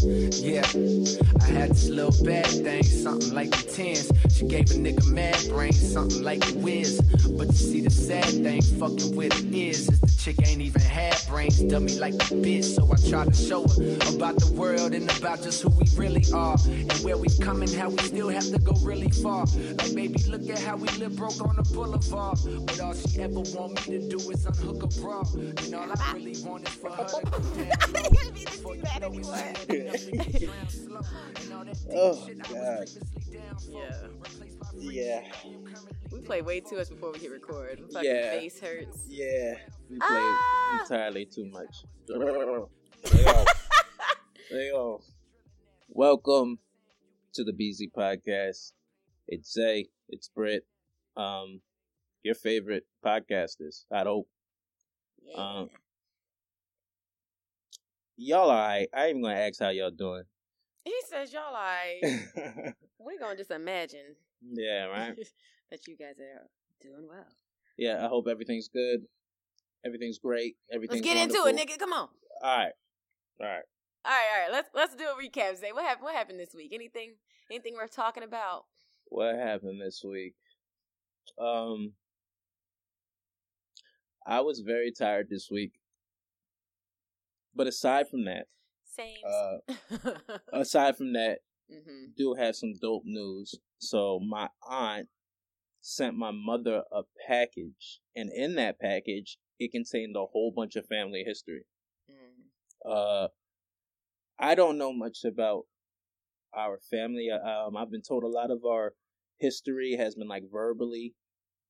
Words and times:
Yeah, 0.00 0.64
I 1.40 1.44
had 1.46 1.70
this 1.70 1.88
little 1.88 2.24
bad 2.24 2.46
thing, 2.46 2.84
something 2.84 3.34
like 3.34 3.50
the 3.50 3.62
tens. 3.72 4.12
She 4.32 4.46
gave 4.46 4.70
a 4.70 4.74
nigga 4.74 5.04
mad 5.10 5.36
brain, 5.48 5.72
something 5.72 6.22
like 6.22 6.40
the 6.40 6.56
whiz. 6.58 7.00
But 7.36 7.48
you 7.48 7.52
see, 7.52 7.80
the 7.80 7.90
sad 7.90 8.26
thing, 8.26 8.62
fucking 8.62 9.16
with 9.16 9.36
it 9.36 9.52
is, 9.52 9.88
is 9.88 10.00
the 10.00 10.06
chick 10.06 10.36
ain't 10.46 10.60
even 10.60 10.82
had 10.82 11.20
brains, 11.28 11.60
dummy 11.62 11.98
like 11.98 12.14
a 12.14 12.34
bitch. 12.34 12.64
So 12.64 12.84
I 12.92 13.10
tried 13.10 13.34
to 13.34 13.34
show 13.34 13.66
her 13.66 14.14
about 14.14 14.38
the 14.38 14.52
world 14.54 14.94
and 14.94 15.10
about 15.18 15.42
just 15.42 15.62
who 15.62 15.70
we 15.70 15.84
really 15.96 16.24
are. 16.32 16.56
And 16.66 16.92
where 17.02 17.16
we 17.16 17.28
come 17.40 17.62
and 17.62 17.72
how 17.74 17.88
we 17.90 17.98
still 17.98 18.28
have 18.28 18.48
to 18.50 18.58
go 18.58 18.74
really 18.82 19.10
far. 19.10 19.46
Like, 19.78 19.94
baby, 19.94 20.22
look 20.28 20.48
at 20.48 20.60
how 20.60 20.76
we 20.76 20.88
live 20.90 21.16
broke 21.16 21.40
on 21.40 21.56
the 21.56 21.62
boulevard. 21.74 22.38
But 22.66 22.80
all 22.80 22.94
she 22.94 23.20
ever 23.20 23.40
want 23.40 23.88
me 23.88 23.98
to 23.98 24.08
do 24.08 24.18
is 24.30 24.46
unhook 24.46 24.84
a 24.84 25.00
bra. 25.00 25.24
And 25.34 25.74
all 25.74 25.90
I 25.90 26.12
really 26.12 26.36
want 26.44 26.68
is 26.68 26.74
for 26.74 26.90
her 26.90 27.04
to 27.04 27.30
go 27.30 27.38
down. 27.38 27.68
Can't 28.14 28.34
be 28.34 28.80
bad 28.80 29.02
anymore. 29.02 29.87
Oh, 31.90 32.28
God. 32.52 32.88
Yeah. 33.66 33.90
Yeah, 34.76 35.22
We 36.12 36.20
play 36.20 36.42
way 36.42 36.60
too 36.60 36.76
much 36.76 36.88
before 36.90 37.12
we 37.12 37.18
hit 37.18 37.30
record. 37.30 37.80
My 37.80 37.86
fucking 38.00 38.10
Yeah. 38.10 38.30
face 38.32 38.60
hurts. 38.60 39.04
yeah. 39.08 39.54
We 39.90 39.96
played 39.98 40.02
Ah! 40.10 40.80
entirely 40.82 41.24
too 41.24 41.46
much. 41.46 41.84
There 42.06 42.18
you 42.18 42.44
go. 42.44 42.70
There 44.50 44.62
you 44.62 44.72
go. 44.72 45.00
Welcome 45.88 46.58
to 47.32 47.44
the 47.44 47.52
BZ 47.52 47.90
Podcast. 47.96 48.72
It's 49.26 49.50
Zay. 49.52 49.86
It's 50.10 50.28
Britt. 50.28 50.66
Um, 51.16 51.62
your 52.22 52.34
favorite 52.34 52.86
podcasters. 53.04 53.84
I 53.90 54.02
hope 54.02 54.28
Yeah. 55.22 55.36
Um, 55.60 55.70
y'all 58.18 58.50
alright. 58.50 58.88
I 58.92 59.06
ain't 59.06 59.10
even 59.10 59.22
gonna 59.22 59.34
ask 59.34 59.60
how 59.60 59.70
y'all 59.70 59.90
doing. 59.90 60.24
he 60.84 60.94
says 61.08 61.32
y'all 61.32 61.52
like 61.52 62.02
we're 62.98 63.18
gonna 63.18 63.36
just 63.36 63.50
imagine 63.50 64.16
yeah, 64.52 64.84
right. 64.86 65.16
that 65.70 65.86
you 65.86 65.96
guys 65.96 66.18
are 66.18 66.46
doing 66.80 67.06
well. 67.08 67.26
Yeah, 67.76 68.04
I 68.04 68.08
hope 68.08 68.26
everything's 68.28 68.68
good. 68.68 69.00
Everything's 69.84 70.18
great. 70.18 70.56
Everything's 70.72 71.04
Let's 71.04 71.14
get 71.14 71.22
into 71.22 71.46
it, 71.46 71.56
nigga. 71.56 71.78
Come 71.78 71.92
on. 71.92 72.08
All 72.42 72.58
right, 72.58 72.72
all 73.40 73.46
right. 73.46 73.62
All 74.04 74.12
right, 74.12 74.26
all 74.34 74.42
right. 74.42 74.52
Let's 74.52 74.70
let's 74.74 74.94
do 74.96 75.04
a 75.04 75.22
recap. 75.22 75.56
Say 75.56 75.72
what 75.72 75.84
happened. 75.84 76.04
What 76.04 76.14
happened 76.14 76.40
this 76.40 76.54
week? 76.54 76.72
Anything? 76.72 77.14
Anything 77.50 77.74
worth 77.74 77.94
talking 77.94 78.22
about? 78.22 78.64
What 79.06 79.36
happened 79.36 79.80
this 79.80 80.02
week? 80.04 80.34
Um, 81.40 81.92
I 84.26 84.40
was 84.40 84.60
very 84.60 84.92
tired 84.92 85.28
this 85.30 85.48
week. 85.50 85.72
But 87.58 87.66
aside 87.66 88.08
from 88.08 88.24
that, 88.26 88.46
Same. 88.84 89.16
uh, 89.26 90.28
aside 90.52 90.96
from 90.96 91.12
that, 91.14 91.40
hmm 91.68 92.04
do 92.16 92.34
have 92.34 92.54
some 92.54 92.74
dope 92.80 93.02
news. 93.04 93.54
So 93.80 94.20
my 94.20 94.48
aunt 94.62 95.08
sent 95.80 96.16
my 96.16 96.30
mother 96.30 96.84
a 96.92 97.02
package, 97.26 98.00
and 98.14 98.30
in 98.32 98.54
that 98.54 98.78
package, 98.78 99.38
it 99.58 99.72
contained 99.72 100.14
a 100.16 100.24
whole 100.24 100.52
bunch 100.54 100.76
of 100.76 100.86
family 100.86 101.24
history. 101.26 101.64
Mm. 102.08 102.90
Uh, 102.90 103.28
I 104.38 104.54
don't 104.54 104.78
know 104.78 104.92
much 104.92 105.24
about 105.24 105.64
our 106.56 106.78
family. 106.88 107.28
Um, 107.30 107.76
I've 107.76 107.90
been 107.90 108.02
told 108.02 108.22
a 108.22 108.28
lot 108.28 108.52
of 108.52 108.64
our 108.64 108.94
history 109.38 109.96
has 109.96 110.14
been 110.14 110.28
like 110.28 110.44
verbally 110.50 111.14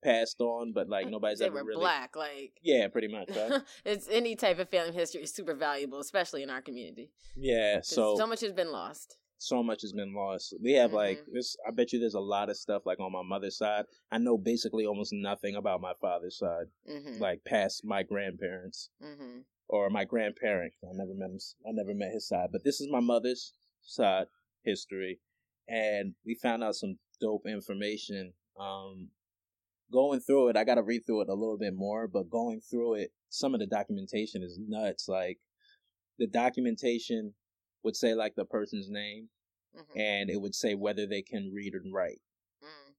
passed 0.03 0.41
on, 0.41 0.73
but 0.73 0.89
like 0.89 1.07
nobody's 1.11 1.39
they 1.41 1.47
ever 1.47 1.57
were 1.57 1.65
really. 1.65 1.81
black. 1.81 2.17
Like 2.17 2.53
Yeah, 2.63 2.89
pretty 2.89 3.09
much. 3.09 3.29
Right? 3.35 3.61
it's 3.85 4.09
any 4.11 4.37
type 4.37 4.59
of 4.59 4.69
family 4.69 4.93
history 4.93 5.23
is 5.23 5.33
super 5.35 5.55
valuable, 5.55 5.99
especially 6.01 6.43
in 6.43 6.51
our 6.51 6.63
community. 6.63 7.11
Yeah, 7.37 7.81
So 7.83 8.17
so 8.17 8.27
much 8.27 8.41
has 8.41 8.53
been 8.53 8.73
lost. 8.73 9.17
so 9.39 9.63
much 9.63 9.83
has 9.83 9.93
been 9.93 10.15
lost. 10.15 10.55
We 10.61 10.73
have 10.73 10.93
like 10.93 11.19
Mhm. 11.19 11.33
this. 11.35 11.57
I 11.67 11.71
bet 11.71 11.93
you 11.93 12.01
there's 12.01 12.15
a 12.15 12.21
lot 12.21 12.51
of 12.51 12.57
stuff 12.57 12.83
like 12.87 12.99
on 13.01 13.13
my 13.13 13.23
mother's 13.23 13.57
side. 13.57 13.85
I 14.11 14.19
know 14.19 14.37
basically 14.37 14.85
almost 14.87 15.13
nothing 15.13 15.55
about 15.57 15.81
my 15.81 15.95
father's 16.01 16.37
side, 16.39 16.67
hmm 16.87 17.21
like 17.21 17.45
past 17.45 17.85
my 17.85 18.03
grandparents 18.03 18.91
hmm 19.01 19.41
or 19.69 19.91
my 19.91 20.05
grandparent. 20.05 20.73
I 20.83 20.93
never 20.95 21.15
met 21.15 21.31
him. 21.31 21.39
I 21.67 21.71
never 21.73 21.95
met 21.95 22.13
his 22.13 22.27
side, 22.27 22.49
but 22.53 22.65
this 22.65 22.81
is 22.81 22.89
my 22.91 23.01
mother's 23.01 23.53
side 23.83 24.27
history, 24.65 25.21
and 25.69 26.15
we 26.27 26.35
found 26.35 26.65
out 26.65 26.75
some 26.75 26.99
dope 27.21 27.47
information. 27.47 28.33
Um, 28.59 29.11
going 29.93 30.21
through 30.21 30.49
it, 30.49 30.57
I 30.57 30.65
got 30.65 30.77
to 30.77 30.83
read 30.83 31.07
through 31.07 31.23
it 31.23 31.29
a 31.29 31.35
little 31.35 31.59
bit 31.59 31.75
more, 31.75 32.07
but 32.09 32.31
going 32.31 32.61
through 32.61 32.95
it, 32.95 33.13
some 33.31 33.55
of 33.55 33.61
the 33.61 33.67
documentation 33.67 34.43
is 34.43 34.59
nuts. 34.59 35.09
Like 35.09 35.39
the 36.19 36.27
documentation 36.27 37.35
would 37.83 37.97
say 37.97 38.15
like 38.15 38.35
the 38.35 38.45
person's 38.45 38.91
name, 38.91 39.29
hmm 39.75 39.99
and 39.99 40.31
it 40.31 40.41
would 40.41 40.55
say 40.55 40.75
whether 40.75 41.07
they 41.07 41.23
can 41.23 41.53
read 41.55 41.75
and 41.75 41.93
write, 41.93 42.21
mm 42.63 42.95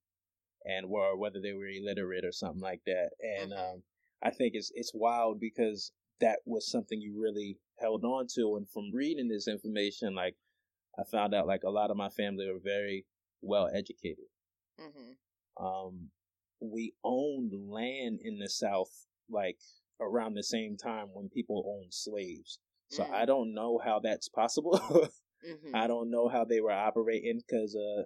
and 0.66 0.85
or 0.85 1.17
whether 1.17 1.39
they 1.41 1.53
were 1.53 1.67
illiterate 1.67 2.25
or 2.25 2.31
something 2.31 2.61
like 2.61 2.81
that. 2.85 3.11
And 3.21 3.53
Mhm. 3.53 3.73
um, 3.73 3.83
I 4.21 4.31
think 4.31 4.56
it's 4.56 4.71
it's 4.75 4.91
wild 4.94 5.39
because 5.39 5.91
that 6.19 6.39
was 6.45 6.69
something 6.69 7.00
you 7.01 7.19
really 7.19 7.57
held 7.79 8.03
on 8.03 8.27
to. 8.35 8.57
And 8.57 8.69
from 8.69 8.91
reading 8.94 9.27
this 9.29 9.47
information, 9.47 10.16
like 10.16 10.35
I 11.00 11.03
found 11.03 11.33
out 11.33 11.47
like 11.47 11.63
a 11.63 11.69
lot 11.69 11.91
of 11.91 11.97
my 11.97 12.09
family 12.09 12.47
were 12.51 12.59
very 12.59 13.06
well 13.41 13.69
educated. 13.73 14.25
hmm 14.77 15.13
Um, 15.59 16.11
we 16.62 16.94
owned 17.03 17.53
land 17.70 18.20
in 18.24 18.40
the 18.40 18.50
South 18.50 19.06
like 19.30 19.58
around 20.02 20.34
the 20.34 20.44
same 20.44 20.78
time 20.78 21.08
when 21.14 21.30
people 21.30 21.64
owned 21.68 21.94
slaves. 21.94 22.59
So 22.90 23.03
Mm. 23.03 23.14
I 23.14 23.25
don't 23.25 23.53
know 23.53 23.78
how 23.84 24.00
that's 24.00 24.30
possible. 24.30 24.78
hmm 25.46 25.75
I 25.75 25.88
don't 25.88 26.09
know 26.09 26.28
how 26.28 26.44
they 26.46 26.59
were 26.62 26.72
operating 26.72 27.40
because 27.48 27.75
uh, 27.75 28.03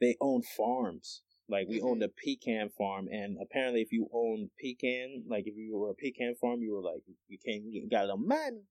they 0.00 0.16
owned 0.20 0.44
farms. 0.46 1.22
Like 1.48 1.68
we 1.68 1.80
owned 1.80 2.02
a 2.02 2.08
pecan 2.08 2.70
farm, 2.76 3.06
and 3.08 3.38
apparently, 3.40 3.80
if 3.80 3.92
you 3.92 4.08
owned 4.12 4.50
pecan, 4.60 5.22
like 5.28 5.46
if 5.46 5.54
you 5.56 5.76
were 5.76 5.90
a 5.90 5.94
pecan 5.94 6.34
farm, 6.40 6.60
you 6.60 6.74
were 6.74 6.82
like 6.82 7.02
you 7.28 7.38
came, 7.44 7.66
you 7.70 7.88
got 7.88 8.00
a 8.00 8.14
little 8.14 8.18
money, 8.18 8.62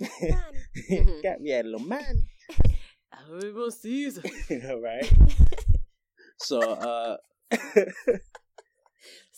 Mhm. 0.00 1.22
got 1.22 1.40
me 1.40 1.52
a 1.52 1.62
little 1.62 1.78
money, 1.78 2.26
I 3.12 3.18
don't 3.28 3.54
want 3.54 3.74
Caesar. 3.74 4.22
right? 4.82 5.12
So, 6.38 6.60
uh, 6.60 7.16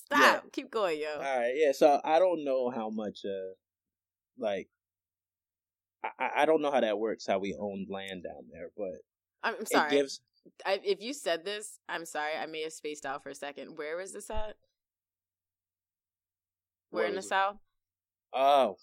Stop. 0.07 0.21
Yeah. 0.21 0.41
Keep 0.53 0.71
going, 0.71 1.01
yo. 1.01 1.15
all 1.15 1.39
right, 1.39 1.53
yeah. 1.57 1.73
So 1.73 2.01
I 2.05 2.19
don't 2.19 2.45
know 2.45 2.71
how 2.71 2.91
much, 2.91 3.25
uh, 3.25 3.55
like, 4.39 4.69
I- 6.05 6.43
I 6.43 6.47
don't 6.47 6.63
know 6.63 6.71
how 6.71 6.81
that 6.81 6.99
works, 6.99 7.27
how 7.27 7.39
we 7.41 7.55
owned 7.59 7.89
land 7.91 8.23
down 8.23 8.47
there, 8.53 8.71
but 8.77 9.01
I'm, 9.43 9.57
I'm 9.59 9.67
sorry. 9.67 9.89
it 9.89 9.91
gives. 9.91 10.21
I, 10.65 10.81
if 10.85 11.03
you 11.03 11.13
said 11.13 11.45
this, 11.45 11.81
I'm 11.89 12.05
sorry. 12.05 12.33
I 12.41 12.47
may 12.47 12.63
have 12.63 12.73
spaced 12.73 13.05
out 13.05 13.23
for 13.25 13.31
a 13.31 13.35
second. 13.35 13.77
Where 13.77 14.01
is 14.01 14.13
this 14.13 14.31
at? 14.31 14.55
Where 16.91 17.03
Where 17.03 17.07
in 17.07 17.15
the 17.15 17.19
it? 17.19 17.23
south? 17.25 17.57
Oh, 18.33 18.77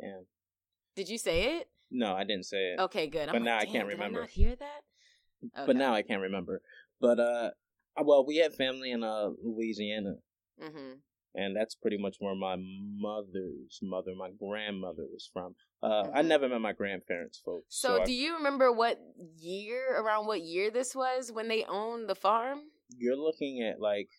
damn. 0.00 0.24
Did 0.96 1.08
you 1.10 1.18
say 1.18 1.56
it? 1.58 1.68
No, 1.90 2.14
I 2.14 2.24
didn't 2.24 2.46
say 2.46 2.72
it. 2.72 2.80
Okay, 2.80 3.06
good. 3.06 3.28
I'm 3.28 3.34
But 3.34 3.42
like, 3.42 3.44
now 3.44 3.58
I 3.58 3.64
can't 3.66 3.86
did 3.88 3.94
remember." 3.94 4.20
not 4.20 4.30
hear 4.30 4.56
that? 4.56 5.66
but 5.66 5.76
now 5.76 5.92
I 5.92 6.00
can't 6.02 6.22
remember. 6.22 6.62
But 7.00 7.18
uh, 7.20 7.50
well, 8.00 8.24
we 8.26 8.36
had 8.36 8.54
family 8.54 8.90
in 8.90 9.02
uh 9.04 9.30
Louisiana, 9.42 10.14
Mhm. 10.60 11.00
and 11.34 11.56
that's 11.56 11.74
pretty 11.74 11.98
much 11.98 12.16
where 12.18 12.34
my 12.34 12.56
mother's 12.58 13.78
mother, 13.82 14.14
my 14.16 14.30
grandmother, 14.30 15.04
was 15.12 15.28
from. 15.32 15.54
Uh, 15.82 16.08
I 16.14 16.22
Mhm. 16.22 16.26
never 16.28 16.48
met 16.48 16.60
my 16.60 16.72
grandparents, 16.72 17.38
folks. 17.38 17.66
So, 17.76 18.00
I- 18.00 18.04
do 18.04 18.12
you 18.12 18.34
remember 18.34 18.72
what 18.72 18.98
year, 19.36 20.00
around 20.00 20.26
what 20.26 20.42
year 20.42 20.70
this 20.70 20.94
was 20.94 21.32
when 21.32 21.48
they 21.48 21.64
owned 21.64 22.08
the 22.08 22.14
farm? 22.14 22.70
you're 22.98 23.16
looking 23.16 23.62
at 23.62 23.80
like, 23.80 24.10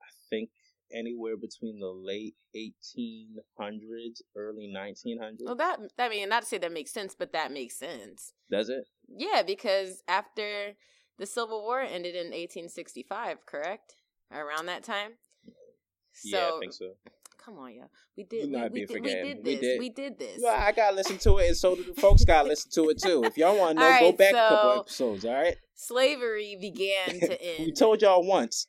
I 0.00 0.10
think 0.28 0.50
anywhere 0.92 1.36
between 1.36 1.78
the 1.78 1.86
late 1.92 2.34
1800s, 2.54 4.22
early 4.36 4.66
1900s. 4.66 5.42
Well, 5.44 5.54
that 5.56 5.78
I 5.98 6.08
mean, 6.08 6.28
not 6.28 6.42
to 6.42 6.48
say 6.48 6.58
that 6.58 6.72
makes 6.72 6.90
sense, 6.90 7.14
but 7.14 7.32
that 7.32 7.52
makes 7.52 7.76
sense. 7.76 8.32
Does 8.50 8.68
it? 8.68 8.88
Yeah, 9.08 9.42
because 9.42 10.02
after 10.08 10.74
the 11.22 11.26
Civil 11.26 11.62
War 11.62 11.80
ended 11.80 12.16
in 12.16 12.32
1865, 12.32 13.46
correct? 13.46 13.94
Around 14.32 14.66
that 14.66 14.82
time. 14.82 15.12
So, 16.12 16.28
yeah, 16.36 16.50
I 16.52 16.58
think 16.58 16.72
so. 16.72 16.94
come 17.38 17.58
on, 17.58 17.72
yo, 17.72 17.82
we 18.16 18.24
did. 18.24 18.50
We, 18.50 18.56
we, 18.70 18.86
did 18.86 18.90
we 18.90 19.00
did 19.00 19.36
We 19.36 19.52
this. 19.52 19.60
did. 19.60 19.78
We 19.78 19.88
did 19.90 20.18
this. 20.18 20.40
Well, 20.42 20.52
I 20.60 20.72
gotta 20.72 20.96
listen 20.96 21.18
to 21.18 21.38
it, 21.38 21.46
and 21.46 21.56
so 21.56 21.76
the 21.76 21.94
folks 22.00 22.24
gotta 22.24 22.48
listen 22.48 22.72
to 22.72 22.88
it 22.90 22.98
too. 23.00 23.22
If 23.24 23.38
y'all 23.38 23.56
want 23.56 23.76
to 23.78 23.80
know, 23.80 23.86
All 23.92 24.00
go 24.00 24.06
right, 24.08 24.18
back 24.18 24.34
a 24.34 24.48
couple 24.48 24.80
episodes. 24.80 25.24
All 25.24 25.32
right. 25.32 25.56
Slavery 25.76 26.58
began 26.60 27.20
to 27.20 27.40
end. 27.58 27.66
we 27.66 27.72
told 27.72 28.02
y'all 28.02 28.26
once. 28.26 28.66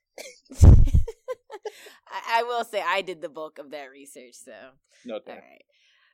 I, 0.64 2.40
I 2.40 2.44
will 2.44 2.64
say 2.64 2.84
I 2.86 3.02
did 3.02 3.20
the 3.24 3.30
bulk 3.30 3.58
of 3.58 3.72
that 3.72 3.86
research, 3.92 4.36
so 4.36 4.52
Okay. 5.10 5.32
all 5.32 5.38
right. 5.38 5.64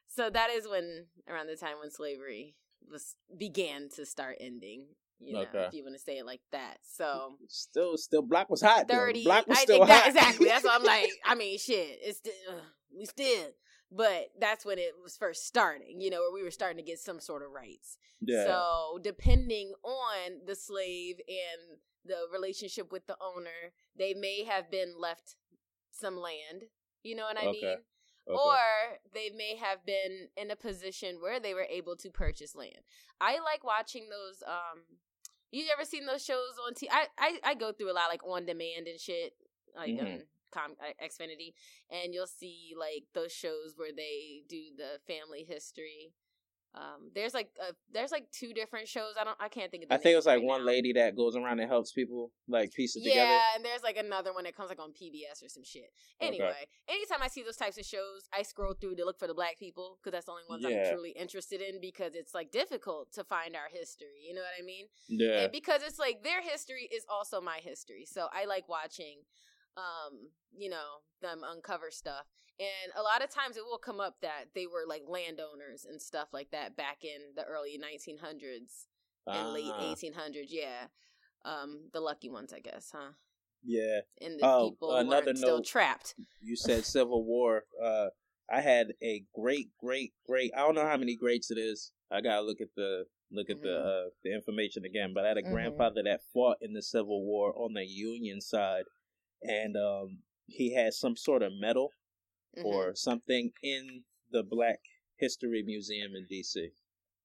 So 0.08 0.30
that 0.30 0.50
is 0.52 0.70
when 0.70 1.08
around 1.28 1.48
the 1.48 1.58
time 1.58 1.80
when 1.82 1.92
slavery 1.92 2.56
was 2.90 3.16
began 3.38 3.90
to 3.98 4.06
start 4.06 4.38
ending. 4.40 4.86
You 5.19 5.33
know, 5.33 5.42
Okay. 5.42 5.66
if 5.68 5.74
you 5.74 5.83
want 5.83 5.95
to 5.95 6.01
say 6.01 6.18
it 6.18 6.25
like 6.25 6.42
that. 6.51 6.77
So 6.83 7.36
Still, 7.48 7.98
still, 7.98 8.21
black 8.21 8.50
was 8.50 8.62
hot. 8.62 8.88
though. 8.88 8.94
thirty. 8.95 9.24
Black 9.24 9.48
was 9.48 9.57
I, 9.57 9.62
still 9.63 9.80
exa- 9.81 9.88
hot. 9.89 10.07
exactly. 10.07 10.48
That's 10.48 10.63
what 10.63 10.80
I'm 10.80 10.83
like. 10.95 11.10
I 11.25 11.36
mean, 11.36 11.57
shit. 11.57 12.00
It's 12.01 12.19
still 12.19 12.33
uh, 12.50 12.54
we 12.98 13.06
still 13.06 13.48
but 13.92 14.30
that's 14.39 14.63
when 14.66 14.77
it 14.77 14.92
was 15.01 15.18
first 15.18 15.48
starting, 15.48 16.00
you 16.00 16.12
know, 16.12 16.19
where 16.19 16.31
we 16.31 16.44
were 16.44 16.51
starting 16.51 16.77
to 16.77 16.83
get 16.83 17.00
some 17.00 17.19
sort 17.19 17.42
of 17.42 17.50
rights. 17.50 17.98
Yeah. 18.21 18.45
So, 18.45 19.00
depending 19.01 19.74
on 19.83 20.45
the 20.45 20.54
slave 20.54 21.16
and 21.27 21.80
the 22.06 22.18
relationship 22.31 22.92
with 22.92 23.07
the 23.07 23.18
owner, 23.19 23.74
they 23.98 24.13
may 24.13 24.44
have 24.44 24.69
been 24.69 24.94
left 25.00 25.36
some 25.92 26.18
land. 26.18 26.66
You 27.01 27.16
know 27.16 27.24
what 27.24 27.38
I 27.38 27.48
Okay. 27.48 27.60
mean? 27.62 27.77
Okay. 28.27 28.38
Or 28.38 28.57
they 29.12 29.31
may 29.36 29.56
have 29.56 29.83
been 29.88 30.27
in 30.38 30.51
a 30.51 30.56
position 30.56 31.18
where 31.19 31.39
they 31.39 31.56
were 31.56 31.66
able 31.68 31.95
to 31.95 32.12
purchase 32.12 32.54
land. 32.54 32.81
I 33.19 33.39
like 33.39 33.63
watching 33.63 34.10
those. 34.10 34.44
Um, 34.48 34.83
you 35.51 35.66
ever 35.74 35.86
seen 35.86 36.06
those 36.06 36.24
shows 36.24 36.56
on 36.66 36.74
T? 36.74 36.90
I 36.92 37.07
I, 37.18 37.40
I 37.44 37.54
go 37.56 37.72
through 37.72 37.92
a 37.92 37.94
lot 37.98 38.10
like 38.10 38.24
on 38.25 38.46
demand 38.46 38.88
and 38.88 39.00
shit, 39.00 39.34
like 39.75 39.96
Mhm. 39.96 40.16
um, 40.16 40.24
com 40.51 40.75
uh, 40.81 40.94
Xfinity, 41.04 41.54
and 41.90 42.13
you'll 42.13 42.28
see 42.28 42.74
like 42.78 43.06
those 43.13 43.31
shows 43.31 43.74
where 43.78 43.92
they 43.96 44.44
do 44.48 44.72
the 44.78 45.00
family 45.07 45.44
history. 45.44 46.13
Um, 46.75 47.10
there's 47.16 47.33
like 47.33 47.50
uh, 47.60 47.71
there's 47.92 48.12
like 48.12 48.27
two 48.31 48.54
different 48.54 48.88
shows. 48.88 49.16
I 49.19 49.24
don't 49.24 49.36
I 49.39 49.48
can't 49.50 49.71
think 49.71 49.83
of. 49.83 49.89
The 49.89 49.95
I 49.95 49.98
think 49.98 50.13
it 50.13 50.18
was 50.18 50.27
like 50.27 50.38
right 50.38 50.45
one 50.45 50.62
now. 50.62 50.68
lady 50.68 50.94
that 50.94 51.16
goes 51.16 51.36
around 51.36 51.60
and 51.60 51.68
helps 51.68 51.92
people 51.92 52.31
like 52.48 52.71
piece 52.74 52.95
it 52.95 53.01
Yeah, 53.04 53.12
together. 53.13 53.39
and 53.56 53.66
there's 53.66 53.81
like 53.81 53.98
another 53.98 54.33
one 54.33 54.44
that 54.44 54.56
comes 54.56 54.69
like 54.69 54.80
on 54.80 54.92
PBS 54.92 55.44
or 55.44 55.50
some 55.50 55.63
shit. 55.63 55.89
Anyway, 56.21 56.54
anytime 56.88 57.24
I 57.24 57.27
see 57.27 57.42
those 57.42 57.57
types 57.57 57.80
of 57.80 57.86
shows, 57.86 58.30
I 58.31 58.44
scroll 58.44 58.75
through 58.80 58.95
to 58.98 59.04
look 59.06 59.18
for 59.18 59.25
the 59.27 59.33
black 59.33 59.57
people 59.57 59.98
because 60.00 60.12
that's 60.16 60.27
the 60.27 60.31
only 60.31 60.44
ones 60.48 60.63
Yeah. 60.68 60.89
I'm 60.89 60.94
truly 60.94 61.10
interested 61.12 61.60
in 61.60 61.81
because 61.81 62.13
it's 62.13 62.36
like 62.36 62.51
difficult 62.51 63.12
to 63.13 63.24
find 63.24 63.56
our 63.56 63.69
history. 63.71 64.21
You 64.27 64.36
know 64.36 64.42
what 64.42 64.62
I 64.62 64.63
mean? 64.63 64.86
Yeah. 65.07 65.42
And 65.42 65.51
because 65.51 65.81
it's 65.83 65.98
like 65.98 66.24
their 66.24 66.42
history 66.44 66.88
is 66.94 67.04
also 67.10 67.42
my 67.42 67.57
history, 67.63 68.06
so 68.06 68.27
I 68.31 68.45
like 68.45 68.69
watching, 68.69 69.21
um, 69.75 70.30
you 70.56 70.69
know, 70.69 71.01
them 71.24 71.42
uncover 71.44 71.89
stuff. 71.89 72.25
And 72.60 72.92
a 72.98 73.02
lot 73.02 73.24
of 73.24 73.30
times 73.30 73.56
it 73.56 73.64
will 73.64 73.78
come 73.78 74.02
up 74.02 74.16
that 74.22 74.46
they 74.54 74.68
were 74.68 74.84
like 74.88 75.04
landowners 75.08 75.86
and 75.90 76.02
stuff 76.02 76.30
like 76.34 76.52
that 76.52 76.76
back 76.76 77.04
in 77.04 77.34
the 77.36 77.44
early 77.46 77.78
1900s 77.78 78.88
and 79.28 79.54
late 79.54 79.64
Ah, 79.78 79.96
1800s. 79.96 80.52
Yeah, 80.52 80.88
um, 81.46 81.90
the 81.94 82.02
lucky 82.02 82.30
ones, 82.30 82.52
I 82.54 82.60
guess, 82.60 82.92
huh? 82.94 83.12
Yeah. 83.64 84.02
and 84.22 84.40
the 84.40 84.44
Oh, 84.44 84.70
people 84.72 84.94
another 84.96 85.28
weren't 85.28 85.38
still 85.38 85.64
trapped. 85.64 86.16
You 86.42 86.56
said 86.56 86.86
Civil 86.86 87.24
War. 87.24 87.64
Uh, 87.82 88.08
I 88.52 88.62
had 88.62 88.94
a 89.02 89.24
great, 89.34 89.70
great, 89.80 90.12
great. 90.26 90.52
I 90.56 90.60
don't 90.60 90.76
know 90.76 90.86
how 90.88 90.98
many 90.98 91.16
greats 91.16 91.52
it 91.52 91.58
is. 91.58 91.92
I 92.12 92.20
gotta 92.22 92.42
look 92.42 92.60
at 92.60 92.74
the 92.76 93.06
look 93.32 93.50
at 93.50 93.62
the 93.62 93.70
Mhm. 93.70 93.86
uh, 93.86 94.10
the 94.24 94.34
information 94.34 94.84
again. 94.84 95.14
But 95.14 95.26
I 95.26 95.30
had 95.30 95.38
a 95.38 95.44
Mhm. 95.44 95.52
grandfather 95.52 96.02
that 96.04 96.24
fought 96.34 96.58
in 96.62 96.74
the 96.74 96.82
Civil 96.82 97.24
War 97.24 97.54
on 97.58 97.74
the 97.74 97.86
Union 97.86 98.42
side, 98.42 98.84
and 99.44 99.78
um, 99.78 100.24
he 100.48 100.74
had 100.74 100.94
some 100.94 101.16
sort 101.16 101.44
of 101.44 101.54
medal 101.54 101.92
Mhm. 102.57 102.66
or 102.66 102.96
something 102.96 103.51
in 103.63 104.04
the 104.31 104.44
Black 104.44 104.80
History 105.18 105.63
Museum 105.63 106.16
in 106.16 106.25
D.C., 106.28 106.69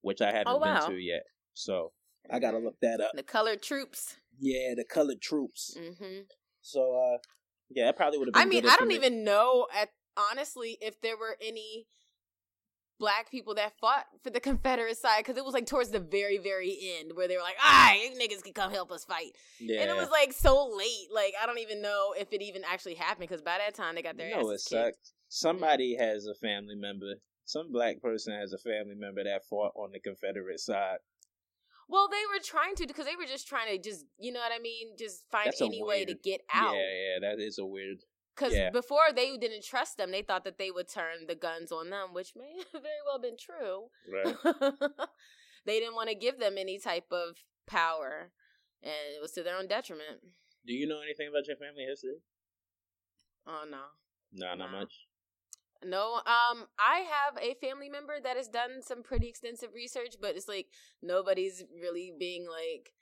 which 0.01 0.21
I 0.21 0.33
haven't 0.33 0.49
Oh, 0.49 0.57
wow. 0.59 0.87
been 0.87 0.97
to 0.97 1.01
yet. 1.03 1.25
So 1.55 1.93
I 2.31 2.39
gotta 2.39 2.59
look 2.59 2.79
that 2.81 3.01
up. 3.01 3.13
the 3.15 3.23
colored 3.23 3.63
troops. 3.63 4.17
Yeah, 4.39 4.75
the 4.77 4.85
colored 4.85 5.21
troops. 5.21 5.77
hmm 5.77 6.21
So 6.61 6.97
uh, 6.97 7.19
yeah, 7.71 7.87
that 7.87 7.97
probably 7.97 8.19
would 8.19 8.29
have 8.29 8.35
been. 8.35 8.43
I 8.43 8.47
mean, 8.47 8.67
I 8.67 8.77
don't 8.77 8.93
even 8.93 9.25
know 9.25 9.67
at 9.75 9.91
honestly 10.17 10.79
if 10.81 11.01
there 11.01 11.17
were 11.17 11.37
any 11.41 11.87
black 13.01 13.31
people 13.31 13.55
that 13.57 13.73
fought 13.81 14.07
for 14.23 14.31
the 14.31 14.41
Confederate 14.41 14.97
side 14.97 15.19
because 15.19 15.37
it 15.37 15.45
was 15.45 15.53
like 15.55 15.67
towards 15.67 15.91
the 15.91 15.99
very, 16.01 16.39
very 16.39 16.79
end 16.99 17.13
where 17.15 17.29
they 17.29 17.37
were 17.37 17.43
like, 17.43 17.57
"Ah, 17.61 17.93
you 17.95 18.11
niggas 18.13 18.43
can 18.43 18.53
come 18.53 18.71
help 18.73 18.91
us 18.93 19.05
fight," 19.05 19.33
Yeah. 19.61 19.83
and 19.83 19.91
it 19.91 19.97
was 19.97 20.09
like 20.11 20.33
so 20.33 20.69
late. 20.77 21.09
Like 21.13 21.35
I 21.41 21.47
don't 21.47 21.59
even 21.59 21.83
know 21.83 22.15
if 22.19 22.33
it 22.33 22.43
even 22.43 22.63
actually 22.65 22.95
happened 22.95 23.29
because 23.29 23.43
by 23.43 23.59
that 23.59 23.75
time 23.75 23.95
they 23.97 24.03
got 24.03 24.17
their 24.17 24.29
you 24.29 24.37
know 24.37 24.51
it 24.51 24.55
kicked. 24.55 24.61
sucks. 24.71 25.13
Somebody 25.35 25.97
has 25.97 26.27
a 26.27 26.35
family 26.35 26.77
member. 26.77 27.15
Some 27.45 27.73
black 27.73 28.01
person 28.01 28.33
has 28.33 28.53
a 28.53 28.59
family 28.59 28.95
member 28.95 29.25
that 29.25 29.45
fought 29.45 29.73
on 29.75 29.91
the 29.91 29.99
Confederate 29.99 30.61
side. 30.61 30.99
Well, 31.89 32.09
they 32.09 32.23
were 32.33 32.41
trying 32.41 32.77
to 32.77 32.87
because 32.87 33.05
they 33.05 33.17
were 33.17 33.27
just 33.27 33.49
trying 33.49 33.67
to 33.77 33.83
just 33.83 34.07
you 34.17 34.33
know 34.33 34.39
what 34.39 34.53
I 34.55 34.61
mean, 34.63 34.97
just 34.97 35.25
find 35.33 35.49
That's 35.49 35.61
any 35.61 35.83
way 35.83 36.05
to 36.05 36.15
get 36.15 36.43
out. 36.55 36.75
Yeah, 36.77 36.81
yeah, 36.81 37.19
that 37.29 37.41
is 37.41 37.59
a 37.59 37.67
weird. 37.67 37.99
Because 38.37 38.55
Yeah. 38.55 38.71
before 38.71 39.13
they 39.13 39.37
didn't 39.37 39.65
trust 39.65 39.97
them, 39.97 40.13
they 40.13 40.23
thought 40.23 40.45
that 40.45 40.57
they 40.57 40.71
would 40.71 40.89
turn 40.89 41.27
the 41.27 41.35
guns 41.35 41.73
on 41.73 41.91
them, 41.91 42.15
which 42.15 42.35
may 42.37 42.57
have 42.73 42.83
very 42.83 43.03
well 43.05 43.19
been 43.19 43.37
true. 43.37 43.89
Right. 44.09 44.37
they 45.67 45.81
didn't 45.81 45.97
want 45.97 46.11
to 46.11 46.15
give 46.15 46.39
them 46.39 46.59
any 46.59 46.79
type 46.79 47.11
of 47.11 47.39
power, 47.67 48.31
and 48.85 49.17
it 49.17 49.21
was 49.21 49.33
to 49.33 49.43
their 49.43 49.57
own 49.57 49.67
detriment. 49.67 50.21
Do 50.65 50.73
you 50.73 50.87
know 50.87 51.01
anything 51.01 51.27
about 51.27 51.49
your 51.49 51.57
family 51.57 51.87
history? 51.91 52.21
Oh 53.49 53.65
no, 53.69 53.83
No, 54.33 54.55
not 54.55 54.71
No. 54.71 54.79
much. 54.79 54.95
No. 55.85 56.15
Um, 56.15 56.67
I 56.79 57.05
have 57.11 57.37
a 57.43 57.55
family 57.55 57.89
member 57.89 58.15
that 58.23 58.37
has 58.37 58.49
done 58.49 58.83
some 58.83 59.03
pretty 59.03 59.29
extensive 59.29 59.71
research, 59.75 60.17
but 60.21 60.37
it's 60.37 60.49
like 60.49 60.67
nobody's 61.03 61.63
really 61.81 62.13
being 62.19 62.47
like, 62.49 62.93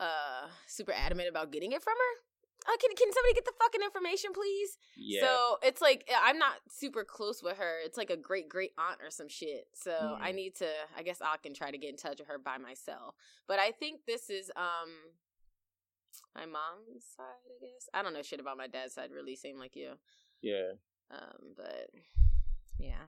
uh, 0.00 0.48
super 0.66 0.92
adamant 0.92 1.28
about 1.28 1.50
getting 1.52 1.72
it 1.72 1.82
from 1.82 1.94
her. 1.94 2.72
Uh, 2.72 2.76
can 2.80 2.90
can 2.96 3.12
somebody 3.12 3.34
get 3.34 3.44
the 3.44 3.52
fucking 3.60 3.80
information, 3.82 4.32
please? 4.34 4.76
Yeah. 4.96 5.20
So 5.22 5.56
it's 5.62 5.80
like 5.80 6.04
eh, 6.08 6.18
I'm 6.20 6.38
not 6.38 6.54
super 6.68 7.04
close 7.04 7.40
with 7.42 7.58
her. 7.58 7.74
It's 7.84 7.96
like 7.96 8.10
a 8.10 8.16
great 8.16 8.48
great 8.48 8.72
aunt 8.76 8.98
or 9.02 9.10
some 9.10 9.28
shit. 9.28 9.68
So 9.74 10.16
I 10.20 10.32
Mm. 10.32 10.34
need 10.34 10.54
to. 10.56 10.68
I 10.96 11.02
guess 11.02 11.20
I 11.22 11.36
can 11.36 11.54
try 11.54 11.70
to 11.70 11.78
get 11.78 11.90
in 11.90 11.96
touch 11.96 12.18
with 12.18 12.28
her 12.28 12.38
by 12.38 12.58
myself. 12.58 13.14
But 13.46 13.58
I 13.60 13.70
think 13.70 14.00
this 14.06 14.30
is 14.30 14.50
um 14.56 14.90
my 16.34 16.44
mom's 16.46 17.04
side. 17.16 17.24
I 17.46 17.60
guess 17.60 17.88
I 17.94 18.02
don't 18.02 18.14
know 18.14 18.22
shit 18.22 18.40
about 18.40 18.56
my 18.56 18.66
dad's 18.66 18.94
side. 18.94 19.10
Really, 19.12 19.36
same 19.36 19.58
like 19.58 19.76
you. 19.76 19.92
yeah. 20.42 20.72
Um, 21.10 21.54
but 21.56 21.90
yeah, 22.78 23.06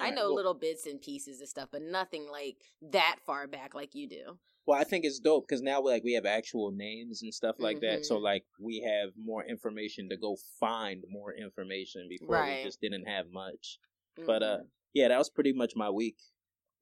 I 0.00 0.10
know 0.10 0.26
well- 0.26 0.34
little 0.34 0.54
bits 0.54 0.86
and 0.86 1.00
pieces 1.00 1.40
and 1.40 1.48
stuff, 1.48 1.68
but 1.72 1.82
nothing 1.82 2.28
like 2.30 2.56
that 2.92 3.16
far 3.26 3.46
back 3.46 3.74
like 3.74 3.94
you 3.94 4.08
do. 4.08 4.38
Well, 4.66 4.78
I 4.78 4.84
think 4.84 5.06
it's 5.06 5.18
dope 5.18 5.48
because 5.48 5.62
now 5.62 5.80
like 5.80 6.04
we 6.04 6.12
have 6.12 6.26
actual 6.26 6.70
names 6.70 7.22
and 7.22 7.32
stuff 7.32 7.56
like 7.58 7.80
that. 7.80 8.04
So 8.04 8.16
Mhm. 8.18 8.22
like 8.22 8.44
we 8.60 8.80
have 8.80 9.16
more 9.16 9.42
information 9.44 10.10
to 10.10 10.16
go 10.18 10.36
find 10.60 11.04
more 11.08 11.32
information 11.32 12.06
before 12.08 12.36
Right. 12.36 12.58
we 12.58 12.64
just 12.64 12.80
didn't 12.80 13.06
have 13.06 13.30
much. 13.30 13.78
But 14.26 14.42
uh, 14.42 14.58
Mhm. 14.58 14.70
yeah, 14.92 15.08
that 15.08 15.16
was 15.18 15.30
pretty 15.30 15.52
much 15.54 15.74
my 15.74 15.88
week. 15.88 16.18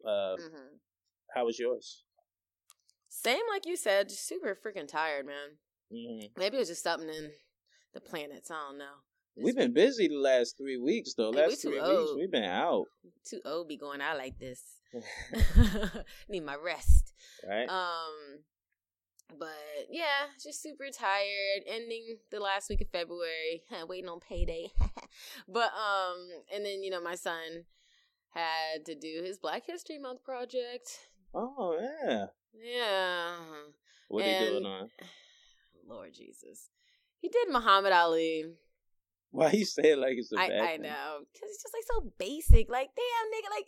Uh, 0.05 0.37
Mhm. 0.37 0.81
how 1.35 1.45
was 1.47 1.59
yours? 1.59 2.03
same 3.09 3.47
like 3.49 3.65
you 3.67 3.77
said, 3.77 4.09
just 4.11 4.27
super 4.27 4.55
freaking 4.55 4.87
tired, 4.89 5.25
man. 5.27 5.59
hmm 5.91 6.27
Maybe 6.37 6.57
it 6.57 6.61
was 6.61 6.69
just 6.69 6.83
something 6.83 7.09
in 7.09 7.33
the 7.93 8.01
planets. 8.01 8.51
I 8.51 8.55
don't 8.69 8.79
know. 8.79 8.97
We've 9.37 9.57
been 9.57 9.73
busy 9.75 10.09
the 10.09 10.17
last 10.19 10.57
three 10.57 10.79
weeks 10.79 11.15
though. 11.15 11.33
Hey, 11.33 11.47
last 11.47 11.63
three 11.63 11.81
weeks 11.81 12.13
we've 12.17 12.31
been 12.31 12.45
out. 12.45 12.87
too 13.29 13.41
old 13.45 13.69
be 13.69 13.77
going 13.77 14.01
out 14.01 14.17
like 14.17 14.39
this. 14.39 14.63
Need 16.29 16.45
my 16.45 16.57
rest. 16.57 17.13
right? 17.47 17.69
Um, 17.69 18.41
but 19.39 19.51
yeah, 19.91 20.29
just 20.43 20.63
super 20.63 20.87
tired. 20.97 21.63
Ending 21.67 22.17
the 22.31 22.41
last 22.41 22.71
week 22.71 22.81
of 22.81 22.89
February, 22.91 23.63
waiting 23.89 24.09
on 24.09 24.21
payday. 24.21 24.69
but 25.49 25.71
um, 25.73 26.29
and 26.55 26.65
then 26.65 26.83
you 26.83 26.91
know 26.91 27.03
my 27.03 27.15
son 27.15 27.65
had 28.31 28.85
to 28.87 28.95
do 28.95 29.23
his 29.25 29.39
Black 29.39 29.65
History 29.67 29.99
Month 29.99 30.25
project. 30.25 30.99
oh 31.35 31.77
yeah. 31.79 32.27
Yeah, 32.59 33.37
What 34.09 34.25
are 34.25 34.31
you 34.45 34.49
doing 34.49 34.65
on? 34.65 34.89
Lord 35.87 36.15
Jesus, 36.15 36.71
he 37.19 37.29
did 37.29 37.49
Muhammad 37.51 37.93
Ali. 37.93 38.45
Why 39.37 39.51
you 39.53 39.67
say 39.67 39.91
it 39.93 39.99
like 39.99 40.17
it's 40.17 40.33
a 40.33 40.39
I, 40.39 40.49
bad 40.49 40.61
I 40.63 40.67
thing? 40.73 40.83
know 40.83 41.19
because 41.33 41.51
it's 41.51 41.63
just 41.63 41.75
like 41.75 41.85
so 41.87 42.13
basic. 42.19 42.71
Like 42.71 42.89
damn 42.97 43.31
nigga, 43.33 43.51
like 43.55 43.67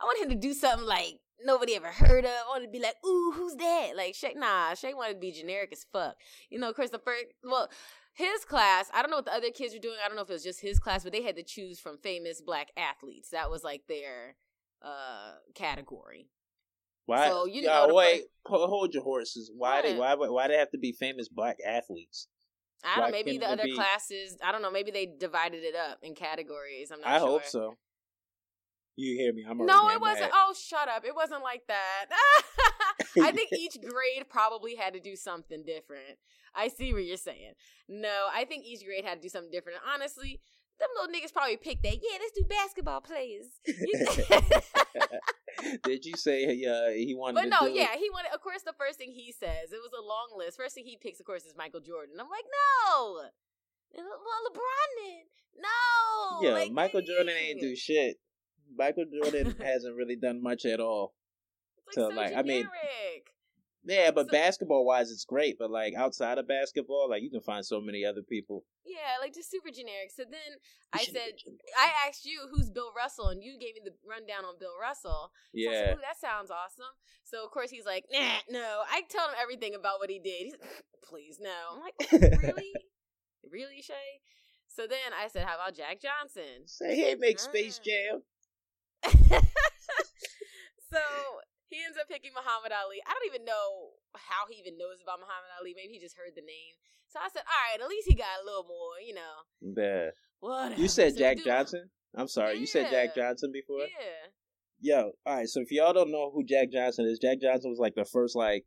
I 0.00 0.04
want 0.04 0.22
him 0.22 0.28
to 0.30 0.34
do 0.34 0.52
something 0.52 0.86
like 0.86 1.20
nobody 1.44 1.76
ever 1.76 1.86
heard 1.88 2.24
of. 2.24 2.30
I 2.30 2.48
want 2.48 2.64
to 2.64 2.70
be 2.70 2.80
like, 2.80 2.96
ooh, 3.06 3.32
who's 3.34 3.54
that? 3.56 3.92
Like 3.96 4.14
Shay, 4.14 4.34
nah, 4.34 4.74
Shay 4.74 4.92
wanted 4.92 5.14
to 5.14 5.20
be 5.20 5.30
generic 5.32 5.70
as 5.72 5.86
fuck. 5.92 6.16
You 6.50 6.58
know, 6.58 6.72
Christopher. 6.72 7.14
Well, 7.44 7.70
his 8.14 8.44
class. 8.44 8.90
I 8.92 9.02
don't 9.02 9.10
know 9.10 9.18
what 9.18 9.26
the 9.26 9.34
other 9.34 9.50
kids 9.50 9.74
were 9.74 9.80
doing. 9.80 9.96
I 10.04 10.08
don't 10.08 10.16
know 10.16 10.22
if 10.22 10.30
it 10.30 10.34
was 10.34 10.42
just 10.44 10.60
his 10.60 10.78
class, 10.78 11.04
but 11.04 11.12
they 11.12 11.22
had 11.22 11.36
to 11.36 11.44
choose 11.44 11.78
from 11.78 11.98
famous 11.98 12.40
black 12.40 12.68
athletes. 12.76 13.30
That 13.30 13.50
was 13.50 13.62
like 13.62 13.82
their 13.88 14.36
uh 14.82 15.34
category. 15.54 16.28
Why? 17.06 17.28
So, 17.28 17.46
you 17.46 17.62
know 17.62 17.88
the 17.88 17.94
wait. 17.94 18.22
ho- 18.46 18.66
Hold 18.66 18.94
your 18.94 19.02
horses. 19.02 19.50
Why? 19.54 19.82
They, 19.82 19.96
why? 19.96 20.14
Why 20.14 20.48
they 20.48 20.56
have 20.56 20.70
to 20.70 20.78
be 20.78 20.92
famous 20.92 21.28
black 21.28 21.58
athletes? 21.64 22.28
I 22.84 23.00
don't 23.00 23.10
know. 23.10 23.12
Maybe 23.12 23.38
the 23.38 23.48
other 23.48 23.64
be- 23.64 23.74
classes. 23.74 24.36
I 24.44 24.52
don't 24.52 24.62
know. 24.62 24.70
Maybe 24.70 24.90
they 24.90 25.06
divided 25.06 25.62
it 25.64 25.74
up 25.74 25.98
in 26.02 26.14
categories. 26.14 26.90
I'm 26.92 27.00
not 27.00 27.08
I 27.10 27.18
sure. 27.18 27.28
hope 27.28 27.44
so. 27.46 27.74
You 28.96 29.16
hear 29.16 29.32
me? 29.32 29.44
I'm 29.48 29.58
No, 29.58 29.88
it 29.90 30.00
wasn't. 30.00 30.30
mad. 30.30 30.30
Oh, 30.34 30.54
shut 30.56 30.88
up! 30.88 31.04
It 31.04 31.14
wasn't 31.16 31.42
like 31.42 31.62
that. 31.66 32.06
I 33.22 33.32
think 33.32 33.50
each 33.58 33.76
grade 33.80 34.28
probably 34.28 34.76
had 34.76 34.94
to 34.94 35.00
do 35.00 35.16
something 35.16 35.64
different. 35.66 36.18
I 36.54 36.68
see 36.68 36.92
what 36.92 37.04
you're 37.04 37.16
saying. 37.16 37.54
No, 37.88 38.26
I 38.32 38.44
think 38.44 38.64
each 38.64 38.84
grade 38.84 39.04
had 39.04 39.16
to 39.16 39.20
do 39.20 39.28
something 39.28 39.50
different. 39.50 39.78
Honestly, 39.92 40.40
them 40.80 40.88
little 41.00 41.14
niggas 41.14 41.32
probably 41.32 41.56
picked 41.56 41.82
that. 41.82 41.94
Yeah, 41.94 42.18
let's 42.20 42.32
do 42.32 42.44
basketball 42.48 43.00
players. 43.00 43.46
Did 45.84 46.04
you 46.04 46.16
say 46.16 46.64
uh, 46.64 46.90
he 46.90 47.14
wanted 47.14 47.34
but 47.34 47.48
no, 47.48 47.66
yeah, 47.66 47.94
he 47.96 48.10
wanted. 48.10 48.32
Of 48.34 48.40
course, 48.40 48.62
the 48.62 48.74
first 48.78 48.98
thing 48.98 49.12
he 49.12 49.32
says, 49.32 49.72
it 49.72 49.80
was 49.80 49.92
a 49.96 50.02
long 50.02 50.36
list. 50.36 50.56
First 50.56 50.74
thing 50.74 50.84
he 50.84 50.98
picks, 51.00 51.20
of 51.20 51.26
course, 51.26 51.44
is 51.44 51.54
Michael 51.56 51.80
Jordan. 51.80 52.16
I'm 52.18 52.28
like, 52.28 52.44
no, 52.44 53.22
well, 53.96 54.50
LeBron 54.50 55.04
did. 55.04 55.26
No. 55.56 56.42
Yeah, 56.42 56.54
like, 56.54 56.72
Michael 56.72 57.02
Jordan 57.02 57.34
ain't 57.40 57.60
do 57.60 57.76
shit. 57.76 58.16
Michael 58.76 59.04
Jordan 59.22 59.54
hasn't 59.62 59.94
really 59.96 60.16
done 60.16 60.42
much 60.42 60.64
at 60.64 60.80
all. 60.80 61.14
It's 61.86 61.94
so, 61.96 62.10
so 62.10 62.14
like, 62.14 62.34
I 62.34 62.42
mean, 62.42 62.62
generic. 62.62 63.33
Yeah, 63.86 64.10
but 64.12 64.26
So- 64.26 64.32
basketball 64.32 64.84
wise, 64.86 65.10
it's 65.10 65.24
great. 65.24 65.58
But 65.58 65.70
like 65.70 65.94
outside 65.94 66.38
of 66.38 66.48
basketball, 66.48 67.08
like 67.10 67.22
you 67.22 67.30
can 67.30 67.40
find 67.42 67.64
so 67.64 67.80
many 67.80 68.04
other 68.04 68.22
people. 68.22 68.64
Yeah, 68.86 69.16
like 69.20 69.34
just 69.34 69.50
super 69.50 69.70
generic. 69.70 70.10
So 70.14 70.24
then 70.24 70.52
You 70.52 71.00
I 71.00 71.04
said, 71.04 71.32
I 71.78 71.92
asked 72.08 72.24
you 72.24 72.48
who's 72.50 72.70
Bill 72.70 72.92
Russell, 72.96 73.28
and 73.28 73.42
you 73.42 73.58
gave 73.58 73.74
me 73.74 73.80
the 73.84 73.92
rundown 74.08 74.44
on 74.44 74.58
Bill 74.58 74.74
Russell. 74.80 75.32
So 75.54 75.60
I 75.70 75.72
said, 75.72 75.88
Yeah, 75.88 75.94
that 75.96 76.18
sounds 76.20 76.50
awesome. 76.50 76.92
So 77.24 77.44
of 77.44 77.50
course 77.50 77.70
he's 77.70 77.86
like, 77.86 78.04
nah, 78.12 78.38
no. 78.50 78.82
I 78.90 79.02
told 79.02 79.30
him 79.30 79.36
everything 79.40 79.74
about 79.74 79.98
what 79.98 80.10
he 80.10 80.18
did. 80.18 80.44
He's 80.44 80.52
like, 80.52 80.84
please 81.08 81.38
no. 81.40 81.50
I'm 81.72 81.80
like, 81.80 81.94
really, 82.42 82.72
really, 83.50 83.82
Shay. 83.82 84.20
So 84.68 84.86
then 84.86 85.12
I 85.18 85.28
said, 85.28 85.44
how 85.46 85.54
about 85.56 85.74
Jack 85.76 86.00
Johnson? 86.00 86.66
say 86.66 86.94
he 86.96 87.04
ain't 87.04 87.20
make 87.20 87.38
Space. 87.38 87.78
Jam. 87.78 88.22
so 90.90 91.00
he 91.74 91.82
ends 91.82 91.98
up 91.98 92.06
picking 92.06 92.30
Muhammad 92.30 92.70
Ali. 92.70 93.02
I 93.02 93.10
don't 93.18 93.26
even 93.26 93.42
know 93.44 93.98
how 94.14 94.46
he 94.46 94.62
even 94.62 94.78
knows 94.78 95.02
about 95.02 95.18
Muhammad 95.18 95.50
Ali. 95.58 95.74
Maybe 95.74 95.98
he 95.98 96.00
just 96.00 96.14
heard 96.14 96.30
the 96.38 96.46
name. 96.46 96.78
So 97.10 97.18
I 97.18 97.26
said, 97.34 97.42
all 97.42 97.60
right, 97.70 97.82
at 97.82 97.90
least 97.90 98.06
he 98.06 98.14
got 98.14 98.38
a 98.42 98.44
little 98.46 98.64
more, 98.70 98.98
you 99.02 99.14
know. 99.18 99.34
Yeah, 99.60 100.14
Whatever. 100.38 100.78
you 100.80 100.86
said 100.88 101.18
Jack 101.18 101.42
dude- 101.42 101.46
Johnson. 101.50 101.90
I'm 102.14 102.30
sorry, 102.30 102.58
you 102.62 102.66
said 102.70 102.90
Jack 102.94 103.14
Johnson 103.18 103.50
before. 103.50 103.90
Yeah. 103.90 104.30
Yo, 104.80 105.12
all 105.26 105.34
right. 105.42 105.48
So 105.48 105.60
if 105.60 105.70
y'all 105.74 105.92
don't 105.92 106.10
know 106.14 106.30
who 106.30 106.44
Jack 106.46 106.70
Johnson 106.70 107.06
is, 107.06 107.18
Jack 107.18 107.40
Johnson 107.42 107.70
was 107.70 107.78
like 107.82 107.94
the 107.94 108.04
first, 108.04 108.36
like, 108.36 108.64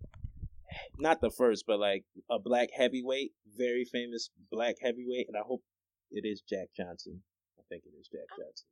not 0.99 1.21
the 1.21 1.29
first, 1.31 1.63
but 1.67 1.79
like 1.79 2.03
a 2.29 2.39
black 2.39 2.69
heavyweight, 2.75 3.31
very 3.57 3.85
famous 3.85 4.29
black 4.51 4.75
heavyweight, 4.81 5.27
and 5.27 5.37
I 5.37 5.45
hope 5.47 5.63
it 6.11 6.27
is 6.27 6.41
Jack 6.41 6.69
Johnson. 6.75 7.21
I 7.59 7.63
think 7.69 7.83
it 7.85 7.95
is 7.99 8.07
Jack 8.11 8.27
Johnson. 8.37 8.67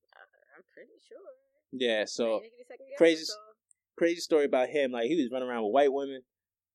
I'm 0.56 0.64
pretty 0.74 1.00
sure. 1.08 1.18
Yeah. 1.72 2.04
So 2.08 2.36
ain't 2.36 2.44
making 2.44 2.60
a 2.64 2.66
second 2.68 2.86
guess, 2.90 2.98
crazy- 2.98 3.26
so- 3.26 3.36
crazy 3.98 4.22
story 4.22 4.46
about 4.46 4.70
him. 4.70 4.92
Like 4.92 5.08
he 5.08 5.16
was 5.16 5.30
running 5.32 5.50
around 5.50 5.64
with 5.64 5.74
white 5.74 5.94
women. 5.94 6.22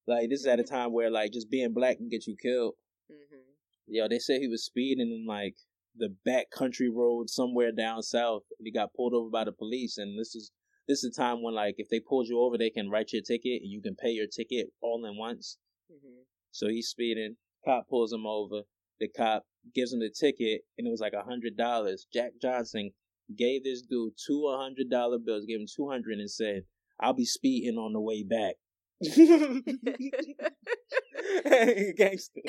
Like 0.06 0.28
this 0.30 0.40
is 0.40 0.46
at 0.46 0.60
a 0.60 0.64
time 0.64 0.92
where 0.92 1.10
like 1.10 1.32
just 1.32 1.50
being 1.50 1.72
black 1.72 1.98
can 1.98 2.08
get 2.08 2.26
you 2.26 2.36
killed. 2.40 2.74
Mhm. 3.10 3.42
Yo, 3.86 4.08
they 4.08 4.18
said 4.18 4.40
he 4.40 4.48
was 4.48 4.64
speeding 4.64 5.10
in 5.10 5.26
like 5.26 5.56
the 5.94 6.08
back 6.24 6.50
country 6.50 6.88
road 6.88 7.28
somewhere 7.28 7.72
down 7.72 8.02
south. 8.02 8.42
And 8.58 8.66
he 8.66 8.72
got 8.72 8.94
pulled 8.94 9.14
over 9.14 9.30
by 9.30 9.44
the 9.44 9.52
police, 9.52 9.98
and 9.98 10.18
this 10.18 10.34
is 10.34 10.52
this 10.88 11.04
is 11.04 11.16
a 11.16 11.20
time 11.20 11.42
when 11.42 11.54
like 11.54 11.76
if 11.78 11.88
they 11.88 12.00
pulled 12.00 12.28
you 12.28 12.40
over, 12.40 12.56
they 12.58 12.70
can 12.70 12.90
write 12.90 13.12
your 13.12 13.22
ticket 13.22 13.62
and 13.62 13.70
you 13.70 13.80
can 13.80 13.94
pay 13.96 14.10
your 14.10 14.26
ticket 14.26 14.72
all 14.80 15.04
in 15.04 15.16
once. 15.16 15.58
Mhm. 15.92 16.24
So 16.50 16.68
he's 16.68 16.88
speeding. 16.88 17.36
Cop 17.64 17.88
pulls 17.88 18.12
him 18.12 18.26
over. 18.26 18.62
The 18.98 19.08
cop 19.08 19.46
gives 19.74 19.92
him 19.92 20.00
the 20.00 20.10
ticket, 20.10 20.62
and 20.76 20.86
it 20.86 20.90
was 20.90 21.00
like 21.00 21.12
a 21.12 21.22
hundred 21.22 21.56
dollars. 21.56 22.06
Jack 22.12 22.32
Johnson 22.40 22.92
gave 23.36 23.64
this 23.64 23.82
dude 23.82 24.14
two 24.26 24.48
hundred 24.48 24.90
dollar 24.90 25.18
bills, 25.18 25.44
gave 25.46 25.60
him 25.60 25.66
two 25.66 25.88
hundred, 25.88 26.18
and 26.18 26.30
said, 26.30 26.64
"I'll 27.00 27.14
be 27.14 27.24
speeding 27.24 27.76
on 27.78 27.92
the 27.92 28.00
way 28.00 28.22
back." 28.22 28.54
Gangster. 31.96 32.40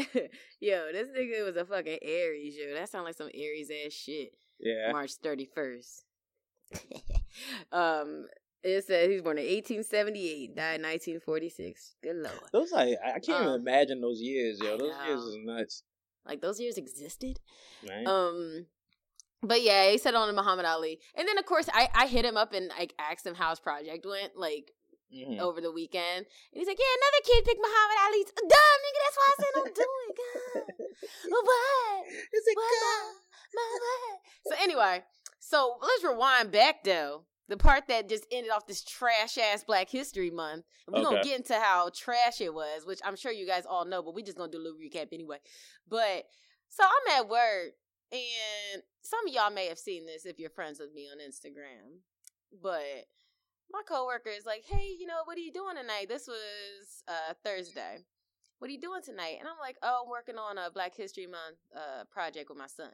yo, 0.60 0.92
this 0.92 1.08
nigga 1.18 1.46
was 1.46 1.56
a 1.56 1.66
fucking 1.66 2.00
Aries, 2.02 2.56
yo. 2.58 2.74
That 2.76 2.90
sounds 2.90 3.06
like 3.06 3.16
some 3.16 3.30
Aries 3.34 3.70
ass 3.86 3.94
shit. 3.94 4.34
Yeah. 4.60 4.92
March 4.92 5.12
31st. 5.24 6.02
um, 7.72 8.26
it 8.64 8.84
says 8.86 9.08
he 9.08 9.14
was 9.16 9.24
born 9.24 9.38
in 9.38 9.46
1878, 9.46 10.56
died 10.56 10.76
in 10.76 10.82
1946. 10.84 11.96
Good 12.04 12.16
lord. 12.18 12.36
Those 12.54 12.72
like 12.72 12.96
I 13.04 13.20
can't 13.20 13.46
Uh, 13.46 13.50
even 13.50 13.62
imagine 13.62 14.02
those 14.02 14.22
years, 14.22 14.60
yo. 14.62 14.78
Those 14.78 14.94
years 15.08 15.20
is 15.22 15.38
nuts, 15.44 15.84
Like 16.26 16.42
those 16.42 16.60
years 16.60 16.78
existed. 16.78 17.40
right? 17.90 18.06
Um, 18.06 18.66
but 19.44 19.62
yeah, 19.62 19.90
he 19.92 19.98
said 19.98 20.16
on 20.16 20.28
to 20.28 20.34
Muhammad 20.34 20.66
Ali, 20.66 21.00
and 21.16 21.28
then 21.28 21.38
of 21.38 21.46
course 21.46 21.68
I 21.74 21.90
I 21.94 22.08
hit 22.08 22.26
him 22.26 22.38
up 22.38 22.54
and 22.54 22.70
like 22.70 22.94
asked 23.00 23.26
him 23.26 23.36
how 23.36 23.50
his 23.50 23.60
project 23.60 24.06
went 24.06 24.36
like 24.38 24.72
Mhm. 25.14 25.40
over 25.40 25.60
the 25.60 25.72
weekend, 25.74 26.26
and 26.26 26.26
he's 26.54 26.68
like, 26.68 26.80
yeah, 26.80 26.96
another 26.96 27.22
kid 27.26 27.44
picked 27.44 27.60
Muhammad 27.60 27.98
Ali. 28.06 28.24
Duh, 28.24 28.76
nigga, 28.84 29.00
that's 29.04 29.18
why 29.18 29.28
I 29.28 29.36
said 29.38 29.54
I'm 29.58 29.74
doing. 29.74 30.12
God. 30.16 30.88
What? 31.30 32.08
Is 32.08 32.44
it 32.48 32.56
What? 32.56 33.16
My 33.54 33.80
what? 33.82 34.20
So 34.48 34.64
anyway, 34.64 35.04
so 35.40 35.76
let's 35.82 36.04
rewind 36.04 36.52
back 36.52 36.84
though. 36.84 37.26
The 37.50 37.58
part 37.58 37.88
that 37.90 38.08
just 38.08 38.26
ended 38.32 38.52
off 38.52 38.66
this 38.68 38.84
trash 38.84 39.38
ass 39.38 39.66
Black 39.66 39.90
History 39.90 40.30
Month. 40.30 40.64
We're 40.88 41.04
gonna 41.04 41.22
get 41.24 41.38
into 41.40 41.56
how 41.56 41.90
trash 41.94 42.40
it 42.40 42.54
was, 42.54 42.86
which 42.86 43.00
I'm 43.04 43.18
sure 43.18 43.32
you 43.34 43.46
guys 43.46 43.66
all 43.66 43.84
know, 43.84 44.02
but 44.02 44.14
we 44.16 44.24
just 44.24 44.38
gonna 44.38 44.52
do 44.52 44.60
a 44.60 44.64
little 44.64 44.80
recap 44.80 45.10
anyway. 45.12 45.40
But 45.90 46.28
so 46.70 46.84
I'm 46.86 47.20
at 47.20 47.28
work 47.30 47.74
and 48.12 48.84
some 49.02 49.28
of 49.28 49.34
y'all 49.34 49.52
may 49.52 49.68
have 49.68 49.80
seen 49.80 50.06
this 50.06 50.26
if 50.26 50.40
you're 50.40 50.50
friends 50.50 50.80
with 50.80 50.94
me 50.94 51.08
on 51.12 51.18
Instagram. 51.20 52.00
But 52.62 53.08
my 53.72 53.82
coworker 53.88 54.30
is 54.30 54.46
like, 54.46 54.64
Hey, 54.66 54.96
you 55.00 55.08
know, 55.08 55.22
what 55.26 55.38
are 55.38 55.42
you 55.42 55.52
doing 55.54 55.76
tonight? 55.76 56.08
This 56.10 56.28
was 56.28 57.04
uh 57.08 57.34
Thursday. 57.44 58.00
What 58.60 58.70
are 58.70 58.74
you 58.74 58.82
doing 58.82 59.02
tonight? 59.04 59.38
And 59.40 59.48
I'm 59.48 59.60
like, 59.60 59.78
Oh, 59.82 60.04
I'm 60.04 60.10
working 60.10 60.38
on 60.38 60.58
a 60.58 60.70
Black 60.72 60.96
History 60.96 61.28
Month 61.28 61.58
uh 61.76 62.04
project 62.12 62.50
with 62.50 62.58
my 62.58 62.68
son. 62.68 62.92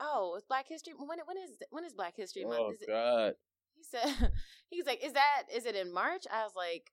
Oh, 0.00 0.34
it's 0.36 0.46
Black 0.46 0.68
History. 0.68 0.94
When 0.96 1.18
when 1.26 1.36
is 1.36 1.50
when 1.70 1.84
is 1.84 1.92
Black 1.94 2.16
History 2.16 2.44
Month? 2.44 2.60
Oh 2.60 2.70
Is 2.70 2.82
it, 2.82 2.88
God. 2.88 3.34
he 3.74 3.82
said 3.84 4.32
he's 4.70 4.86
like, 4.86 5.04
is 5.04 5.12
that 5.14 5.44
is 5.54 5.66
it 5.66 5.76
in 5.76 5.92
March? 5.92 6.24
I 6.32 6.44
was 6.44 6.52
like, 6.56 6.92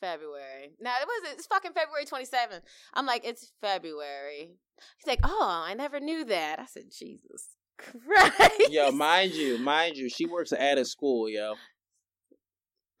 February. 0.00 0.72
Now 0.80 0.94
it 1.00 1.06
was 1.06 1.32
it's 1.32 1.46
fucking 1.46 1.72
February 1.72 2.04
twenty 2.04 2.24
seventh. 2.24 2.64
I'm 2.94 3.06
like, 3.06 3.24
it's 3.24 3.52
February. 3.60 4.56
He's 4.98 5.06
like, 5.06 5.20
oh, 5.22 5.64
I 5.66 5.74
never 5.74 6.00
knew 6.00 6.24
that. 6.24 6.58
I 6.58 6.66
said, 6.66 6.84
Jesus 6.90 7.48
Christ. 7.78 8.70
Yo, 8.70 8.90
mind 8.92 9.32
you, 9.32 9.58
mind 9.58 9.96
you, 9.96 10.08
she 10.08 10.26
works 10.26 10.52
at 10.52 10.78
a 10.78 10.84
school, 10.84 11.28
yo. 11.28 11.54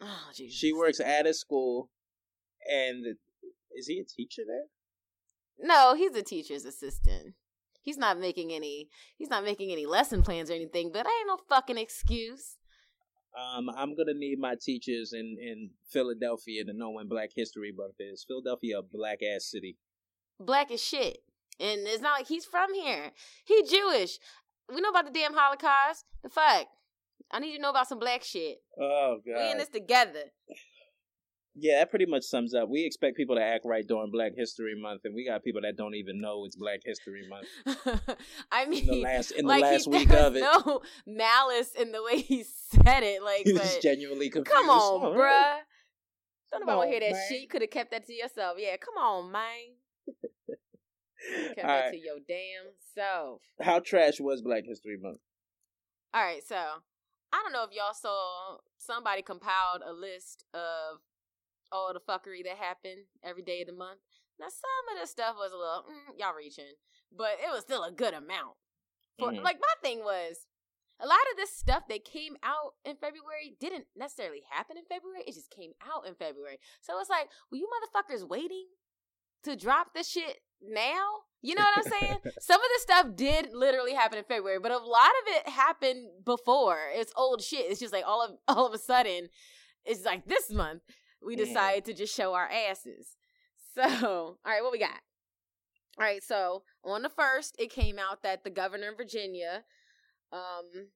oh, 0.00 0.28
Jesus. 0.34 0.58
She 0.58 0.72
works 0.72 1.00
at 1.00 1.26
a 1.26 1.34
school, 1.34 1.90
and 2.70 3.04
is 3.76 3.86
he 3.86 3.98
a 3.98 4.04
teacher 4.04 4.42
there? 4.46 4.66
No, 5.58 5.94
he's 5.94 6.14
a 6.14 6.22
teacher's 6.22 6.64
assistant. 6.64 7.34
He's 7.82 7.98
not 7.98 8.18
making 8.18 8.52
any. 8.52 8.88
He's 9.16 9.30
not 9.30 9.44
making 9.44 9.72
any 9.72 9.86
lesson 9.86 10.22
plans 10.22 10.50
or 10.50 10.54
anything. 10.54 10.90
But 10.92 11.06
I 11.06 11.10
ain't 11.10 11.28
no 11.28 11.38
fucking 11.48 11.78
excuse. 11.78 12.56
Um, 13.38 13.70
I'm 13.70 13.96
gonna 13.96 14.14
need 14.14 14.38
my 14.38 14.56
teachers 14.60 15.12
in 15.12 15.36
in 15.40 15.70
Philadelphia 15.88 16.64
to 16.64 16.72
know 16.72 16.90
when 16.90 17.08
Black 17.08 17.30
History 17.34 17.72
Month 17.76 17.94
is. 18.00 18.24
Philadelphia, 18.26 18.78
a 18.78 18.82
black 18.82 19.20
ass 19.22 19.46
city. 19.50 19.76
black 20.38 20.70
as 20.70 20.82
shit. 20.82 21.18
And 21.58 21.80
it's 21.86 22.02
not 22.02 22.18
like 22.18 22.26
he's 22.26 22.46
from 22.46 22.72
here. 22.74 23.12
He 23.44 23.62
Jewish. 23.62 24.18
We 24.72 24.80
know 24.80 24.88
about 24.88 25.04
the 25.04 25.12
damn 25.12 25.34
Holocaust. 25.34 26.06
The 26.22 26.30
fuck? 26.30 26.66
I 27.30 27.38
need 27.38 27.50
you 27.50 27.56
to 27.56 27.62
know 27.62 27.70
about 27.70 27.88
some 27.88 27.98
black 27.98 28.24
shit. 28.24 28.58
Oh 28.80 29.18
god. 29.24 29.44
We 29.44 29.50
in 29.52 29.58
this 29.58 29.68
together. 29.68 30.24
Yeah, 31.62 31.80
that 31.80 31.90
pretty 31.90 32.06
much 32.06 32.22
sums 32.22 32.54
up. 32.54 32.70
We 32.70 32.84
expect 32.86 33.16
people 33.18 33.36
to 33.36 33.42
act 33.42 33.66
right 33.66 33.86
during 33.86 34.10
Black 34.10 34.32
History 34.34 34.74
Month, 34.80 35.02
and 35.04 35.14
we 35.14 35.26
got 35.26 35.44
people 35.44 35.60
that 35.60 35.76
don't 35.76 35.94
even 35.94 36.18
know 36.20 36.44
it's 36.46 36.56
Black 36.56 36.80
History 36.84 37.28
Month. 37.28 37.46
I 38.52 38.62
In 38.64 38.70
mean, 38.70 38.86
the 38.86 38.94
last 39.02 39.32
in 39.32 39.44
the 39.44 39.48
like 39.48 39.62
last 39.62 39.84
he, 39.84 39.90
week 39.90 40.08
there 40.08 40.26
of 40.26 40.32
was 40.32 40.42
it, 40.42 40.66
no 40.66 40.80
malice 41.06 41.72
in 41.78 41.92
the 41.92 42.02
way 42.02 42.20
he 42.22 42.44
said 42.44 43.02
it. 43.02 43.22
Like, 43.22 43.42
he 43.44 43.52
was 43.52 43.78
genuinely 43.82 44.30
confused. 44.30 44.56
come 44.56 44.70
on, 44.70 45.04
Oh, 45.04 45.14
bruh. 45.18 45.56
Don't 46.50 46.60
nobody 46.66 46.86
on, 46.86 46.88
hear 46.88 47.00
that 47.00 47.12
man. 47.12 47.22
shit. 47.28 47.42
You 47.42 47.48
could 47.48 47.60
have 47.62 47.70
kept 47.70 47.90
that 47.90 48.06
to 48.06 48.12
yourself. 48.14 48.56
Yeah, 48.58 48.76
come 48.78 48.94
on, 49.02 49.30
man. 49.30 49.42
Kept 51.54 51.58
All 51.60 51.66
that 51.66 51.80
right. 51.86 51.92
to 51.92 51.98
your 51.98 52.16
damn 52.26 52.72
self. 52.94 53.42
How 53.60 53.78
trash 53.80 54.18
was 54.20 54.40
Black 54.40 54.64
History 54.66 54.96
Month? 55.00 55.18
All 56.14 56.22
right, 56.22 56.42
so 56.42 56.56
I 56.56 57.42
don't 57.42 57.52
know 57.52 57.64
if 57.64 57.70
y'all 57.72 57.92
saw 57.94 58.56
somebody 58.78 59.22
compiled 59.22 59.82
a 59.86 59.92
list 59.92 60.44
of 60.54 61.00
all 61.72 61.92
the 61.92 62.00
fuckery 62.00 62.42
that 62.44 62.56
happened 62.56 63.04
every 63.22 63.42
day 63.42 63.60
of 63.62 63.66
the 63.68 63.72
month. 63.72 64.00
Now 64.38 64.46
some 64.48 64.96
of 64.96 65.00
the 65.00 65.06
stuff 65.06 65.36
was 65.36 65.52
a 65.52 65.56
little 65.56 65.84
mm, 65.88 66.18
y'all 66.18 66.34
reaching, 66.36 66.74
but 67.16 67.32
it 67.42 67.50
was 67.52 67.62
still 67.62 67.84
a 67.84 67.92
good 67.92 68.14
amount. 68.14 68.56
For 69.18 69.30
Mhm. 69.30 69.42
like 69.42 69.58
my 69.60 69.74
thing 69.82 70.00
was 70.04 70.46
a 70.98 71.06
lot 71.06 71.20
of 71.30 71.36
this 71.36 71.54
stuff 71.56 71.84
that 71.88 72.04
came 72.04 72.36
out 72.42 72.74
in 72.84 72.96
February 72.96 73.56
didn't 73.58 73.86
necessarily 73.96 74.42
happen 74.50 74.76
in 74.76 74.84
February. 74.84 75.22
It 75.26 75.34
just 75.34 75.50
came 75.50 75.72
out 75.82 76.06
in 76.06 76.14
February. 76.14 76.58
So 76.82 76.98
it's 77.00 77.08
like, 77.08 77.30
were 77.50 77.56
you 77.58 77.68
motherfuckers 77.68 78.28
waiting 78.28 78.66
to 79.44 79.56
drop 79.56 79.94
this 79.94 80.08
shit 80.10 80.38
now? 80.60 81.20
You 81.42 81.54
know 81.54 81.62
what 81.62 81.78
I'm 81.86 81.90
saying? 81.90 82.18
Some 82.40 82.60
of 82.60 82.66
the 82.74 82.80
stuff 82.80 83.06
did 83.16 83.54
literally 83.54 83.94
happen 83.94 84.18
in 84.18 84.24
February, 84.24 84.58
but 84.60 84.72
a 84.72 84.76
lot 84.78 85.10
of 85.22 85.34
it 85.36 85.48
happened 85.48 86.24
before. 86.24 86.90
It's 86.92 87.12
old 87.16 87.40
shit. 87.42 87.70
It's 87.70 87.80
just 87.80 87.94
like 87.94 88.04
all 88.06 88.22
of 88.22 88.32
all 88.48 88.66
of 88.66 88.74
a 88.74 88.78
sudden, 88.78 89.30
it's 89.86 90.04
like 90.04 90.26
this 90.26 90.50
month 90.50 90.82
we 91.24 91.36
decided 91.36 91.84
to 91.86 91.94
just 91.94 92.14
show 92.14 92.34
our 92.34 92.48
asses. 92.48 93.16
So, 93.74 93.82
all 93.84 94.38
right, 94.44 94.62
what 94.62 94.72
we 94.72 94.78
got? 94.78 95.00
All 95.98 96.04
right, 96.04 96.22
so 96.22 96.62
on 96.84 97.02
the 97.02 97.08
first, 97.08 97.56
it 97.58 97.70
came 97.70 97.98
out 97.98 98.22
that 98.22 98.44
the 98.44 98.50
governor 98.50 98.90
of 98.90 98.96
Virginia, 98.96 99.64
um, 100.32 100.88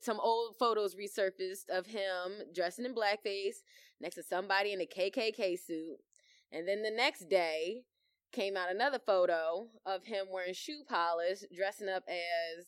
some 0.00 0.20
old 0.20 0.56
photos 0.58 0.94
resurfaced 0.94 1.70
of 1.70 1.86
him 1.86 2.42
dressing 2.54 2.84
in 2.84 2.94
blackface 2.94 3.62
next 4.00 4.16
to 4.16 4.22
somebody 4.22 4.72
in 4.72 4.80
a 4.80 4.86
KKK 4.86 5.58
suit. 5.58 5.96
And 6.52 6.68
then 6.68 6.82
the 6.82 6.90
next 6.90 7.28
day 7.30 7.84
came 8.32 8.56
out 8.56 8.70
another 8.70 8.98
photo 8.98 9.68
of 9.86 10.04
him 10.04 10.26
wearing 10.30 10.54
shoe 10.54 10.82
polish, 10.88 11.38
dressing 11.54 11.88
up 11.88 12.02
as 12.08 12.66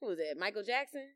who 0.00 0.06
was 0.06 0.18
it? 0.18 0.38
Michael 0.38 0.62
Jackson. 0.62 1.08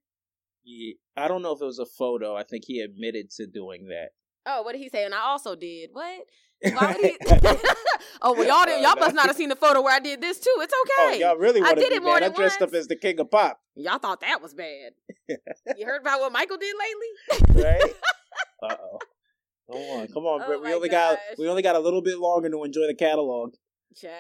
Yeah, 0.63 0.95
I 1.17 1.29
don't 1.29 1.43
know 1.43 1.53
if 1.53 1.63
it 1.63 1.67
was 1.67 1.79
a 1.79 1.87
photo. 1.87 2.37
I 2.37 2.43
think 2.43 2.65
he 2.67 2.81
admitted 2.81 3.31
to 3.37 3.47
doing 3.47 3.89
that. 3.89 4.11
Oh, 4.47 4.63
what 4.63 4.73
did 4.73 4.81
he 4.81 4.89
say? 4.89 5.05
And 5.05 5.15
I 5.15 5.21
also 5.21 5.55
did 5.57 5.91
what? 5.93 6.27
Why 6.63 6.87
would 6.93 6.97
he? 7.05 7.17
oh 8.23 8.33
well, 8.33 8.45
y'all 8.47 8.65
didn't, 8.65 8.83
y'all 8.83 8.97
must 8.97 9.15
not 9.15 9.27
have 9.27 9.37
seen 9.37 9.49
the 9.49 9.57
photo 9.57 9.83
where 9.83 9.95
I 9.95 9.99
did 10.01 10.21
this 10.21 10.39
too. 10.39 10.55
It's 10.59 10.73
Oh, 10.75 11.09
okay. 11.11 11.21
y'all 11.21 11.37
really 11.37 11.61
I 11.63 11.75
to 11.75 11.81
did 11.81 11.93
it 11.93 12.03
more 12.03 12.15
mad? 12.15 12.23
I 12.23 12.29
than 12.29 12.37
dressed 12.37 12.63
up 12.63 12.69
once. 12.71 12.75
as 12.81 12.87
the 12.89 12.97
king 12.97 13.19
of 13.21 13.31
pop, 13.31 13.61
Y'all 13.75 13.99
thought 13.99 14.21
that 14.21 14.41
was 14.43 14.55
bad. 14.55 14.93
you 15.29 15.85
heard 15.87 16.01
about 16.03 16.21
what 16.21 16.33
Michael 16.33 16.57
did 16.59 16.75
lately? 16.79 17.63
right? 17.65 17.83
uh 18.63 18.77
oh. 18.81 18.99
Come 19.71 19.81
on, 19.81 20.09
come 20.09 20.25
on, 20.25 20.43
Oh 20.43 20.47
Britt. 20.47 20.61
We 20.61 20.69
my 20.69 20.75
only 20.75 20.89
got 20.91 21.19
we 21.39 21.49
only 21.49 21.63
got 21.63 21.75
a 21.77 21.81
little 21.81 22.03
bit 22.03 22.19
longer 22.19 22.51
to 22.51 22.65
enjoy 22.65 22.87
the 22.87 22.95
catalog. 22.95 23.55
Child, 23.97 24.13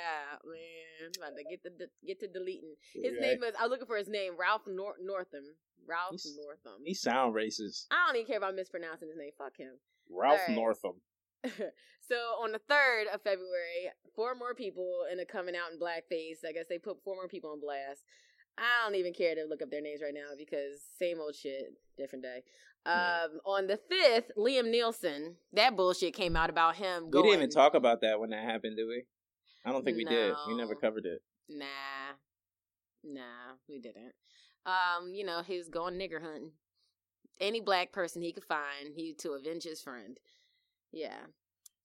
man, 0.47 1.05
I'm 1.05 1.11
about 1.23 1.37
to 1.37 1.45
get 1.51 1.63
the 1.63 1.89
get 2.07 2.21
to 2.21 2.29
deleting. 2.29 2.75
His 2.95 3.13
Right. 3.13 3.21
name 3.21 3.43
is. 3.43 3.55
I'm 3.61 3.69
looking 3.69 3.87
for 3.87 3.97
his 3.97 4.09
name. 4.09 4.35
Ralph 4.39 4.63
Nor- 4.67 4.97
Northam. 5.03 5.45
Ralph 5.87 6.13
He's- 6.13 6.33
Northam. 6.37 6.81
He 6.85 6.95
sound 6.95 7.35
racist. 7.35 7.87
I 7.91 8.07
don't 8.07 8.17
even 8.17 8.27
care 8.27 8.39
about 8.39 8.55
mispronouncing 8.55 9.09
his 9.09 9.19
name. 9.19 9.33
Fuck 9.37 9.57
him. 9.59 9.75
Ralph 10.11 10.41
right. 10.49 10.57
Northam. 10.57 11.01
so 12.01 12.17
on 12.43 12.53
the 12.53 12.61
third 12.69 13.07
of 13.13 13.23
February, 13.23 13.93
four 14.15 14.35
more 14.35 14.55
people 14.55 15.05
in 15.11 15.21
a 15.21 15.25
coming 15.25 15.55
out 15.55 15.73
in 15.73 15.79
blackface. 15.79 16.47
I 16.47 16.53
guess 16.53 16.67
they 16.69 16.79
put 16.79 17.03
four 17.05 17.15
more 17.17 17.29
people 17.29 17.51
on 17.51 17.61
blast. 17.61 18.05
I 18.57 18.85
don't 18.85 18.95
even 18.95 19.13
care 19.13 19.35
to 19.35 19.45
look 19.49 19.63
up 19.63 19.71
their 19.71 19.83
names 19.83 20.01
right 20.03 20.15
now 20.15 20.31
because 20.39 20.81
same 20.99 21.19
old 21.21 21.35
shit, 21.35 21.75
different 21.99 22.25
day. 22.25 22.43
Um, 22.87 23.41
on 23.47 23.67
the 23.67 23.79
fifth, 23.91 24.31
Liam 24.39 24.67
Neeson, 24.67 25.35
that 25.55 25.75
bullshit 25.75 26.15
came 26.15 26.37
out 26.37 26.51
about 26.51 26.77
him 26.77 27.07
We 27.07 27.11
going. 27.11 27.25
didn't 27.25 27.39
even 27.39 27.51
talk 27.51 27.75
about 27.75 28.03
that 28.03 28.21
when 28.21 28.31
that 28.31 28.45
happened, 28.45 28.77
did 28.77 28.87
we? 28.87 29.05
I 29.65 29.73
don't 29.73 29.85
think 29.85 29.97
we 29.97 30.05
did. 30.05 30.35
We 30.47 30.55
never 30.55 30.75
covered 30.75 31.07
it. 31.07 31.23
Nah, 31.49 31.65
nah, 33.03 33.57
we 33.69 33.81
didn't. 33.81 34.13
Um, 34.67 35.15
you 35.15 35.25
know, 35.25 35.43
he 35.43 35.57
was 35.57 35.69
going 35.69 35.95
nigger 35.95 36.21
hunting. 36.23 36.53
Any 37.41 37.61
black 37.61 37.93
person 37.93 38.23
he 38.23 38.33
could 38.33 38.45
find, 38.45 38.93
he 38.95 39.15
to 39.15 39.33
avenge 39.33 39.65
his 39.65 39.81
friend. 39.83 40.19
Yeah. 40.93 41.19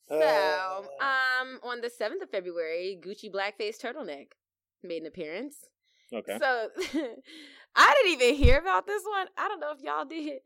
So, 0.08 0.16
Uh. 0.20 0.82
um, 1.04 1.60
on 1.64 1.82
the 1.82 1.90
seventh 1.90 2.22
of 2.24 2.30
February, 2.30 3.00
Gucci 3.04 3.32
blackface 3.32 3.78
turtleneck 3.80 4.32
made 4.84 5.02
an 5.02 5.08
appearance. 5.08 5.68
Okay. 6.14 6.38
So, 6.40 6.70
I 7.76 7.94
didn't 7.96 8.12
even 8.22 8.36
hear 8.36 8.58
about 8.58 8.88
this 8.88 9.04
one. 9.06 9.28
I 9.38 9.48
don't 9.48 9.60
know 9.60 9.72
if 9.72 9.82
y'all 9.82 10.06
did. 10.06 10.40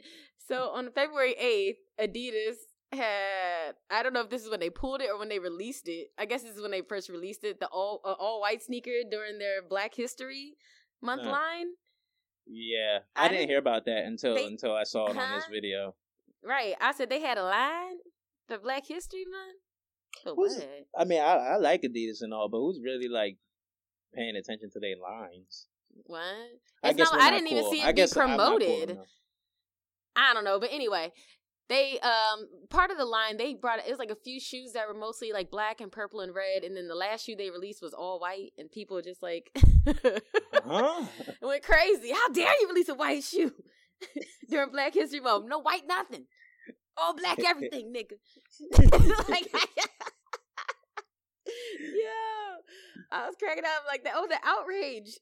So, 0.47 0.69
on 0.71 0.91
February 0.91 1.33
eighth, 1.33 1.77
Adidas 1.99 2.55
had 2.91 3.73
I 3.89 4.03
don't 4.03 4.13
know 4.13 4.21
if 4.21 4.29
this 4.29 4.43
is 4.43 4.49
when 4.51 4.59
they 4.59 4.69
pulled 4.69 5.01
it 5.01 5.09
or 5.09 5.17
when 5.17 5.29
they 5.29 5.39
released 5.39 5.87
it. 5.87 6.09
I 6.17 6.25
guess 6.25 6.43
this 6.43 6.55
is 6.55 6.61
when 6.61 6.71
they 6.71 6.81
first 6.81 7.09
released 7.09 7.43
it. 7.43 7.59
The 7.59 7.67
all 7.67 8.01
uh, 8.03 8.11
all 8.11 8.41
white 8.41 8.61
sneaker 8.61 8.91
during 9.09 9.39
their 9.39 9.61
Black 9.67 9.95
History 9.95 10.57
Month 11.01 11.23
Uh. 11.23 11.31
line. 11.31 11.67
Yeah, 12.45 12.99
I 13.15 13.25
I, 13.25 13.27
didn't 13.27 13.37
didn't- 13.39 13.49
hear 13.49 13.59
about 13.59 13.85
that 13.85 14.05
until 14.05 14.35
they- 14.35 14.45
until 14.45 14.73
I 14.75 14.83
saw 14.83 15.07
it 15.07 15.17
on 15.17 15.35
this 15.35 15.45
video. 15.51 15.95
Right. 16.43 16.75
I 16.81 16.91
said 16.91 17.09
they 17.09 17.21
had 17.21 17.37
a 17.37 17.43
line 17.43 17.97
for 18.47 18.57
Black 18.59 18.85
History 18.87 19.23
Month. 19.29 19.59
But 20.25 20.35
Who's- 20.35 20.57
what? 20.57 20.87
I 20.97 21.05
mean, 21.05 21.21
I, 21.21 21.33
I 21.33 21.55
like 21.57 21.81
Adidas 21.83 22.21
and 22.21 22.33
all, 22.33 22.49
but 22.49 22.59
who's 22.59 22.79
really 22.83 23.07
like 23.07 23.37
paying 24.13 24.35
attention 24.35 24.69
to 24.71 24.79
their 24.79 24.95
lines? 25.01 25.67
What? 26.05 26.21
I 26.83 26.93
guess 26.93 27.11
not, 27.11 27.21
I 27.21 27.29
didn't 27.31 27.47
even 27.51 27.63
cool. 27.63 27.71
see 27.71 27.81
I 27.81 27.89
it 27.89 27.95
be 27.95 28.01
not 28.01 28.09
cool 28.11 28.23
promoted. 28.23 28.99
I 30.15 30.33
don't 30.33 30.43
know, 30.43 30.59
but 30.59 30.69
anyway, 30.71 31.11
they 31.69 31.99
um 31.99 32.47
part 32.69 32.91
of 32.91 32.97
the 32.97 33.05
line 33.05 33.37
they 33.37 33.53
brought 33.53 33.79
it 33.79 33.89
was 33.89 33.99
like 33.99 34.09
a 34.09 34.15
few 34.15 34.39
shoes 34.39 34.73
that 34.73 34.87
were 34.87 34.93
mostly 34.93 35.31
like 35.31 35.49
black 35.49 35.81
and 35.81 35.91
purple 35.91 36.19
and 36.19 36.35
red, 36.35 36.63
and 36.63 36.75
then 36.75 36.87
the 36.87 36.95
last 36.95 37.25
shoe 37.25 37.35
they 37.35 37.49
released 37.49 37.81
was 37.81 37.93
all 37.93 38.19
white, 38.19 38.51
and 38.57 38.71
people 38.71 38.95
were 38.95 39.01
just 39.01 39.23
like 39.23 39.49
Huh? 39.85 41.05
It 41.41 41.41
went 41.45 41.63
crazy. 41.63 42.11
How 42.11 42.29
dare 42.29 42.53
you 42.61 42.67
release 42.69 42.89
a 42.89 42.95
white 42.95 43.23
shoe 43.23 43.53
during 44.49 44.71
Black 44.71 44.93
History 44.93 45.19
Month? 45.19 45.45
No 45.47 45.59
white 45.59 45.87
nothing, 45.87 46.25
all 46.97 47.15
black 47.15 47.39
everything, 47.45 47.93
nigga. 47.93 48.17
like, 49.29 49.51
yo, 49.53 49.61
I 53.11 53.25
was 53.25 53.35
cracking 53.39 53.65
up 53.65 53.83
like 53.87 54.03
that. 54.03 54.13
Oh, 54.15 54.27
the 54.27 54.37
outrage. 54.43 55.17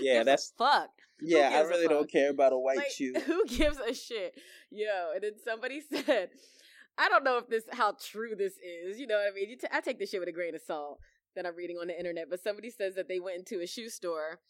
Yeah, 0.00 0.24
that's 0.24 0.52
fuck. 0.58 0.90
Yeah. 1.20 1.50
I 1.54 1.60
really 1.62 1.88
don't 1.88 2.10
care 2.10 2.30
about 2.30 2.52
a 2.52 2.58
white 2.58 2.78
Like, 2.78 2.90
shoe. 2.90 3.12
Who 3.26 3.46
gives 3.46 3.78
a 3.78 3.94
shit? 3.94 4.34
Yo, 4.70 5.12
and 5.14 5.22
then 5.22 5.32
somebody 5.44 5.80
said, 5.92 6.30
I 6.98 7.08
don't 7.08 7.24
know 7.24 7.38
if 7.38 7.48
this 7.48 7.64
how 7.72 7.94
true 8.02 8.34
this 8.36 8.54
is. 8.54 8.98
You 8.98 9.06
know 9.06 9.16
what 9.16 9.32
I 9.32 9.34
mean? 9.34 9.50
You 9.50 9.56
t- 9.56 9.68
I 9.72 9.80
take 9.80 9.98
this 9.98 10.10
shit 10.10 10.20
with 10.20 10.28
a 10.28 10.32
grain 10.32 10.54
of 10.54 10.62
salt 10.62 10.98
that 11.34 11.46
I'm 11.46 11.54
reading 11.56 11.76
on 11.76 11.88
the 11.88 11.98
internet, 11.98 12.30
but 12.30 12.42
somebody 12.42 12.70
says 12.70 12.94
that 12.94 13.08
they 13.08 13.20
went 13.20 13.38
into 13.38 13.62
a 13.62 13.66
shoe 13.66 13.88
store 13.88 14.40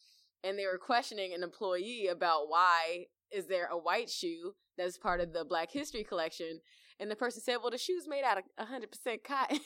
and 0.44 0.58
they 0.58 0.66
were 0.66 0.78
questioning 0.78 1.34
an 1.34 1.42
employee 1.42 2.06
about 2.06 2.48
why 2.48 3.06
is 3.32 3.46
there 3.46 3.66
a 3.70 3.76
white 3.76 4.08
shoe 4.08 4.54
that's 4.78 4.98
part 4.98 5.20
of 5.20 5.32
the 5.32 5.44
Black 5.44 5.72
History 5.72 6.04
collection, 6.04 6.60
and 7.00 7.10
the 7.10 7.16
person 7.16 7.42
said, 7.42 7.56
"Well, 7.60 7.70
the 7.70 7.78
shoe's 7.78 8.06
made 8.06 8.22
out 8.24 8.38
of 8.38 8.44
100 8.56 8.90
percent 8.90 9.24
cotton." 9.24 9.58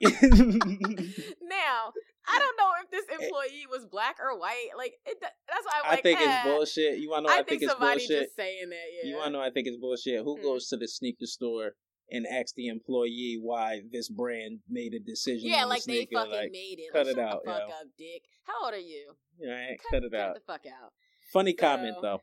now, 1.42 1.92
I 2.32 2.38
don't 2.38 2.56
know 2.56 2.70
if 2.82 2.90
this 2.90 3.04
employee 3.20 3.66
was 3.70 3.86
black 3.86 4.16
or 4.20 4.38
white. 4.38 4.70
Like, 4.76 4.94
it, 5.06 5.16
that's 5.20 5.64
why 5.64 5.72
I'm 5.82 5.86
I 5.86 5.90
like, 5.94 6.02
think 6.02 6.20
eh. 6.20 6.24
it's 6.24 6.44
bullshit. 6.44 6.98
You 6.98 7.10
want 7.10 7.26
to 7.26 7.30
know? 7.30 7.36
I, 7.36 7.40
I, 7.40 7.42
think, 7.42 7.62
it's 7.62 7.70
somebody 7.72 8.00
bullshit. 8.00 8.22
just 8.24 8.36
saying 8.36 8.68
that. 8.70 8.86
Yeah. 9.02 9.10
You 9.10 9.16
want 9.16 9.26
to 9.26 9.32
know? 9.32 9.40
I 9.42 9.50
think 9.50 9.66
it's 9.66 9.76
bullshit. 9.76 10.22
Who 10.24 10.36
Hmm. 10.36 10.42
goes 10.42 10.68
to 10.68 10.76
the 10.76 10.88
sneaker 10.88 11.26
store 11.26 11.72
and 12.10 12.26
asks 12.26 12.52
the 12.56 12.68
employee 12.68 13.38
why 13.40 13.82
this 13.90 14.08
brand 14.08 14.60
made 14.68 14.94
a 14.94 15.00
decision? 15.00 15.50
Yeah, 15.50 15.64
like 15.64 15.84
the 15.84 15.92
they 15.92 16.08
fucking 16.12 16.32
like, 16.32 16.50
made 16.52 16.78
it. 16.78 16.92
cut 16.92 17.06
like, 17.06 17.16
it 17.16 17.20
out, 17.20 17.40
the 17.44 17.50
fuck 17.50 17.60
yo. 17.60 17.74
up, 17.74 17.86
dick. 17.98 18.22
How 18.44 18.64
old 18.64 18.74
are 18.74 18.78
you? 18.78 19.12
right, 19.42 19.78
Cut, 19.90 20.02
cut 20.02 20.04
it 20.04 20.14
out. 20.14 20.34
the 20.34 20.40
fuck 20.46 20.62
out. 20.66 20.92
Funny 21.32 21.52
comment 21.54 21.96
though. 22.02 22.20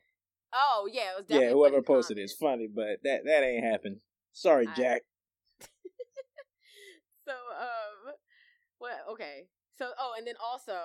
Oh 0.54 0.88
yeah, 0.92 1.12
it 1.12 1.16
was 1.18 1.24
definitely 1.26 1.46
Yeah, 1.48 1.52
whoever 1.52 1.82
posted 1.82 2.16
comment. 2.16 2.24
it's 2.24 2.34
funny, 2.34 2.68
but 2.74 2.98
that 3.04 3.20
that 3.24 3.42
ain't 3.44 3.64
happened. 3.64 4.00
Sorry, 4.32 4.66
I- 4.66 4.74
Jack. 4.74 5.02
So 7.26 7.32
um, 7.34 8.14
what? 8.78 8.92
Okay. 9.12 9.44
So 9.78 9.90
oh, 9.98 10.14
and 10.18 10.26
then 10.26 10.34
also 10.42 10.76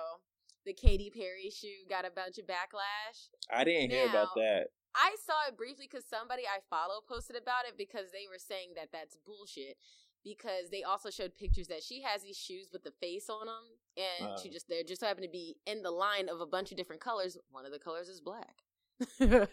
the 0.64 0.72
Katy 0.72 1.10
Perry 1.10 1.50
shoe 1.50 1.84
got 1.90 2.06
a 2.06 2.10
bunch 2.10 2.38
of 2.38 2.46
backlash. 2.46 3.28
I 3.52 3.64
didn't 3.64 3.90
hear 3.90 4.08
about 4.08 4.34
that. 4.36 4.68
I 4.94 5.16
saw 5.26 5.34
it 5.48 5.58
briefly 5.58 5.88
because 5.90 6.06
somebody 6.08 6.44
I 6.46 6.60
follow 6.70 7.00
posted 7.06 7.36
about 7.36 7.66
it 7.66 7.76
because 7.76 8.12
they 8.12 8.26
were 8.30 8.38
saying 8.38 8.70
that 8.76 8.88
that's 8.92 9.18
bullshit. 9.26 9.76
Because 10.24 10.70
they 10.70 10.82
also 10.82 11.10
showed 11.10 11.36
pictures 11.36 11.66
that 11.66 11.82
she 11.82 12.00
has 12.00 12.22
these 12.22 12.38
shoes 12.38 12.70
with 12.72 12.82
the 12.82 12.92
face 12.92 13.28
on 13.28 13.44
them, 13.44 13.64
and 13.98 14.40
she 14.40 14.48
Oh. 14.48 14.52
just 14.52 14.68
they 14.68 14.82
just 14.82 15.02
happen 15.02 15.22
to 15.22 15.28
be 15.28 15.56
in 15.66 15.82
the 15.82 15.90
line 15.90 16.30
of 16.30 16.40
a 16.40 16.46
bunch 16.46 16.70
of 16.70 16.78
different 16.78 17.02
colors. 17.02 17.36
One 17.50 17.66
of 17.66 17.72
the 17.72 17.78
colors 17.78 18.08
is 18.08 18.22
black. 18.22 18.62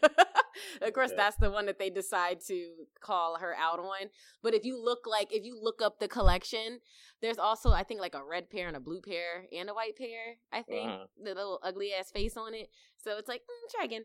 of 0.82 0.94
course, 0.94 1.10
Okay. 1.12 1.18
that's 1.18 1.38
the 1.38 1.52
one 1.52 1.66
that 1.66 1.80
they 1.80 1.90
decide 1.90 2.40
to 2.48 2.70
call 3.02 3.38
her 3.40 3.56
out 3.58 3.80
on. 3.80 4.10
But 4.44 4.54
if 4.54 4.66
you 4.66 4.82
look 4.82 5.00
like 5.06 5.34
if 5.34 5.44
you 5.46 5.60
look 5.62 5.82
up 5.82 6.00
the 6.00 6.08
collection, 6.08 6.80
there's 7.22 7.38
also 7.38 7.72
I 7.72 7.84
think 7.84 8.00
like 8.02 8.16
a 8.16 8.24
red 8.24 8.50
pair 8.50 8.68
and 8.68 8.78
a 8.78 8.80
blue 8.82 9.02
pair 9.02 9.46
and 9.56 9.70
a 9.70 9.74
white 9.74 9.98
pair. 9.98 10.36
I 10.52 10.62
think 10.64 10.90
Uh-huh. 10.90 11.06
the 11.24 11.34
little 11.36 11.60
ugly 11.64 11.94
ass 11.94 12.12
face 12.12 12.38
on 12.38 12.54
it. 12.54 12.70
So 12.98 13.18
it's 13.18 13.28
like 13.28 13.42
mm, 13.42 13.72
try 13.76 13.86
again. 13.86 14.04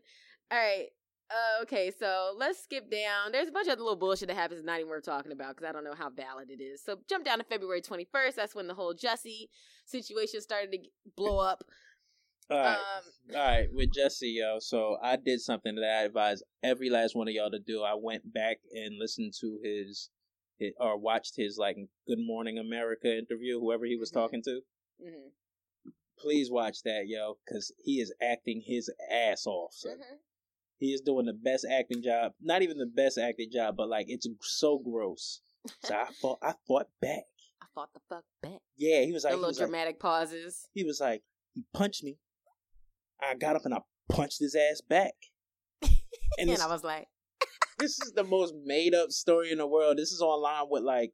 All 0.51 0.57
right. 0.57 0.87
Uh, 1.29 1.61
okay, 1.63 1.91
so 1.99 2.33
let's 2.37 2.63
skip 2.63 2.89
down. 2.89 3.33
There's 3.33 3.49
a 3.49 3.51
bunch 3.51 3.67
of 3.67 3.77
little 3.79 3.97
bullshit 3.97 4.29
that 4.29 4.37
happens 4.37 4.63
not 4.63 4.79
even 4.79 4.89
worth 4.89 5.03
talking 5.03 5.33
about 5.33 5.57
because 5.57 5.67
I 5.67 5.73
don't 5.73 5.83
know 5.83 5.93
how 5.93 6.09
valid 6.09 6.49
it 6.49 6.63
is. 6.63 6.81
So 6.81 6.99
jump 7.09 7.25
down 7.25 7.39
to 7.39 7.43
February 7.43 7.81
21st. 7.81 8.35
That's 8.35 8.55
when 8.55 8.67
the 8.67 8.73
whole 8.73 8.93
Jussie 8.93 9.49
situation 9.85 10.39
started 10.39 10.71
to 10.71 10.77
g- 10.77 10.91
blow 11.17 11.39
up. 11.39 11.65
All 12.49 12.57
right, 12.57 12.77
Um, 12.77 13.35
all 13.35 13.41
right. 13.41 13.67
With 13.73 13.91
Jesse, 13.93 14.29
yo. 14.29 14.59
So 14.59 14.97
I 15.01 15.17
did 15.17 15.41
something 15.41 15.75
that 15.75 15.83
I 15.99 16.03
advise 16.03 16.41
every 16.63 16.89
last 16.89 17.15
one 17.15 17.27
of 17.27 17.33
y'all 17.33 17.51
to 17.51 17.59
do. 17.59 17.83
I 17.83 17.93
went 17.95 18.31
back 18.33 18.57
and 18.71 18.97
listened 18.97 19.33
to 19.41 19.59
his, 19.63 20.09
his 20.57 20.73
or 20.79 20.97
watched 20.97 21.35
his 21.35 21.57
like 21.57 21.75
Good 22.07 22.19
Morning 22.19 22.57
America 22.57 23.15
interview, 23.17 23.59
whoever 23.59 23.85
he 23.85 23.97
was 23.97 24.11
Mhm. 24.11 24.13
talking 24.13 24.43
to. 24.43 24.61
mhm, 25.03 25.31
Please 26.19 26.49
watch 26.49 26.81
that, 26.83 27.07
yo, 27.07 27.37
because 27.45 27.71
he 27.83 27.99
is 27.99 28.11
acting 28.21 28.61
his 28.65 28.89
ass 29.11 29.45
off. 29.45 29.73
So 29.73 29.89
mhm. 29.89 30.19
he 30.79 30.93
is 30.93 31.01
doing 31.01 31.25
the 31.25 31.33
best 31.33 31.65
acting 31.69 32.01
job. 32.01 32.33
Not 32.39 32.61
even 32.63 32.77
the 32.77 32.85
best 32.87 33.17
acting 33.17 33.51
job, 33.51 33.75
but 33.75 33.89
like 33.89 34.07
it's 34.09 34.25
so 34.41 34.79
gross. 34.79 35.41
So 35.83 35.93
I 35.95 36.05
fought. 36.21 36.39
I 36.41 36.53
fought 36.67 36.87
back. 37.01 37.25
I 37.61 37.65
fought 37.75 37.93
the 37.93 37.99
fuck 38.07 38.23
back. 38.41 38.61
Yeah, 38.77 39.01
he 39.01 39.11
was 39.11 39.25
like, 39.25 39.31
he 39.33 39.35
little 39.35 39.49
was 39.49 39.59
like, 39.59 39.67
dramatic 39.67 39.99
pauses. 39.99 40.67
he 40.73 40.83
was 40.83 40.99
like, 41.01 41.23
he 41.53 41.63
punched 41.73 42.03
me. 42.03 42.17
I 43.21 43.35
got 43.35 43.55
up 43.55 43.63
and 43.65 43.73
I 43.73 43.79
punched 44.09 44.39
his 44.39 44.55
ass 44.55 44.81
back. 44.81 45.13
And 46.39 46.49
And, 46.49 46.61
I 46.61 46.67
was 46.67 46.83
like, 46.83 47.07
this 47.79 47.91
is 48.01 48.11
the 48.15 48.23
most 48.23 48.53
made 48.65 48.93
up 48.93 49.11
story 49.11 49.51
in 49.51 49.59
the 49.59 49.65
world. 49.67 49.97
This 49.97 50.11
is 50.11 50.21
online 50.21 50.65
with 50.69 50.83
like 50.83 51.13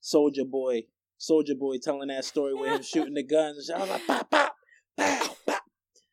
Soldier 0.00 0.44
Boy, 0.44 0.82
Soldier 1.16 1.54
Boy 1.54 1.76
telling 1.80 2.08
that 2.08 2.24
story 2.24 2.52
with 2.52 2.70
him 2.70 2.82
shooting 2.82 3.14
the 3.14 3.22
guns. 3.22 3.70
I 3.70 3.78
was 3.78 3.88
like, 3.88 4.06
pop, 4.06 4.30
pop, 4.30 4.54
pow, 4.96 5.28
pop. 5.46 5.62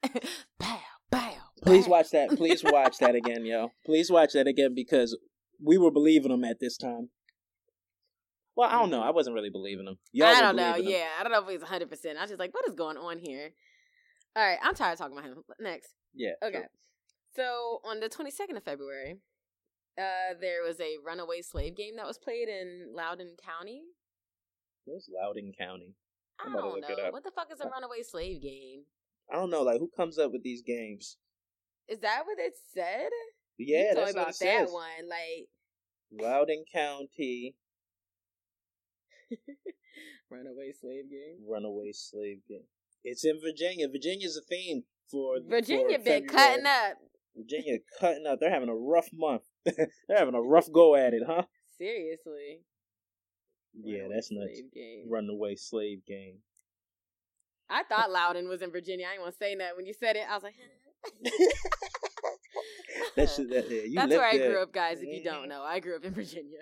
pow, 0.59 0.79
pow. 1.11 1.33
Please 1.63 1.87
watch 1.87 2.11
that. 2.11 2.29
Please 2.29 2.63
watch 2.63 2.99
that 2.99 3.15
again, 3.15 3.45
yo. 3.45 3.71
Please 3.85 4.11
watch 4.11 4.33
that 4.33 4.47
again 4.47 4.73
because 4.75 5.17
we 5.61 5.77
were 5.77 5.91
believing 5.91 6.31
him 6.31 6.43
at 6.43 6.59
this 6.59 6.77
time. 6.77 7.09
Well, 8.55 8.69
I 8.69 8.73
don't 8.73 8.89
mm. 8.89 8.91
know. 8.91 9.01
I 9.01 9.11
wasn't 9.11 9.35
really 9.35 9.49
believing 9.49 9.87
him. 9.87 9.97
Y'all 10.11 10.27
I 10.27 10.41
don't 10.41 10.55
know. 10.55 10.73
him. 10.73 10.83
Yeah, 10.85 11.07
I 11.19 11.23
don't 11.23 11.31
know 11.31 11.43
if 11.43 11.49
he's 11.49 11.61
100. 11.61 11.89
percent 11.89 12.17
I 12.17 12.21
was 12.21 12.29
just 12.29 12.39
like, 12.39 12.53
what 12.53 12.67
is 12.67 12.75
going 12.75 12.97
on 12.97 13.17
here? 13.17 13.51
All 14.35 14.43
right, 14.45 14.59
I'm 14.63 14.75
tired 14.75 14.93
of 14.93 14.99
talking 14.99 15.17
about 15.17 15.29
him. 15.29 15.43
Next. 15.59 15.89
Yeah. 16.13 16.33
Okay. 16.43 16.63
So 17.35 17.79
on 17.85 17.99
the 17.99 18.09
22nd 18.09 18.57
of 18.57 18.63
February, 18.63 19.17
uh, 19.97 20.33
there 20.39 20.63
was 20.65 20.79
a 20.79 20.95
runaway 21.05 21.41
slave 21.41 21.75
game 21.75 21.95
that 21.97 22.05
was 22.07 22.17
played 22.17 22.47
in 22.47 22.93
Loudoun 22.95 23.35
County. 23.43 23.81
Where's 24.85 25.09
Loudoun 25.13 25.51
County? 25.59 25.95
I 26.39 26.45
I'm 26.45 26.53
to 26.53 26.57
don't 26.57 26.75
look 26.75 26.89
it 26.89 26.97
know. 26.97 27.03
up. 27.05 27.13
What 27.13 27.23
the 27.23 27.31
fuck 27.31 27.47
is 27.51 27.59
a 27.59 27.67
runaway 27.69 28.01
slave 28.03 28.41
game? 28.41 28.83
I 29.31 29.35
don't 29.35 29.49
know. 29.49 29.61
Like, 29.63 29.79
who 29.79 29.89
comes 29.95 30.17
up 30.17 30.31
with 30.31 30.43
these 30.43 30.63
games? 30.65 31.17
Is 31.87 31.99
that 31.99 32.23
what 32.25 32.39
it 32.39 32.53
said? 32.73 33.09
Yeah, 33.57 33.89
you 33.89 33.95
that's 33.95 33.97
what 33.97 34.11
about 34.11 34.21
it 34.21 34.25
that 34.27 34.35
says. 34.35 34.71
one. 34.71 35.09
Like 35.09 35.49
Loudoun 36.11 36.63
County 36.73 37.55
runaway 40.31 40.71
slave 40.79 41.09
game. 41.09 41.39
runaway 41.47 41.91
slave 41.93 42.39
game. 42.47 42.63
It's 43.03 43.23
in 43.25 43.39
Virginia. 43.41 43.87
Virginia's 43.87 44.37
a 44.37 44.41
theme 44.41 44.83
for 45.09 45.37
Virginia 45.47 45.97
for 45.97 46.03
been 46.03 46.23
February. 46.23 46.27
cutting 46.27 46.65
up. 46.65 46.97
Virginia 47.35 47.77
cutting 47.99 48.25
up. 48.27 48.39
They're 48.39 48.51
having 48.51 48.69
a 48.69 48.75
rough 48.75 49.09
month. 49.13 49.43
They're 49.65 49.87
having 50.17 50.35
a 50.35 50.41
rough 50.41 50.71
go 50.71 50.95
at 50.95 51.13
it, 51.13 51.23
huh? 51.25 51.43
Seriously. 51.77 52.61
Yeah, 53.81 53.99
Runaway 54.01 54.15
that's 54.15 54.31
nuts. 54.31 54.61
game. 54.73 55.05
Runaway 55.09 55.55
slave 55.55 56.05
game. 56.05 56.39
I 57.69 57.83
thought 57.83 58.11
Loudoun 58.11 58.47
was 58.49 58.61
in 58.63 58.71
Virginia. 58.71 59.05
I 59.07 59.11
didn't 59.11 59.21
want 59.21 59.33
to 59.35 59.37
say 59.37 59.55
that 59.55 59.77
when 59.77 59.85
you 59.85 59.93
said 59.93 60.15
it. 60.15 60.23
I 60.29 60.33
was 60.33 60.43
like, 60.43 60.55
That 63.15 63.29
shit. 63.29 63.49
That, 63.49 63.69
yeah, 63.69 63.81
you 63.85 63.95
That's 63.95 64.09
where 64.11 64.25
I 64.25 64.37
there. 64.37 64.51
grew 64.51 64.61
up, 64.63 64.73
guys. 64.73 65.01
If 65.01 65.07
you 65.07 65.23
don't 65.23 65.45
Mhm. 65.45 65.49
know, 65.49 65.61
I 65.61 65.79
grew 65.79 65.95
up 65.95 66.03
in 66.03 66.13
Virginia. 66.13 66.59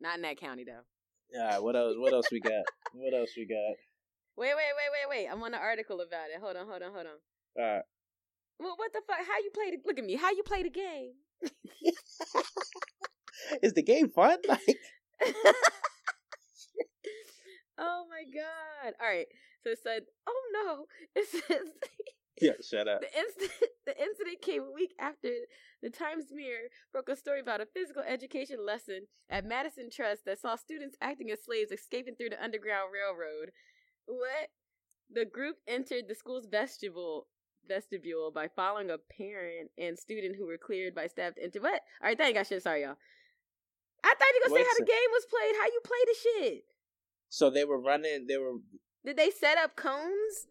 Not 0.00 0.16
in 0.16 0.22
that 0.22 0.38
county 0.38 0.64
though. 0.64 1.38
All 1.38 1.46
right, 1.46 1.62
what 1.62 1.76
else? 1.76 1.94
What 1.98 2.12
else 2.12 2.26
we 2.32 2.40
got? 2.40 2.62
What 2.94 3.14
else 3.14 3.30
we 3.36 3.46
got? 3.46 3.76
Wait, 4.36 4.54
wait, 4.56 4.56
wait, 4.56 4.90
wait, 4.92 5.08
wait. 5.10 5.26
I'm 5.30 5.42
on 5.42 5.54
an 5.54 5.60
article 5.60 6.00
about 6.00 6.30
it. 6.34 6.40
Hold 6.40 6.56
on, 6.56 6.66
hold 6.66 6.82
on, 6.82 6.92
hold 6.92 7.06
on. 7.06 7.18
All 7.58 7.64
right. 7.76 7.82
Well, 8.58 8.74
what 8.76 8.92
the 8.92 9.00
fuck? 9.06 9.18
How 9.18 9.38
you 9.42 9.50
play 9.52 9.70
the? 9.70 9.78
Look 9.86 9.98
at 9.98 10.04
me. 10.04 10.16
How 10.16 10.30
you 10.30 10.42
play 10.42 10.62
the 10.62 10.70
game? 10.70 11.12
Is 13.62 13.72
the 13.72 13.82
game 13.82 14.08
fun? 14.08 14.38
Like, 14.48 14.60
oh 17.78 18.06
my 18.08 18.24
god! 18.32 18.94
All 19.00 19.06
right. 19.06 19.26
So 19.62 19.70
it 19.70 19.78
said, 19.82 20.04
"Oh 20.26 20.42
no!" 20.52 20.86
It 21.14 21.28
says 21.28 21.68
yeah, 22.40 22.52
shut 22.62 22.88
up. 22.88 23.00
the 23.00 23.18
incident. 23.18 23.52
The 23.86 24.00
incident 24.00 24.40
came 24.40 24.62
a 24.62 24.70
week 24.70 24.94
after 24.98 25.28
the 25.82 25.90
Times 25.90 26.26
Mirror 26.30 26.68
broke 26.92 27.08
a 27.08 27.16
story 27.16 27.40
about 27.40 27.60
a 27.60 27.66
physical 27.66 28.02
education 28.02 28.64
lesson 28.64 29.06
at 29.28 29.44
Madison 29.44 29.90
Trust 29.90 30.24
that 30.26 30.40
saw 30.40 30.56
students 30.56 30.96
acting 31.00 31.30
as 31.30 31.44
slaves 31.44 31.72
escaping 31.72 32.14
through 32.14 32.30
the 32.30 32.42
Underground 32.42 32.92
Railroad. 32.92 33.50
What? 34.10 34.48
The 35.12 35.24
group 35.24 35.56
entered 35.66 36.04
the 36.08 36.14
school's 36.14 36.46
vestibule 36.46 37.26
vestibule 37.68 38.32
by 38.32 38.48
following 38.48 38.90
a 38.90 38.98
parent 38.98 39.70
and 39.78 39.96
student 39.96 40.34
who 40.36 40.46
were 40.46 40.58
cleared 40.58 40.94
by 40.94 41.06
staff 41.06 41.34
to 41.34 41.42
enter. 41.42 41.60
What? 41.60 41.80
All 42.02 42.08
right, 42.08 42.18
thank 42.18 42.34
you. 42.34 42.40
I 42.40 42.42
should. 42.42 42.62
Sorry, 42.62 42.82
y'all. 42.82 42.96
I 44.02 44.14
thought 44.18 44.28
you 44.32 44.40
were 44.42 44.48
gonna 44.48 44.60
say 44.64 44.68
how 44.68 44.78
the 44.78 44.84
game 44.84 45.10
was 45.12 45.26
played. 45.26 45.54
How 45.60 45.66
you 45.66 45.80
play 45.84 45.98
the 46.06 46.16
shit? 46.22 46.64
So 47.28 47.50
they 47.50 47.64
were 47.64 47.80
running. 47.80 48.26
They 48.26 48.38
were. 48.38 48.54
Did 49.04 49.16
they 49.16 49.30
set 49.30 49.58
up 49.58 49.76
cones? 49.76 50.48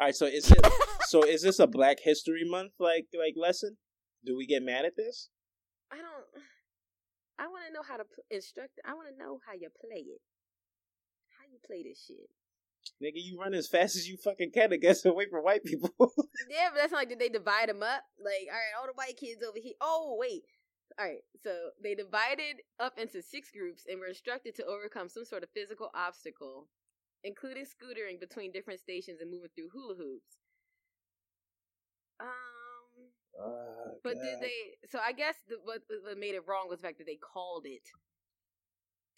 All 0.00 0.06
right. 0.06 0.14
So 0.14 0.26
is 0.26 0.50
it? 0.50 0.66
so 1.08 1.22
is 1.22 1.42
this 1.42 1.58
a 1.58 1.66
Black 1.66 1.98
History 2.02 2.44
Month 2.44 2.72
like 2.80 3.06
like 3.16 3.34
lesson? 3.36 3.76
Do 4.24 4.36
we 4.36 4.46
get 4.46 4.62
mad 4.62 4.84
at 4.84 4.96
this? 4.96 5.28
I 5.92 5.96
don't. 5.96 6.44
I 7.38 7.46
want 7.46 7.66
to 7.66 7.72
know 7.72 7.82
how 7.86 7.96
to 7.96 8.04
pl- 8.04 8.24
instruct. 8.30 8.80
I 8.84 8.94
want 8.94 9.08
to 9.08 9.18
know 9.18 9.38
how 9.46 9.52
you 9.52 9.68
play 9.80 10.00
it. 10.00 10.20
How 11.38 11.44
you 11.50 11.58
play 11.64 11.82
this 11.82 12.04
shit? 12.06 12.30
Nigga, 13.02 13.16
you 13.16 13.38
run 13.38 13.54
as 13.54 13.68
fast 13.68 13.96
as 13.96 14.08
you 14.08 14.16
fucking 14.16 14.52
can 14.52 14.70
to 14.70 14.78
get 14.78 14.96
away 15.04 15.26
from 15.30 15.42
white 15.44 15.64
people. 15.64 15.90
Yeah, 16.50 16.68
but 16.72 16.80
that's 16.80 16.92
not 16.92 16.98
like 16.98 17.08
did 17.08 17.18
they 17.20 17.28
divide 17.28 17.68
them 17.68 17.82
up? 17.82 18.02
Like, 18.18 18.48
all 18.50 18.58
right, 18.58 18.74
all 18.78 18.86
the 18.86 18.92
white 18.94 19.16
kids 19.16 19.42
over 19.42 19.58
here. 19.62 19.74
Oh 19.80 20.16
wait, 20.18 20.42
all 20.98 21.06
right. 21.06 21.22
So 21.42 21.70
they 21.82 21.94
divided 21.94 22.60
up 22.78 22.98
into 22.98 23.22
six 23.22 23.50
groups 23.50 23.84
and 23.88 24.00
were 24.00 24.06
instructed 24.06 24.54
to 24.56 24.66
overcome 24.66 25.08
some 25.08 25.24
sort 25.24 25.42
of 25.42 25.50
physical 25.54 25.90
obstacle, 25.94 26.68
including 27.24 27.64
scootering 27.64 28.20
between 28.20 28.52
different 28.52 28.80
stations 28.80 29.20
and 29.20 29.30
moving 29.30 29.50
through 29.54 29.70
hula 29.72 29.94
hoops. 29.96 30.36
Um, 32.20 32.28
Oh, 33.40 33.96
but 34.04 34.14
did 34.14 34.40
they? 34.40 34.76
So 34.90 34.98
I 35.04 35.12
guess 35.12 35.36
the, 35.48 35.56
what, 35.64 35.80
what 36.04 36.18
made 36.18 36.34
it 36.34 36.42
wrong 36.46 36.68
was 36.68 36.80
the 36.80 36.86
fact 36.86 36.98
that 36.98 37.06
they 37.06 37.16
called 37.16 37.64
it. 37.64 37.82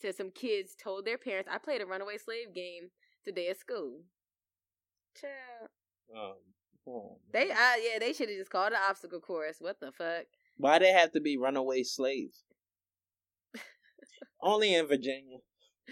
To 0.02 0.12
some 0.12 0.30
kids 0.30 0.74
told 0.76 1.04
their 1.04 1.18
parents, 1.18 1.48
"I 1.52 1.58
played 1.58 1.80
a 1.80 1.86
runaway 1.86 2.18
slave 2.18 2.54
game 2.54 2.90
today 3.24 3.48
at 3.48 3.58
school." 3.58 4.00
Child. 5.20 5.70
Um, 6.16 6.34
oh, 6.88 7.18
They, 7.32 7.48
man. 7.48 7.56
uh, 7.56 7.76
yeah, 7.82 7.98
they 8.00 8.12
should 8.12 8.28
have 8.28 8.38
just 8.38 8.50
called 8.50 8.72
it 8.72 8.78
obstacle 8.88 9.20
course. 9.20 9.56
What 9.60 9.78
the 9.80 9.92
fuck? 9.92 10.24
Why 10.56 10.78
they 10.78 10.92
have 10.92 11.12
to 11.12 11.20
be 11.20 11.36
runaway 11.36 11.82
slaves? 11.82 12.44
Only 14.42 14.74
in 14.74 14.86
Virginia. 14.86 15.38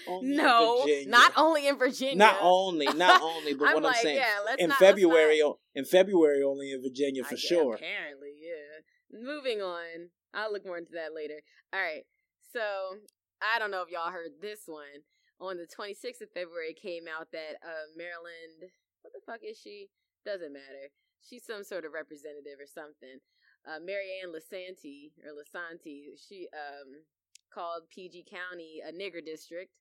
Only 0.08 0.30
in 0.30 0.36
no, 0.36 0.80
Virginia. 0.80 1.08
not 1.10 1.32
only 1.36 1.68
in 1.68 1.76
Virginia. 1.76 2.16
Not 2.16 2.38
only, 2.40 2.86
not 2.86 3.20
only, 3.22 3.52
but 3.54 3.68
I'm 3.68 3.74
what 3.74 3.82
like, 3.82 3.96
I'm 3.96 4.02
saying 4.02 4.16
yeah, 4.16 4.38
let's 4.44 4.62
in 4.62 4.68
not- 4.70 4.78
February, 4.78 5.40
not- 5.40 5.56
in 5.74 5.84
February 5.84 6.42
only 6.42 6.72
in 6.72 6.80
Virginia 6.82 7.22
for 7.24 7.34
guess, 7.34 7.40
sure. 7.40 7.74
Apparently, 7.74 8.32
yeah. 8.40 9.20
Moving 9.22 9.60
on. 9.60 10.08
I'll 10.32 10.50
look 10.50 10.64
more 10.64 10.78
into 10.78 10.92
that 10.94 11.14
later. 11.14 11.40
All 11.74 11.80
right. 11.80 12.04
So 12.54 12.60
I 13.42 13.58
don't 13.58 13.70
know 13.70 13.82
if 13.82 13.90
y'all 13.90 14.10
heard 14.10 14.30
this 14.40 14.60
one. 14.66 15.04
On 15.42 15.58
the 15.58 15.66
26th 15.66 16.22
of 16.22 16.30
February, 16.30 16.70
it 16.70 16.80
came 16.80 17.10
out 17.10 17.34
that 17.34 17.58
uh, 17.66 17.90
Maryland. 17.98 18.70
What 19.02 19.10
the 19.12 19.20
fuck 19.26 19.42
is 19.42 19.58
she? 19.58 19.90
Doesn't 20.24 20.52
matter. 20.54 20.94
She's 21.18 21.42
some 21.44 21.64
sort 21.66 21.84
of 21.84 21.90
representative 21.92 22.62
or 22.62 22.70
something. 22.70 23.18
Uh, 23.66 23.82
Mary 23.82 24.06
Ann 24.22 24.30
Lisanti 24.30 25.10
or 25.26 25.34
Lasanti. 25.34 26.14
She 26.14 26.46
um 26.54 27.02
called 27.52 27.90
PG 27.90 28.26
County 28.30 28.78
a 28.86 28.92
nigger 28.94 29.24
district, 29.24 29.72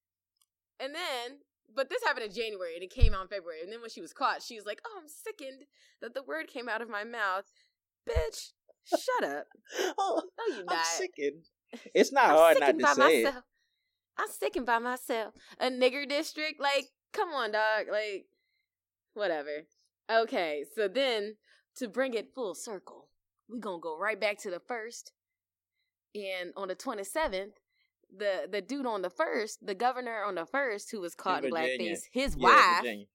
and 0.79 0.93
then. 0.95 1.39
But 1.73 1.89
this 1.89 2.03
happened 2.03 2.25
in 2.25 2.33
January 2.33 2.73
and 2.75 2.83
it 2.83 2.89
came 2.91 3.13
out 3.13 3.21
in 3.21 3.27
February. 3.29 3.61
And 3.63 3.71
then 3.71 3.79
when 3.79 3.89
she 3.89 4.01
was 4.01 4.11
caught, 4.11 4.41
she 4.43 4.57
was 4.57 4.65
like, 4.65 4.81
Oh, 4.85 4.99
I'm 5.01 5.07
sickened 5.07 5.63
that 6.01 6.13
the 6.13 6.21
word 6.23 6.47
came 6.47 6.67
out 6.67 6.81
of 6.81 6.89
my 6.89 7.05
mouth. 7.05 7.45
Bitch, 8.09 8.49
shut 8.83 9.23
up. 9.29 9.45
Oh, 9.97 10.21
No, 10.37 10.55
you 10.55 10.61
I'm 10.61 10.65
not. 10.65 10.85
sickened. 10.85 11.45
It's 11.95 12.11
not 12.11 12.25
I'm 12.31 12.35
hard 12.35 12.57
not 12.59 12.77
to 12.77 12.85
say 12.93 13.23
myself. 13.23 13.43
I'm 14.21 14.29
sticking 14.29 14.65
by 14.65 14.79
myself. 14.79 15.33
A 15.59 15.69
nigger 15.69 16.07
district? 16.07 16.59
Like, 16.59 16.87
come 17.13 17.29
on, 17.29 17.51
dog. 17.51 17.85
Like, 17.91 18.25
whatever. 19.13 19.65
Okay, 20.11 20.63
so 20.75 20.87
then 20.87 21.35
to 21.77 21.87
bring 21.87 22.13
it 22.13 22.33
full 22.35 22.53
circle, 22.53 23.07
we 23.49 23.59
gonna 23.59 23.79
go 23.79 23.97
right 23.97 24.19
back 24.19 24.37
to 24.39 24.51
the 24.51 24.59
first. 24.59 25.11
And 26.13 26.51
on 26.57 26.67
the 26.67 26.75
27th, 26.75 27.53
the 28.15 28.47
the 28.51 28.61
dude 28.61 28.85
on 28.85 29.01
the 29.01 29.09
first, 29.09 29.65
the 29.65 29.73
governor 29.75 30.23
on 30.23 30.35
the 30.35 30.45
first 30.45 30.91
who 30.91 30.99
was 30.99 31.15
caught 31.15 31.45
in, 31.45 31.51
Virginia. 31.51 31.93
blackface, 31.95 31.99
his. 32.11 32.35
Yeah, 32.37 32.47
wife, 32.47 32.77
Virginia. 32.83 33.05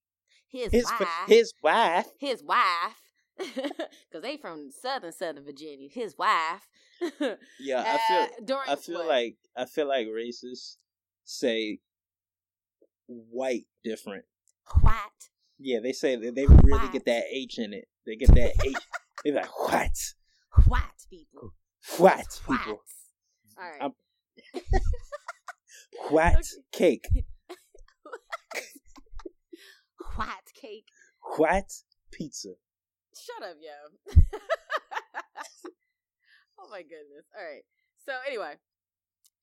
his, 0.49 0.73
His 0.73 0.85
wife, 0.91 1.09
his 1.29 1.53
wife. 1.63 2.07
his 2.19 2.43
wife, 2.43 3.03
because 3.39 4.23
they 4.23 4.39
from 4.39 4.71
southern 4.71 5.13
southern 5.13 5.45
Virginia. 5.45 5.89
His 5.93 6.17
wife. 6.19 6.67
Yeah, 7.61 7.83
I 7.87 7.95
uh, 7.95 8.27
feel. 8.27 8.45
during 8.47 8.69
I 8.71 8.77
feel 8.77 8.99
what? 9.01 9.09
like 9.09 9.37
I 9.55 9.67
feel 9.67 9.87
like 9.87 10.07
racists 10.07 10.77
say 11.27 11.81
white 13.07 13.67
different. 13.85 14.25
white. 14.81 15.01
Yeah, 15.59 15.81
they 15.83 15.93
say 15.93 16.17
that 16.17 16.35
they 16.35 16.47
really 16.47 16.73
White. 16.79 16.93
get 16.93 17.05
that 17.07 17.25
H 17.31 17.59
in 17.59 17.73
it. 17.75 17.89
They 18.07 18.17
get 18.17 18.35
that 18.35 18.53
H. 18.65 18.75
They're 19.25 19.35
like 19.35 19.59
what? 19.59 19.97
white 20.67 20.83
people. 21.11 21.53
What 21.99 22.41
White. 22.47 22.59
people? 22.59 22.81
All 23.59 23.71
right. 23.81 23.93
What 26.11 26.45
cake? 26.73 27.07
white 30.17 30.53
cake. 30.61 30.87
What 31.37 31.65
pizza? 32.13 32.51
Shut 33.19 33.43
up, 33.49 33.57
yo. 33.61 34.15
oh 36.61 36.69
my 36.71 36.83
goodness. 36.83 37.25
All 37.37 37.45
right. 37.45 37.63
So 38.05 38.13
anyway, 38.29 38.55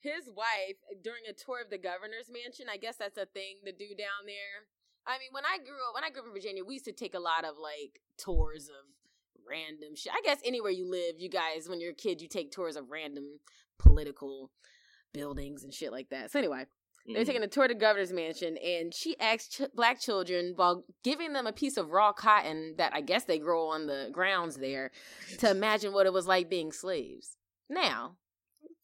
his 0.04 0.28
wife 0.36 0.78
during 1.02 1.24
a 1.30 1.34
tour 1.34 1.62
of 1.64 1.70
the 1.72 1.78
governor's 1.80 2.28
mansion. 2.30 2.68
I 2.70 2.76
guess 2.78 2.98
that's 2.98 3.18
a 3.18 3.26
thing 3.26 3.64
to 3.66 3.72
do 3.72 3.96
down 3.96 4.28
there. 4.28 4.68
I 5.08 5.18
mean, 5.18 5.30
when 5.32 5.46
I 5.46 5.58
grew 5.58 5.80
up, 5.88 5.96
when 5.96 6.04
I 6.04 6.10
grew 6.12 6.22
up 6.22 6.28
in 6.28 6.34
Virginia, 6.34 6.64
we 6.64 6.76
used 6.76 6.86
to 6.86 6.92
take 6.92 7.16
a 7.16 7.20
lot 7.20 7.44
of 7.46 7.56
like 7.58 8.02
tours 8.18 8.68
of 8.68 8.84
random 9.50 9.96
shit. 9.96 10.12
I 10.16 10.22
guess 10.24 10.40
anywhere 10.46 10.72
you 10.72 10.90
live, 10.90 11.16
you 11.20 11.30
guys, 11.30 11.68
when 11.68 11.80
you're 11.82 11.92
a 11.92 11.96
kid, 11.96 12.22
you 12.22 12.28
take 12.28 12.52
tours 12.52 12.76
of 12.76 12.92
random 12.92 13.40
political 13.80 14.52
buildings 15.14 15.64
and 15.64 15.74
shit 15.74 15.92
like 15.92 16.10
that. 16.10 16.32
So 16.32 16.40
anyway, 16.40 16.66
they're 17.06 17.24
Mm. 17.24 17.26
taking 17.26 17.44
a 17.44 17.48
tour 17.48 17.68
to 17.68 17.74
the 17.74 17.80
governor's 17.80 18.14
mansion, 18.14 18.58
and 18.58 18.94
she 18.94 19.20
asked 19.20 19.52
ch- 19.54 19.74
black 19.76 20.00
children 20.00 20.54
while 20.56 20.86
giving 21.04 21.34
them 21.34 21.46
a 21.48 21.52
piece 21.54 21.76
of 21.78 21.92
raw 21.92 22.14
cotton 22.14 22.76
that 22.78 22.94
I 22.96 23.02
guess 23.02 23.26
they 23.26 23.40
grow 23.40 23.68
on 23.68 23.88
the 23.88 24.10
grounds 24.12 24.56
there 24.58 24.92
to 25.40 25.50
imagine 25.52 25.92
what 25.94 26.06
it 26.06 26.14
was 26.14 26.28
like 26.28 26.50
being 26.50 26.72
slaves. 26.72 27.38
Now, 27.70 28.16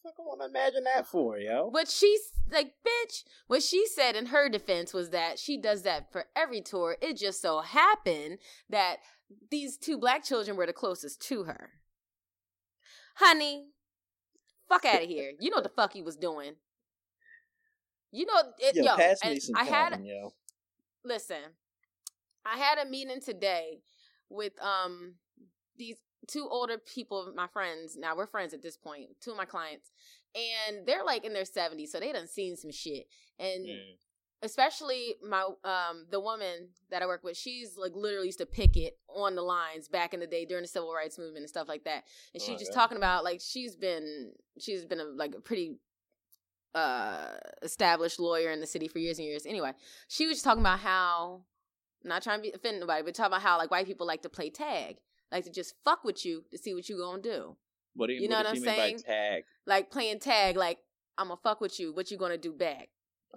fuck 0.04 0.14
I 0.20 0.22
want 0.24 0.42
to 0.42 0.48
imagine 0.48 0.84
that 0.86 1.08
for, 1.08 1.38
yo? 1.38 1.68
What 1.70 1.88
she's 1.90 2.32
like, 2.52 2.74
bitch. 2.86 3.24
What 3.48 3.64
she 3.64 3.86
said 3.88 4.16
in 4.16 4.28
her 4.28 4.50
defense 4.50 4.94
was 4.94 5.10
that 5.12 5.40
she 5.40 5.58
does 5.58 5.84
that 5.84 6.12
for 6.12 6.26
every 6.36 6.62
tour. 6.62 6.98
It 7.02 7.18
just 7.18 7.42
so 7.42 7.62
happened 7.62 8.40
that 8.70 8.98
these 9.52 9.78
two 9.78 9.98
black 9.98 10.24
children 10.24 10.58
were 10.58 10.66
the 10.66 10.74
closest 10.74 11.22
to 11.28 11.44
her. 11.44 11.72
Honey, 13.16 13.68
fuck 14.68 14.86
out 14.86 15.04
of 15.04 15.10
here. 15.10 15.32
You 15.40 15.50
know 15.50 15.58
what 15.58 15.64
the 15.64 15.70
fuck 15.70 15.94
he 15.94 16.02
was 16.02 16.16
doing. 16.16 16.54
You 18.12 18.26
know, 18.26 18.42
it, 18.58 18.76
Yo, 18.76 18.84
yo, 18.84 18.96
pass 18.96 19.20
and 19.24 19.34
me 19.34 19.40
some 19.40 19.56
I 19.56 19.66
had 19.66 20.02
yo. 20.04 20.34
listen 21.06 21.38
i 22.46 22.58
had 22.58 22.78
a 22.80 22.90
meeting 22.90 23.22
today 23.22 23.82
with 24.30 24.54
um 24.62 25.16
these 25.78 25.98
two 26.28 26.48
older 26.50 26.78
people 26.78 27.32
my 27.36 27.48
friends 27.48 27.96
now 27.98 28.16
we're 28.16 28.28
friends 28.28 28.54
at 28.54 28.62
this 28.62 28.78
point. 28.78 29.10
two 29.22 29.32
of 29.32 29.38
my 29.38 29.46
clients 29.46 29.92
and 30.36 30.86
they're 30.86 31.04
like 31.04 31.24
in 31.26 31.34
their 31.34 31.44
70s 31.44 31.88
so 31.90 32.00
they 32.00 32.12
done 32.12 32.28
seen 32.28 32.56
some 32.56 32.72
shit 32.72 33.08
and 33.40 33.66
Mm. 33.66 33.96
especially 34.44 35.16
my 35.28 35.42
um 35.64 36.06
the 36.12 36.20
woman 36.20 36.70
that 36.92 37.02
i 37.02 37.06
work 37.06 37.24
with 37.24 37.36
she's 37.36 37.78
like 37.78 37.94
literally 37.96 38.28
used 38.28 38.38
to 38.40 38.46
picket 38.46 38.98
on 39.16 39.36
the 39.36 39.42
lines 39.42 39.88
back 39.88 40.14
in 40.14 40.20
the 40.20 40.28
day 40.28 40.46
during 40.46 40.62
the 40.64 40.68
civil 40.68 40.94
rights 40.94 41.18
movement 41.18 41.40
and 41.40 41.50
stuff 41.50 41.68
like 41.68 41.84
that 41.86 42.04
and 42.34 42.42
she's 42.44 42.60
just 42.60 42.72
Okay. 42.72 42.80
talking 42.80 42.98
about 42.98 43.24
like 43.24 43.42
she's 43.42 43.76
been 43.76 44.32
she's 44.60 44.86
been 44.86 45.00
a, 45.00 45.06
like 45.06 45.34
a 45.36 45.42
pretty 45.42 45.78
uh 46.76 47.30
established 47.64 48.20
lawyer 48.20 48.52
in 48.52 48.60
the 48.60 48.68
city 48.68 48.88
for 48.88 49.00
years 49.00 49.18
and 49.18 49.28
years 49.28 49.46
anyway 49.46 49.72
she 50.08 50.28
was 50.28 50.36
just 50.36 50.44
talking 50.46 50.62
about 50.62 50.80
how 50.80 51.42
not 52.04 52.22
trying 52.22 52.38
to 52.38 52.44
be 52.44 52.52
offend 52.54 52.80
nobody 52.80 53.02
but 53.02 53.16
talking 53.16 53.32
about 53.34 53.42
how 53.42 53.58
like 53.58 53.72
white 53.72 53.88
people 53.88 54.06
like 54.06 54.22
to 54.22 54.30
play 54.30 54.50
tag 54.50 54.98
like 55.32 55.44
to 55.46 55.52
just 55.52 55.76
fuck 55.84 56.04
with 56.04 56.26
you 56.26 56.44
to 56.52 56.58
see 56.58 56.74
what 56.74 56.88
you 56.90 56.98
gonna 56.98 57.22
do 57.22 57.56
What 57.96 58.08
do 58.08 58.14
you, 58.14 58.22
You 58.22 58.28
know 58.30 58.38
what 58.38 58.46
what 58.46 58.56
I'm 58.56 58.64
saying? 58.64 59.00
tag? 59.00 59.44
like 59.66 59.92
playing 59.92 60.20
tag 60.20 60.56
like 60.56 60.80
i'm 61.18 61.28
gonna 61.28 61.40
fuck 61.44 61.60
with 61.62 61.80
you 61.80 61.94
what 61.94 62.10
you 62.12 62.18
gonna 62.18 62.38
do 62.38 62.54
back 62.54 62.90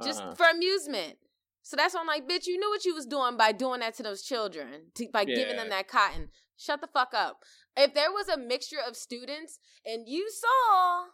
just 0.03 0.21
Uh-huh. 0.21 0.35
for 0.35 0.47
amusement. 0.49 1.19
So 1.65 1.77
that's 1.77 1.95
why 1.95 2.01
I'm 2.01 2.07
like, 2.09 2.27
bitch, 2.29 2.47
you 2.47 2.59
knew 2.59 2.71
what 2.71 2.85
you 2.85 2.93
was 2.95 3.07
doing 3.07 3.37
by 3.37 3.53
doing 3.53 3.81
that 3.81 3.95
to 3.97 4.03
those 4.03 4.23
children, 4.23 4.91
to, 4.97 5.07
by 5.13 5.25
giving 5.25 5.57
them 5.57 5.69
that 5.69 5.87
cotton. 5.87 6.31
Shut 6.57 6.81
the 6.81 6.89
fuck 6.89 7.13
up. 7.15 7.45
If 7.77 7.95
there 7.95 8.11
was 8.11 8.27
a 8.29 8.37
mixture 8.37 8.81
of 8.85 8.97
students 8.97 9.61
and 9.85 10.09
you 10.09 10.29
saw 10.31 11.05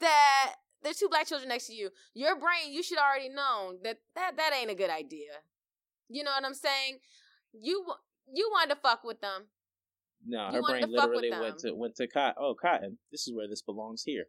that 0.00 0.54
there's 0.82 0.98
two 0.98 1.08
black 1.08 1.26
children 1.26 1.48
next 1.48 1.66
to 1.68 1.74
you, 1.74 1.90
your 2.14 2.36
brain, 2.38 2.70
you 2.72 2.82
should 2.82 2.98
already 2.98 3.28
know 3.28 3.74
that 3.82 3.98
that, 4.14 4.36
that 4.36 4.52
ain't 4.54 4.70
a 4.70 4.74
good 4.74 4.90
idea. 4.90 5.32
You 6.08 6.22
know 6.24 6.30
what 6.32 6.44
I'm 6.44 6.54
saying? 6.54 6.98
You 7.52 7.84
you 8.32 8.50
wanted 8.52 8.74
to 8.74 8.80
fuck 8.80 9.04
with 9.04 9.20
them. 9.20 9.46
No, 10.26 10.50
her 10.50 10.62
brain 10.62 10.82
to 10.82 10.96
fuck 10.96 11.10
with 11.10 11.22
literally 11.22 11.30
went 11.30 11.58
to 11.60 11.72
went 11.72 11.96
to 11.96 12.06
cotton. 12.06 12.34
Oh, 12.38 12.54
cotton. 12.54 12.98
This 13.10 13.26
is 13.26 13.34
where 13.34 13.48
this 13.48 13.62
belongs 13.62 14.02
here. 14.04 14.26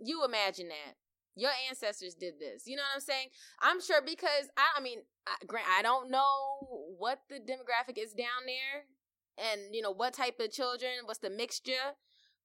You 0.00 0.24
imagine 0.24 0.68
that. 0.68 0.94
Your 1.34 1.50
ancestors 1.68 2.14
did 2.14 2.34
this. 2.38 2.64
You 2.66 2.76
know 2.76 2.82
what 2.82 2.96
I'm 2.96 3.00
saying? 3.00 3.28
I'm 3.62 3.80
sure 3.80 4.02
because 4.02 4.50
I, 4.56 4.78
I 4.78 4.82
mean, 4.82 4.98
I, 5.26 5.34
grant 5.46 5.66
I 5.70 5.82
don't 5.82 6.10
know 6.10 6.66
what 6.98 7.20
the 7.30 7.36
demographic 7.36 7.96
is 7.96 8.12
down 8.12 8.44
there, 8.46 9.48
and 9.50 9.74
you 9.74 9.80
know 9.80 9.92
what 9.92 10.12
type 10.12 10.40
of 10.40 10.52
children, 10.52 10.90
what's 11.04 11.20
the 11.20 11.30
mixture, 11.30 11.96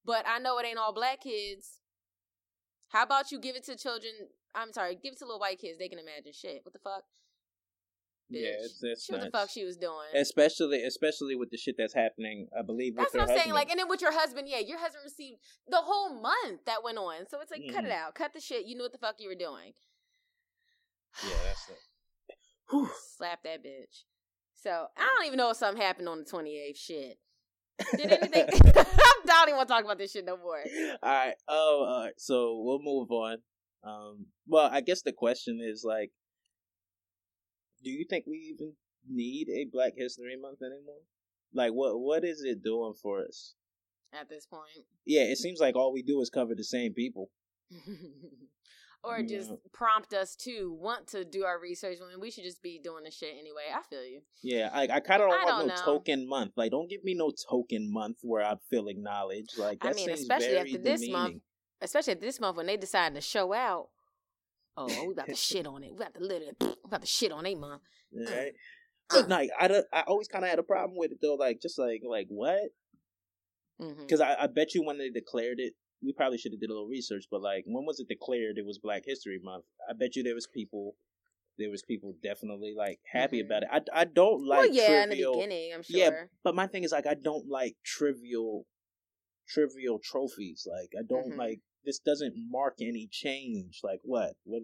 but 0.04 0.24
I 0.26 0.38
know 0.38 0.58
it 0.58 0.66
ain't 0.66 0.78
all 0.78 0.94
black 0.94 1.22
kids. 1.22 1.80
How 2.88 3.02
about 3.02 3.30
you 3.30 3.38
give 3.38 3.56
it 3.56 3.64
to 3.64 3.76
children? 3.76 4.12
I'm 4.54 4.72
sorry, 4.72 4.94
give 4.94 5.12
it 5.12 5.18
to 5.18 5.26
little 5.26 5.40
white 5.40 5.60
kids. 5.60 5.78
They 5.78 5.88
can 5.88 5.98
imagine 5.98 6.32
shit. 6.32 6.60
What 6.62 6.72
the 6.72 6.78
fuck? 6.78 7.04
Yeah, 8.30 8.48
Bitch. 8.50 8.54
it's, 8.64 8.82
it's 8.82 9.04
She 9.06 9.12
what 9.12 9.22
the 9.22 9.30
fuck 9.30 9.48
she 9.50 9.64
was 9.64 9.76
doing. 9.78 10.06
especially 10.14 10.82
especially 10.84 11.34
with 11.34 11.50
the 11.50 11.56
shit 11.56 11.76
that's 11.78 11.94
happening. 11.94 12.48
I 12.58 12.62
believe 12.62 12.94
with 12.94 13.04
That's 13.04 13.14
what 13.14 13.30
I'm 13.30 13.36
saying. 13.38 13.54
Like, 13.54 13.70
and 13.70 13.78
then 13.80 13.88
with 13.88 14.02
your 14.02 14.12
husband, 14.12 14.48
yeah, 14.48 14.58
your 14.58 14.78
husband 14.78 15.02
received 15.04 15.38
the 15.68 15.78
whole 15.78 16.20
month 16.20 16.64
that 16.66 16.84
went 16.84 16.98
on. 16.98 17.26
So 17.30 17.40
it's 17.40 17.50
like, 17.50 17.62
cut 17.72 17.84
it 17.84 17.90
Mhm. 17.90 17.94
out, 17.94 18.14
cut 18.14 18.34
the 18.34 18.40
shit. 18.40 18.66
You 18.66 18.76
knew 18.76 18.82
what 18.82 18.92
the 18.92 18.98
fuck 18.98 19.16
you 19.18 19.28
were 19.28 19.34
doing. 19.34 19.72
yeah, 21.26 21.36
that's 21.46 21.68
it. 21.70 21.78
Slap 23.16 23.42
that 23.44 23.64
bitch. 23.64 24.04
So 24.54 24.88
I 24.96 25.08
don't 25.16 25.26
even 25.26 25.36
know 25.38 25.50
if 25.50 25.56
something 25.56 25.80
happened 25.80 26.08
on 26.08 26.18
the 26.18 26.24
28th. 26.24 26.76
Shit. 26.76 27.18
Did 27.96 28.12
anything? 28.12 28.44
I 28.76 29.22
don't 29.26 29.48
even 29.48 29.56
want 29.56 29.68
to 29.68 29.72
talk 29.74 29.84
about 29.84 29.98
this 29.98 30.12
shit 30.12 30.24
no 30.24 30.36
more. 30.36 30.58
All 31.02 31.10
right. 31.10 31.34
Oh, 31.48 31.86
all 31.88 32.04
right. 32.04 32.14
So 32.18 32.60
we'll 32.62 32.80
move 32.82 33.10
on. 33.10 33.38
Um. 33.84 34.26
Well, 34.46 34.68
I 34.70 34.80
guess 34.80 35.02
the 35.02 35.12
question 35.12 35.60
is 35.62 35.84
like, 35.86 36.10
do 37.82 37.90
you 37.90 38.04
think 38.08 38.24
we 38.26 38.38
even 38.54 38.74
need 39.08 39.48
a 39.48 39.64
Black 39.70 39.92
History 39.96 40.36
Month 40.40 40.58
anymore? 40.62 41.02
Like, 41.54 41.72
what 41.72 41.98
what 41.98 42.24
is 42.24 42.42
it 42.44 42.62
doing 42.62 42.94
for 43.00 43.24
us? 43.24 43.54
At 44.12 44.28
this 44.28 44.46
point, 44.46 44.86
Yeah, 45.04 45.22
it 45.22 45.36
seems 45.38 45.60
like 45.60 45.76
all 45.76 45.92
we 45.92 46.02
do 46.02 46.20
is 46.22 46.30
cover 46.30 46.54
the 46.54 46.64
same 46.64 46.94
people. 46.94 47.30
or 49.04 49.22
just 49.22 49.50
Yeah. 49.50 49.56
prompt 49.72 50.12
us 50.12 50.34
to 50.36 50.72
want 50.72 51.06
to 51.08 51.24
do 51.24 51.44
our 51.44 51.58
research 51.60 51.98
when 52.00 52.18
we 52.20 52.30
should 52.30 52.44
just 52.44 52.62
be 52.62 52.78
doing 52.82 53.04
the 53.04 53.10
shit 53.10 53.34
anyway. 53.38 53.64
I 53.74 53.82
feel 53.82 54.04
you. 54.04 54.22
Yeah, 54.42 54.70
I 54.72 54.82
I 54.84 55.00
kind 55.00 55.22
of 55.22 55.28
don't 55.30 55.40
I 55.40 55.44
want 55.44 55.58
don't 55.58 55.68
no 55.68 55.74
know. 55.74 55.82
token 55.84 56.28
month. 56.28 56.52
Like, 56.56 56.70
don't 56.70 56.88
give 56.90 57.04
me 57.04 57.14
no 57.14 57.30
token 57.50 57.90
month 57.92 58.18
where 58.22 58.42
I 58.44 58.54
feel 58.70 58.88
acknowledged. 58.88 59.56
Like, 59.58 59.78
I 59.82 59.92
mean, 59.92 60.06
seems 60.06 60.20
especially 60.22 60.46
very 60.48 60.58
after 60.72 60.78
this 60.78 61.08
month, 61.08 61.26
demeaning. 61.26 61.40
especially 61.82 62.12
at 62.14 62.20
this 62.20 62.40
month 62.40 62.56
when 62.56 62.66
they 62.66 62.76
decide 62.76 63.14
to 63.14 63.20
show 63.20 63.52
out. 63.52 63.88
Oh, 64.80 65.04
we 65.06 65.12
about 65.12 65.26
to 65.26 65.34
shit 65.34 65.66
on 65.66 65.82
it. 65.82 65.90
We 65.90 65.96
about 65.96 66.14
to 66.14 66.20
literally, 66.20 66.52
we 66.60 66.74
about 66.84 67.00
to 67.00 67.06
shit 67.06 67.32
on 67.32 67.44
a 67.44 67.54
month. 67.56 67.82
Right? 68.14 68.52
Uh. 69.10 69.24
Like, 69.26 69.50
I 69.58 69.82
I 69.92 70.02
always 70.06 70.28
kind 70.28 70.44
of 70.44 70.50
had 70.50 70.58
a 70.58 70.62
problem 70.62 70.96
with 70.96 71.10
it 71.12 71.18
though. 71.20 71.34
Like, 71.34 71.60
just 71.60 71.78
like 71.78 72.02
like 72.08 72.26
what? 72.28 72.60
Because 73.78 74.20
I, 74.20 74.36
I 74.40 74.46
bet 74.46 74.74
you 74.74 74.84
when 74.84 74.98
they 74.98 75.10
declared 75.10 75.58
it, 75.58 75.74
we 76.02 76.12
probably 76.12 76.38
should 76.38 76.52
have 76.52 76.60
did 76.60 76.70
a 76.70 76.72
little 76.72 76.88
research. 76.88 77.24
But 77.30 77.42
like, 77.42 77.64
when 77.66 77.84
was 77.86 78.00
it 78.00 78.08
declared? 78.08 78.56
It 78.56 78.66
was 78.66 78.78
Black 78.78 79.02
History 79.04 79.40
Month. 79.42 79.64
I 79.88 79.92
bet 79.94 80.14
you 80.16 80.22
there 80.22 80.34
was 80.34 80.46
people, 80.46 80.94
there 81.58 81.70
was 81.70 81.82
people 81.82 82.14
definitely 82.22 82.74
like 82.76 83.00
happy 83.10 83.42
Mhm. 83.42 83.46
about 83.46 83.62
it. 83.64 83.68
I, 83.72 84.00
I 84.00 84.04
don't 84.04 84.46
like 84.46 84.70
well, 84.70 84.72
yeah, 84.72 85.02
in 85.02 85.10
the 85.10 85.16
beginning, 85.16 85.74
I'm 85.74 85.82
sure. 85.82 85.98
Yeah, 85.98 86.10
but 86.44 86.54
my 86.54 86.66
thing 86.68 86.84
is 86.84 86.92
like 86.92 87.06
I 87.06 87.14
don't 87.14 87.48
like 87.48 87.76
trivial, 87.84 88.66
trivial 89.48 89.98
trophies. 90.02 90.66
Like 90.70 90.92
I 90.98 91.02
don't 91.02 91.32
Mhm. 91.32 91.38
like 91.38 91.60
this. 91.88 91.98
Doesn't 91.98 92.34
mark 92.50 92.76
any 92.80 93.08
change. 93.10 93.80
Like 93.82 94.00
what? 94.04 94.34
What? 94.44 94.62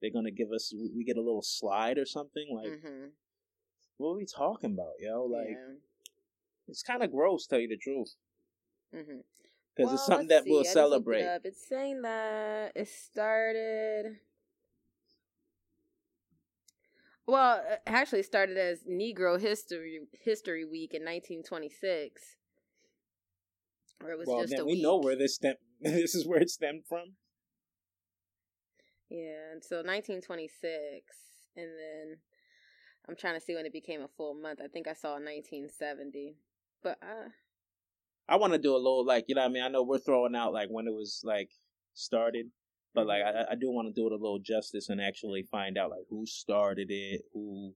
They're 0.00 0.12
gonna 0.12 0.30
give 0.30 0.52
us? 0.54 0.72
We 0.94 1.04
get 1.04 1.16
a 1.16 1.22
little 1.22 1.42
slide 1.42 1.98
or 1.98 2.06
something? 2.06 2.46
Like 2.54 2.80
hmm 2.82 3.06
what 3.98 4.10
are 4.10 4.16
we 4.16 4.26
talking 4.26 4.72
about, 4.72 4.92
yo? 5.00 5.24
Like 5.24 5.48
yeah. 5.48 5.74
it's 6.68 6.82
kind 6.82 7.02
of 7.02 7.10
gross, 7.12 7.46
tell 7.46 7.58
you 7.58 7.68
the 7.68 7.76
truth, 7.76 8.14
hmm 8.92 9.20
because 9.76 9.92
it's 9.92 10.06
something 10.06 10.28
that 10.28 10.44
we'll 10.46 10.64
celebrate. 10.64 11.26
It's 11.44 11.68
saying 11.68 12.02
that 12.02 12.72
it 12.74 12.88
started. 12.88 14.18
Well, 17.26 17.62
it 17.70 17.80
actually 17.86 18.22
started 18.22 18.56
as 18.56 18.84
Negro 18.84 19.38
History 19.38 20.00
History 20.12 20.64
Week 20.64 20.94
in 20.94 21.02
1926, 21.02 22.36
or 24.02 24.12
it 24.12 24.18
was 24.18 24.28
well, 24.28 24.40
just 24.40 24.50
then 24.52 24.60
a 24.62 24.64
we 24.64 24.74
week. 24.74 24.82
know 24.82 24.96
where 24.98 25.16
this 25.16 25.34
stem. 25.34 25.54
this 25.80 26.14
is 26.14 26.26
where 26.26 26.40
it 26.40 26.50
stemmed 26.50 26.84
from. 26.88 27.14
Yeah, 29.08 29.52
and 29.52 29.64
so 29.64 29.76
1926, 29.76 30.60
and 31.56 31.66
then 31.66 32.18
I'm 33.08 33.16
trying 33.16 33.34
to 33.34 33.40
see 33.40 33.54
when 33.54 33.64
it 33.64 33.72
became 33.72 34.02
a 34.02 34.08
full 34.16 34.34
month. 34.34 34.60
I 34.62 34.68
think 34.68 34.86
I 34.86 34.92
saw 34.92 35.12
1970, 35.12 36.36
but 36.82 36.98
uh, 37.02 37.30
I 38.28 38.36
want 38.36 38.52
to 38.52 38.58
do 38.58 38.74
a 38.74 38.76
little 38.76 39.06
like 39.06 39.24
you 39.28 39.34
know 39.34 39.42
what 39.42 39.50
I 39.50 39.52
mean. 39.52 39.62
I 39.62 39.68
know 39.68 39.82
we're 39.82 39.98
throwing 39.98 40.36
out 40.36 40.52
like 40.52 40.68
when 40.68 40.86
it 40.86 40.92
was 40.92 41.22
like 41.24 41.50
started, 41.94 42.46
but 42.94 43.06
like 43.06 43.22
Mm-hmm. 43.22 43.50
I, 43.50 43.52
I 43.52 43.54
do 43.54 43.70
want 43.70 43.88
to 43.88 43.98
do 43.98 44.06
it 44.06 44.12
a 44.12 44.16
little 44.16 44.40
justice 44.40 44.90
and 44.90 45.00
actually 45.00 45.42
find 45.50 45.78
out 45.78 45.90
like 45.90 46.04
who 46.10 46.26
started 46.26 46.88
it, 46.90 47.22
who 47.32 47.72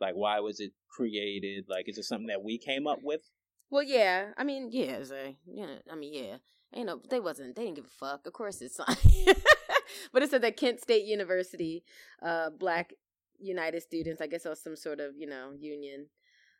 like 0.00 0.14
why 0.14 0.40
was 0.40 0.58
it 0.58 0.72
created, 0.90 1.66
like 1.68 1.88
is 1.88 1.98
it 1.98 2.04
something 2.04 2.26
that 2.26 2.42
we 2.42 2.58
came 2.58 2.86
up 2.88 2.98
with? 3.02 3.22
Well, 3.70 3.82
yeah. 3.84 4.32
I 4.36 4.44
mean, 4.44 4.68
yeah, 4.70 5.02
Zay. 5.04 5.36
Yeah, 5.46 5.76
I 5.90 5.94
mean, 5.94 6.12
yeah. 6.12 6.36
Ain't 6.74 6.86
know, 6.86 7.00
they 7.10 7.20
wasn't. 7.20 7.54
They 7.54 7.64
didn't 7.64 7.76
give 7.76 7.84
a 7.84 7.88
fuck. 7.88 8.26
Of 8.26 8.32
course, 8.32 8.62
it's 8.62 8.78
not. 8.78 8.88
but 10.12 10.22
it 10.22 10.30
said 10.30 10.42
that 10.42 10.56
Kent 10.56 10.80
State 10.80 11.04
University, 11.04 11.84
uh, 12.22 12.50
Black 12.50 12.94
United 13.38 13.82
Students. 13.82 14.22
I 14.22 14.26
guess 14.26 14.46
it 14.46 14.48
was 14.48 14.62
some 14.62 14.76
sort 14.76 15.00
of 15.00 15.12
you 15.16 15.26
know 15.26 15.52
union. 15.58 16.06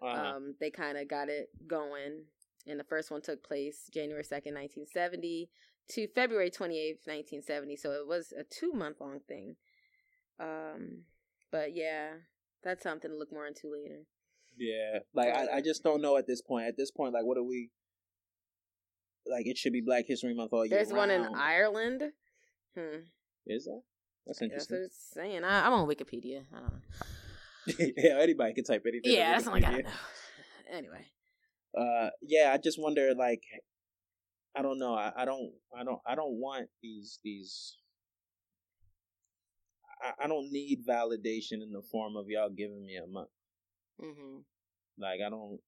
Uh-huh. 0.02 0.36
Um, 0.36 0.54
they 0.60 0.70
kind 0.70 0.98
of 0.98 1.08
got 1.08 1.28
it 1.28 1.48
going, 1.66 2.24
and 2.66 2.78
the 2.78 2.84
first 2.84 3.10
one 3.10 3.22
took 3.22 3.42
place 3.42 3.88
January 3.92 4.24
second, 4.24 4.54
nineteen 4.54 4.86
seventy, 4.86 5.48
to 5.90 6.08
February 6.08 6.50
twenty 6.50 6.78
eighth, 6.78 7.06
nineteen 7.06 7.42
seventy. 7.42 7.76
So 7.76 7.92
it 7.92 8.06
was 8.06 8.32
a 8.38 8.44
two 8.44 8.72
month 8.72 9.00
long 9.00 9.20
thing. 9.26 9.56
Um, 10.40 11.04
but 11.50 11.74
yeah, 11.74 12.10
that's 12.62 12.82
something 12.82 13.10
to 13.10 13.16
look 13.16 13.32
more 13.32 13.46
into 13.46 13.70
later. 13.70 14.00
yeah, 14.58 14.98
like 15.14 15.34
I, 15.34 15.58
I 15.58 15.60
just 15.60 15.82
don't 15.82 16.02
know 16.02 16.16
at 16.16 16.26
this 16.26 16.42
point. 16.42 16.66
At 16.66 16.76
this 16.76 16.90
point, 16.90 17.14
like 17.14 17.24
what 17.24 17.38
are 17.38 17.42
we? 17.42 17.70
Like 19.30 19.46
it 19.46 19.56
should 19.58 19.72
be 19.72 19.80
Black 19.80 20.04
History 20.06 20.34
Month 20.34 20.52
all 20.52 20.66
year. 20.66 20.78
There's 20.78 20.92
one 20.92 21.10
in. 21.10 21.24
Ireland. 21.34 22.02
Hmm. 22.76 23.00
Is 23.46 23.64
that? 23.64 23.82
That's 24.26 24.38
That's 24.38 24.40
what 24.40 24.44
interesting. 24.46 24.82
it's 24.86 25.10
saying. 25.12 25.44
I, 25.44 25.66
I'm 25.66 25.72
on 25.72 25.88
Wikipedia. 25.88 26.42
I 26.54 26.60
don't 26.60 26.72
know. 26.72 27.92
yeah, 27.96 28.18
anybody 28.20 28.54
can 28.54 28.64
type 28.64 28.84
anything. 28.86 29.12
Yeah, 29.12 29.32
that's 29.32 29.46
all 29.46 29.54
I 29.54 29.60
gotta 29.60 29.82
know. 29.82 29.90
Anyway. 30.72 31.04
Uh, 31.76 32.08
yeah, 32.22 32.50
I 32.54 32.56
just 32.56 32.80
wonder, 32.80 33.12
like, 33.14 33.42
I 34.56 34.62
don't 34.62 34.78
know. 34.78 34.94
I, 34.94 35.12
I 35.16 35.24
don't. 35.24 35.50
I 35.78 35.84
don't. 35.84 36.00
I 36.06 36.14
don't 36.14 36.34
want 36.34 36.68
these 36.82 37.18
these. 37.22 37.76
I, 40.02 40.24
I 40.24 40.28
don't 40.28 40.50
need 40.50 40.86
validation 40.86 41.62
in 41.62 41.72
the 41.72 41.82
form 41.90 42.16
of 42.16 42.26
y'all 42.28 42.50
giving 42.50 42.84
me 42.86 42.96
a 42.96 43.06
month. 43.06 43.28
Mm-hmm. 44.00 44.38
Like 44.98 45.20
I 45.24 45.30
don't. 45.30 45.58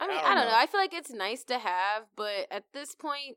I 0.00 0.06
mean, 0.08 0.18
I 0.18 0.20
I 0.20 0.34
don't 0.34 0.36
don't, 0.36 0.44
know. 0.46 0.50
know. 0.52 0.56
I 0.56 0.66
feel 0.66 0.80
like 0.80 0.94
it's 0.94 1.10
nice 1.10 1.44
to 1.44 1.58
have, 1.58 2.04
but 2.16 2.46
at 2.50 2.64
this 2.72 2.94
point, 2.94 3.36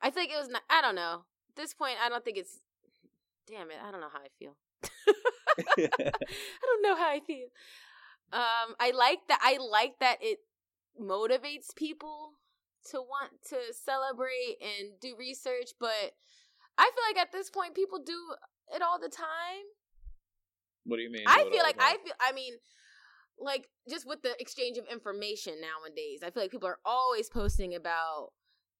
I 0.00 0.10
feel 0.10 0.22
like 0.22 0.30
it 0.32 0.38
was. 0.38 0.48
Not, 0.48 0.62
I 0.70 0.80
don't 0.80 0.94
know. 0.94 1.24
At 1.50 1.56
this 1.56 1.74
point, 1.74 1.96
I 2.02 2.08
don't 2.08 2.24
think 2.24 2.38
it's. 2.38 2.60
Damn 3.46 3.70
it! 3.70 3.76
I 3.84 3.90
don't 3.90 4.00
know 4.00 4.08
how 4.12 4.20
I 4.20 4.28
feel. 4.38 4.56
I 5.78 6.10
don't 6.66 6.82
know 6.82 6.96
how 6.96 7.08
I 7.08 7.20
feel. 7.26 7.46
Um, 8.32 8.74
I 8.80 8.90
like 8.94 9.20
that. 9.28 9.40
I 9.42 9.58
like 9.58 9.98
that 10.00 10.18
it 10.20 10.38
motivates 11.00 11.74
people 11.76 12.32
to 12.90 12.98
want 12.98 13.32
to 13.50 13.56
celebrate 13.72 14.56
and 14.60 14.98
do 15.00 15.14
research, 15.18 15.70
but 15.80 16.14
I 16.78 16.90
feel 16.94 17.04
like 17.08 17.18
at 17.22 17.32
this 17.32 17.50
point, 17.50 17.74
people 17.74 18.00
do 18.04 18.18
it 18.74 18.82
all 18.82 18.98
the 19.00 19.08
time. 19.08 19.64
what 20.84 20.96
do 20.96 21.02
you 21.02 21.10
mean? 21.10 21.24
I 21.26 21.44
feel 21.50 21.62
like 21.62 21.76
I 21.80 21.96
feel. 22.04 22.14
I 22.20 22.32
mean, 22.32 22.54
like 23.38 23.68
just 23.88 24.06
with 24.06 24.22
the 24.22 24.34
exchange 24.40 24.78
of 24.78 24.86
information 24.90 25.54
nowadays, 25.60 26.20
I 26.24 26.30
feel 26.30 26.42
like 26.42 26.50
people 26.50 26.68
are 26.68 26.78
always 26.84 27.28
posting 27.28 27.74
about 27.74 28.30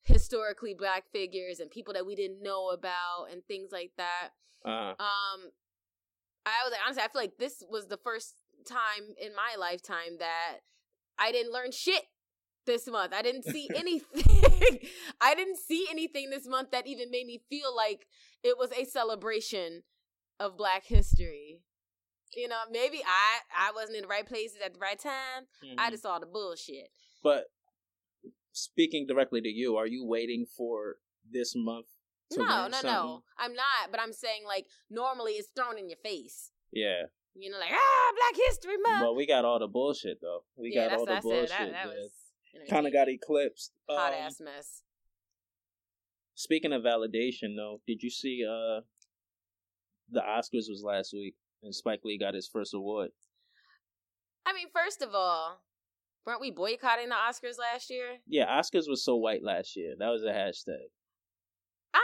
historically 0.04 0.74
black 0.74 1.04
figures 1.12 1.60
and 1.60 1.70
people 1.70 1.94
that 1.94 2.06
we 2.06 2.14
didn't 2.14 2.42
know 2.42 2.70
about 2.70 3.26
and 3.32 3.42
things 3.44 3.70
like 3.72 3.92
that. 3.96 4.30
Uh, 4.64 4.94
Um, 4.98 5.50
I 6.46 6.62
was 6.64 6.70
like, 6.70 6.80
honestly, 6.84 7.02
I 7.02 7.08
feel 7.08 7.22
like 7.22 7.38
this 7.38 7.62
was 7.68 7.88
the 7.88 7.96
first 7.98 8.34
time 8.68 9.14
in 9.20 9.34
my 9.34 9.56
lifetime 9.58 10.18
that 10.20 10.58
I 11.18 11.32
didn't 11.32 11.52
learn 11.52 11.72
shit 11.72 12.04
this 12.66 12.86
month. 12.86 13.12
I 13.12 13.22
didn't 13.22 13.44
see 13.44 13.68
anything. 13.74 14.78
I 15.20 15.34
didn't 15.34 15.58
see 15.58 15.86
anything 15.90 16.30
this 16.30 16.46
month 16.46 16.70
that 16.70 16.86
even 16.86 17.10
made 17.10 17.26
me 17.26 17.42
feel 17.48 17.74
like 17.74 18.06
it 18.42 18.56
was 18.58 18.70
a 18.72 18.84
celebration 18.84 19.82
of 20.38 20.56
Black 20.56 20.84
history. 20.86 21.60
You 22.34 22.48
know, 22.48 22.58
maybe 22.70 23.02
I 23.06 23.68
I 23.68 23.72
wasn't 23.74 23.96
in 23.96 24.02
the 24.02 24.08
right 24.08 24.26
places 24.26 24.58
at 24.64 24.72
the 24.74 24.78
right 24.80 24.98
time. 24.98 25.46
I 25.78 25.88
mhm. 25.88 25.90
just 25.90 26.02
saw 26.02 26.18
the 26.18 26.26
bullshit. 26.26 26.88
But 27.22 27.46
speaking 28.52 29.06
directly 29.06 29.40
to 29.40 29.48
you, 29.48 29.76
are 29.76 29.86
you 29.86 30.04
waiting 30.04 30.46
for 30.46 30.96
this 31.30 31.54
month? 31.56 31.86
To 32.32 32.38
No, 32.38 32.66
no, 32.66 32.72
something? 32.72 32.90
no. 32.90 33.22
I'm 33.38 33.54
not. 33.54 33.90
But 33.90 34.00
I'm 34.00 34.12
saying 34.12 34.42
like 34.46 34.66
normally 34.90 35.32
it's 35.32 35.48
thrown 35.54 35.78
in 35.78 35.88
your 35.88 35.98
face. 35.98 36.50
Yeah. 36.72 37.02
You 37.34 37.50
know, 37.50 37.58
like 37.58 37.70
ah, 37.72 38.12
Black 38.16 38.46
History 38.48 38.76
Month. 38.78 39.02
Well, 39.02 39.14
we 39.14 39.26
got 39.26 39.44
all 39.44 39.58
the 39.58 39.68
bullshit 39.68 40.18
though. 40.20 40.44
We 40.56 40.72
yeah, 40.74 40.88
got 40.88 40.98
all 40.98 41.06
the 41.06 41.12
I 41.16 41.20
bullshit. 41.20 41.50
That, 41.50 41.72
that 41.72 41.86
was 41.86 42.10
kind 42.68 42.86
of 42.86 42.92
got 42.92 43.08
eclipsed. 43.08 43.72
hot 43.88 44.12
Um, 44.14 44.18
ass 44.20 44.40
mess. 44.40 44.82
Speaking 46.34 46.72
of 46.72 46.82
validation, 46.82 47.56
though, 47.56 47.80
did 47.86 48.02
you 48.02 48.10
see 48.10 48.44
uh 48.44 48.80
the 50.10 50.20
Oscars 50.20 50.68
was 50.70 50.82
last 50.84 51.12
week 51.12 51.34
and 51.66 51.74
Spike 51.74 52.00
Lee 52.04 52.16
got 52.18 52.34
his 52.34 52.48
first 52.50 52.72
award? 52.72 53.10
I 54.46 54.52
mean, 54.54 54.68
first 54.74 55.02
of 55.02 55.10
all, 55.14 55.60
weren't 56.24 56.40
we 56.40 56.50
boycotting 56.52 57.08
the 57.08 57.14
Oscars 57.16 57.58
last 57.58 57.90
year? 57.90 58.18
Yeah, 58.26 58.46
Oscars 58.46 58.88
was 58.88 59.04
so 59.04 59.16
white 59.16 59.42
last 59.42 59.76
year. 59.76 59.94
That 59.98 60.08
was 60.08 60.22
a 60.22 60.30
hashtag. 60.30 60.86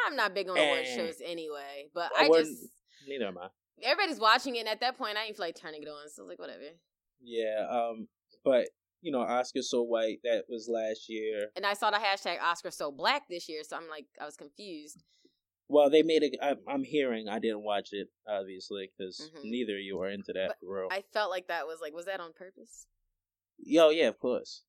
I'm 0.06 0.16
not 0.16 0.34
big 0.34 0.48
on 0.48 0.56
award 0.58 0.80
Eh. 0.84 0.96
shows 0.96 1.20
anyway, 1.24 1.88
but 1.94 2.10
I 2.18 2.24
I 2.24 2.28
just 2.28 2.66
Neither 3.06 3.26
am 3.26 3.38
I. 3.38 3.48
everybody's 3.82 4.18
watching 4.18 4.56
it. 4.56 4.60
And 4.60 4.68
at 4.68 4.80
that 4.80 4.98
point, 4.98 5.16
I 5.16 5.24
didn't 5.24 5.36
feel 5.36 5.46
like 5.46 5.54
turning 5.56 5.82
it 5.82 5.88
on, 5.88 6.08
so 6.08 6.22
I 6.22 6.24
was 6.24 6.28
like, 6.30 6.38
whatever. 6.38 6.64
Yeah, 7.22 7.66
um, 7.70 8.08
but 8.44 8.68
you 9.02 9.12
know, 9.12 9.18
Oscars 9.18 9.64
so 9.64 9.82
white 9.82 10.18
that 10.24 10.44
was 10.48 10.68
last 10.68 11.08
year. 11.08 11.48
And 11.56 11.64
I 11.66 11.74
saw 11.74 11.90
the 11.90 11.98
hashtag 11.98 12.40
Oscar 12.42 12.70
so 12.70 12.90
black 12.90 13.22
this 13.28 13.48
year, 13.48 13.62
so 13.64 13.76
I'm 13.76 13.88
like, 13.88 14.06
I 14.20 14.24
was 14.24 14.36
confused. 14.36 15.02
Well, 15.72 15.88
they 15.88 16.02
made 16.02 16.22
it. 16.22 16.36
I'm 16.68 16.84
hearing. 16.84 17.28
I 17.28 17.38
didn't 17.38 17.62
watch 17.64 17.88
it 17.92 18.08
obviously 18.28 18.90
because 18.92 19.30
Mhm. 19.34 19.44
neither 19.44 19.76
of 19.76 19.80
you 19.80 19.98
are 20.02 20.10
into 20.10 20.34
that 20.34 20.48
But 20.48 20.58
for 20.60 20.80
real. 20.80 20.88
I 20.90 21.00
felt 21.00 21.30
like 21.30 21.46
that 21.46 21.66
was 21.66 21.80
like, 21.80 21.94
was 21.94 22.04
that 22.04 22.20
on 22.20 22.34
purpose? 22.34 22.86
Yo, 23.56 23.88
yeah, 23.88 24.08
of 24.08 24.18
course, 24.18 24.64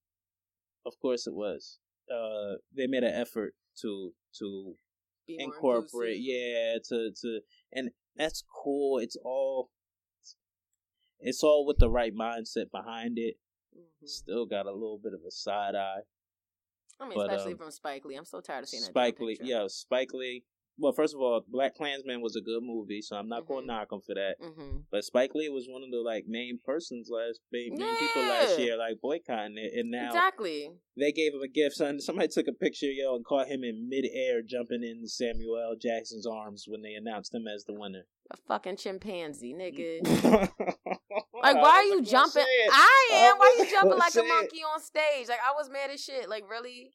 of 0.86 0.98
course 1.00 1.28
it 1.28 1.34
was. 1.34 1.80
Uh, 2.10 2.56
they 2.72 2.88
made 2.88 3.04
an 3.04 3.14
effort 3.14 3.54
to 3.82 4.16
to 4.40 4.78
Be 5.28 5.38
incorporate, 5.40 6.22
yeah, 6.22 6.78
to 6.88 7.12
to, 7.12 7.42
and 7.74 7.92
that's 8.16 8.42
cool. 8.64 9.00
It's 9.00 9.18
all, 9.18 9.72
it's 11.20 11.44
all 11.44 11.66
with 11.66 11.80
the 11.80 11.90
right 11.90 12.14
mindset 12.14 12.72
behind 12.72 13.20
it. 13.20 13.40
Mhm. 13.76 14.08
Still 14.08 14.46
got 14.46 14.68
a 14.68 14.72
little 14.72 15.00
bit 15.00 15.14
of 15.14 15.26
a 15.26 15.32
side 15.32 15.76
eye. 15.76 16.04
I 17.00 17.10
mean, 17.10 17.16
but, 17.16 17.30
especially 17.30 17.54
um, 17.54 17.58
from 17.58 17.72
Spike 17.72 18.06
Lee. 18.06 18.16
I'm 18.16 18.26
so 18.26 18.40
tired 18.40 18.64
of 18.64 18.70
seeing 18.70 18.84
that. 18.84 18.90
Spike 18.92 19.20
Lee, 19.20 19.38
yeah, 19.42 19.68
Spike 19.68 20.14
Lee. 20.14 20.46
Well, 20.80 20.92
first 20.92 21.14
of 21.14 21.22
all, 21.22 21.42
BlacKkKlansman 21.54 22.22
was 22.22 22.36
a 22.36 22.42
good 22.42 22.64
movie, 22.64 23.02
so 23.02 23.16
I'm 23.16 23.28
not 23.30 23.46
going 23.46 23.64
Mhm. 23.64 23.68
to 23.68 23.74
knock 23.74 23.92
him 23.92 24.02
for 24.02 24.16
that. 24.16 24.36
Mm-hmm. 24.42 24.78
But 24.92 25.04
Spike 25.04 25.36
Lee 25.36 25.50
was 25.50 25.68
one 25.70 25.84
of 25.84 25.92
the 25.92 25.98
like 26.00 26.26
main 26.28 26.60
persons 26.66 27.10
last 27.12 27.40
main, 27.52 27.76
main 27.78 27.96
people 27.98 28.24
last 28.24 28.58
year, 28.60 28.76
like 28.76 29.00
boycotting 29.00 29.58
it, 29.58 29.74
and 29.76 29.92
now 29.92 30.08
Exactly. 30.08 30.72
they 30.98 31.12
gave 31.12 31.34
him 31.34 31.42
a 31.42 31.48
gift. 31.48 31.76
Son, 31.76 32.00
somebody 32.00 32.28
took 32.28 32.48
a 32.48 32.54
picture, 32.54 32.92
yo, 32.92 33.16
and 33.16 33.24
caught 33.24 33.48
him 33.48 33.64
in 33.64 33.88
midair 33.88 34.42
jumping 34.42 34.84
in 34.84 35.08
Samuel 35.08 35.58
L. 35.58 35.76
Jackson's 35.80 36.26
arms 36.26 36.66
when 36.68 36.82
they 36.82 36.94
announced 36.96 37.34
him 37.36 37.48
as 37.48 37.66
the 37.66 37.74
winner. 37.74 38.08
A 38.32 38.38
fucking 38.48 38.78
chimpanzee, 38.78 39.54
nigga. 39.58 40.02
like, 41.44 41.56
why 41.56 41.70
are 41.70 41.84
you 41.84 42.02
jumping? 42.02 42.46
I 42.72 43.10
am. 43.14 43.38
Why 43.38 43.56
you 43.60 43.70
jumping 43.70 43.98
like 44.00 44.16
a 44.16 44.24
monkey 44.24 44.62
on 44.64 44.80
stage? 44.82 45.28
Like, 45.30 45.40
I 45.46 45.54
was 45.56 45.70
mad 45.70 45.92
as 45.92 46.04
shit. 46.04 46.30
Like, 46.30 46.50
really? 46.50 46.94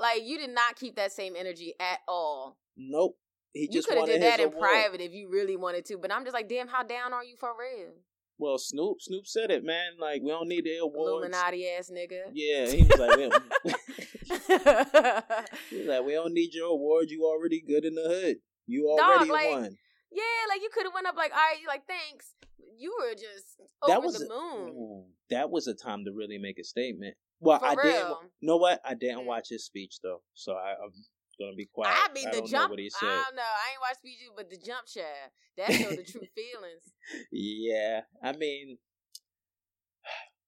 Like, 0.00 0.22
you 0.24 0.38
did 0.38 0.50
not 0.50 0.76
keep 0.76 0.96
that 0.96 1.12
same 1.12 1.34
energy 1.36 1.74
at 1.78 1.98
all. 2.08 2.56
Nope. 2.76 3.16
He 3.52 3.62
You 3.62 3.68
just 3.72 3.88
could 3.88 3.98
have 3.98 4.06
did 4.06 4.22
that 4.22 4.40
in 4.40 4.46
award. 4.46 4.60
private 4.60 5.00
if 5.00 5.12
you 5.12 5.28
really 5.28 5.56
wanted 5.56 5.84
to. 5.86 5.98
But 5.98 6.12
I'm 6.12 6.24
just 6.24 6.34
like, 6.34 6.48
damn, 6.48 6.68
how 6.68 6.82
down 6.82 7.12
are 7.12 7.24
you 7.24 7.36
for 7.38 7.50
real? 7.58 7.90
Well, 8.38 8.56
Snoop, 8.56 9.02
Snoop 9.02 9.26
said 9.26 9.50
it, 9.50 9.62
man. 9.64 9.92
Like 10.00 10.22
we 10.22 10.30
don't 10.30 10.48
need 10.48 10.64
the 10.64 10.78
awards. 10.78 11.26
Illuminati 11.26 11.68
ass 11.68 11.90
nigga. 11.92 12.30
Yeah, 12.32 12.66
he 12.70 12.82
was 12.84 12.98
like, 12.98 13.16
we 13.16 13.28
don't, 13.28 13.44
he 15.70 15.76
was 15.78 15.86
like, 15.86 16.04
we 16.04 16.12
don't 16.12 16.32
need 16.32 16.54
your 16.54 16.68
award. 16.68 17.10
You 17.10 17.24
already 17.26 17.60
good 17.60 17.84
in 17.84 17.94
the 17.94 18.02
hood. 18.08 18.36
You 18.66 18.94
Dog, 18.98 19.10
already 19.10 19.30
like, 19.30 19.50
won. 19.50 19.76
yeah, 20.10 20.22
like 20.48 20.62
you 20.62 20.70
could 20.72 20.84
have 20.84 20.94
went 20.94 21.06
up 21.06 21.16
like, 21.16 21.32
all 21.32 21.36
right, 21.38 21.58
like 21.68 21.82
thanks. 21.86 22.34
You 22.78 22.96
were 22.98 23.12
just 23.14 23.60
That 23.86 24.02
was 24.02 24.14
the 24.18 24.26
moon. 24.28 24.70
Ooh, 24.70 25.04
that 25.28 25.50
was 25.50 25.66
a 25.66 25.74
time 25.74 26.06
to 26.06 26.12
really 26.12 26.38
make 26.38 26.58
a 26.58 26.64
statement. 26.64 27.16
Well, 27.40 27.58
For 27.58 27.66
I 27.66 27.74
didn't. 27.74 28.08
You 28.40 28.46
know 28.48 28.56
what? 28.58 28.80
I 28.84 28.94
didn't 28.94 29.20
Mm. 29.20 29.26
watch 29.26 29.48
his 29.48 29.64
speech 29.64 29.96
though, 30.02 30.22
so 30.34 30.52
I, 30.52 30.72
I'm 30.72 30.92
gonna 31.38 31.54
be 31.56 31.66
quiet. 31.66 31.96
I 31.96 32.12
mean, 32.12 32.24
the 32.26 32.30
don't 32.32 32.42
know 32.52 32.58
jump. 32.58 32.70
what 32.70 32.78
he 32.78 32.90
I 33.02 33.24
don't 33.26 33.36
know. 33.36 33.42
I 33.42 33.70
ain't 33.72 33.80
watched 33.80 34.04
BG, 34.04 34.36
but 34.36 34.50
the 34.50 34.58
jump 34.58 34.86
share 34.86 35.32
that 35.56 35.72
showed 35.72 35.96
the 35.96 36.04
true 36.04 36.26
feelings. 36.34 36.92
Yeah, 37.32 38.02
I 38.22 38.32
mean, 38.32 38.78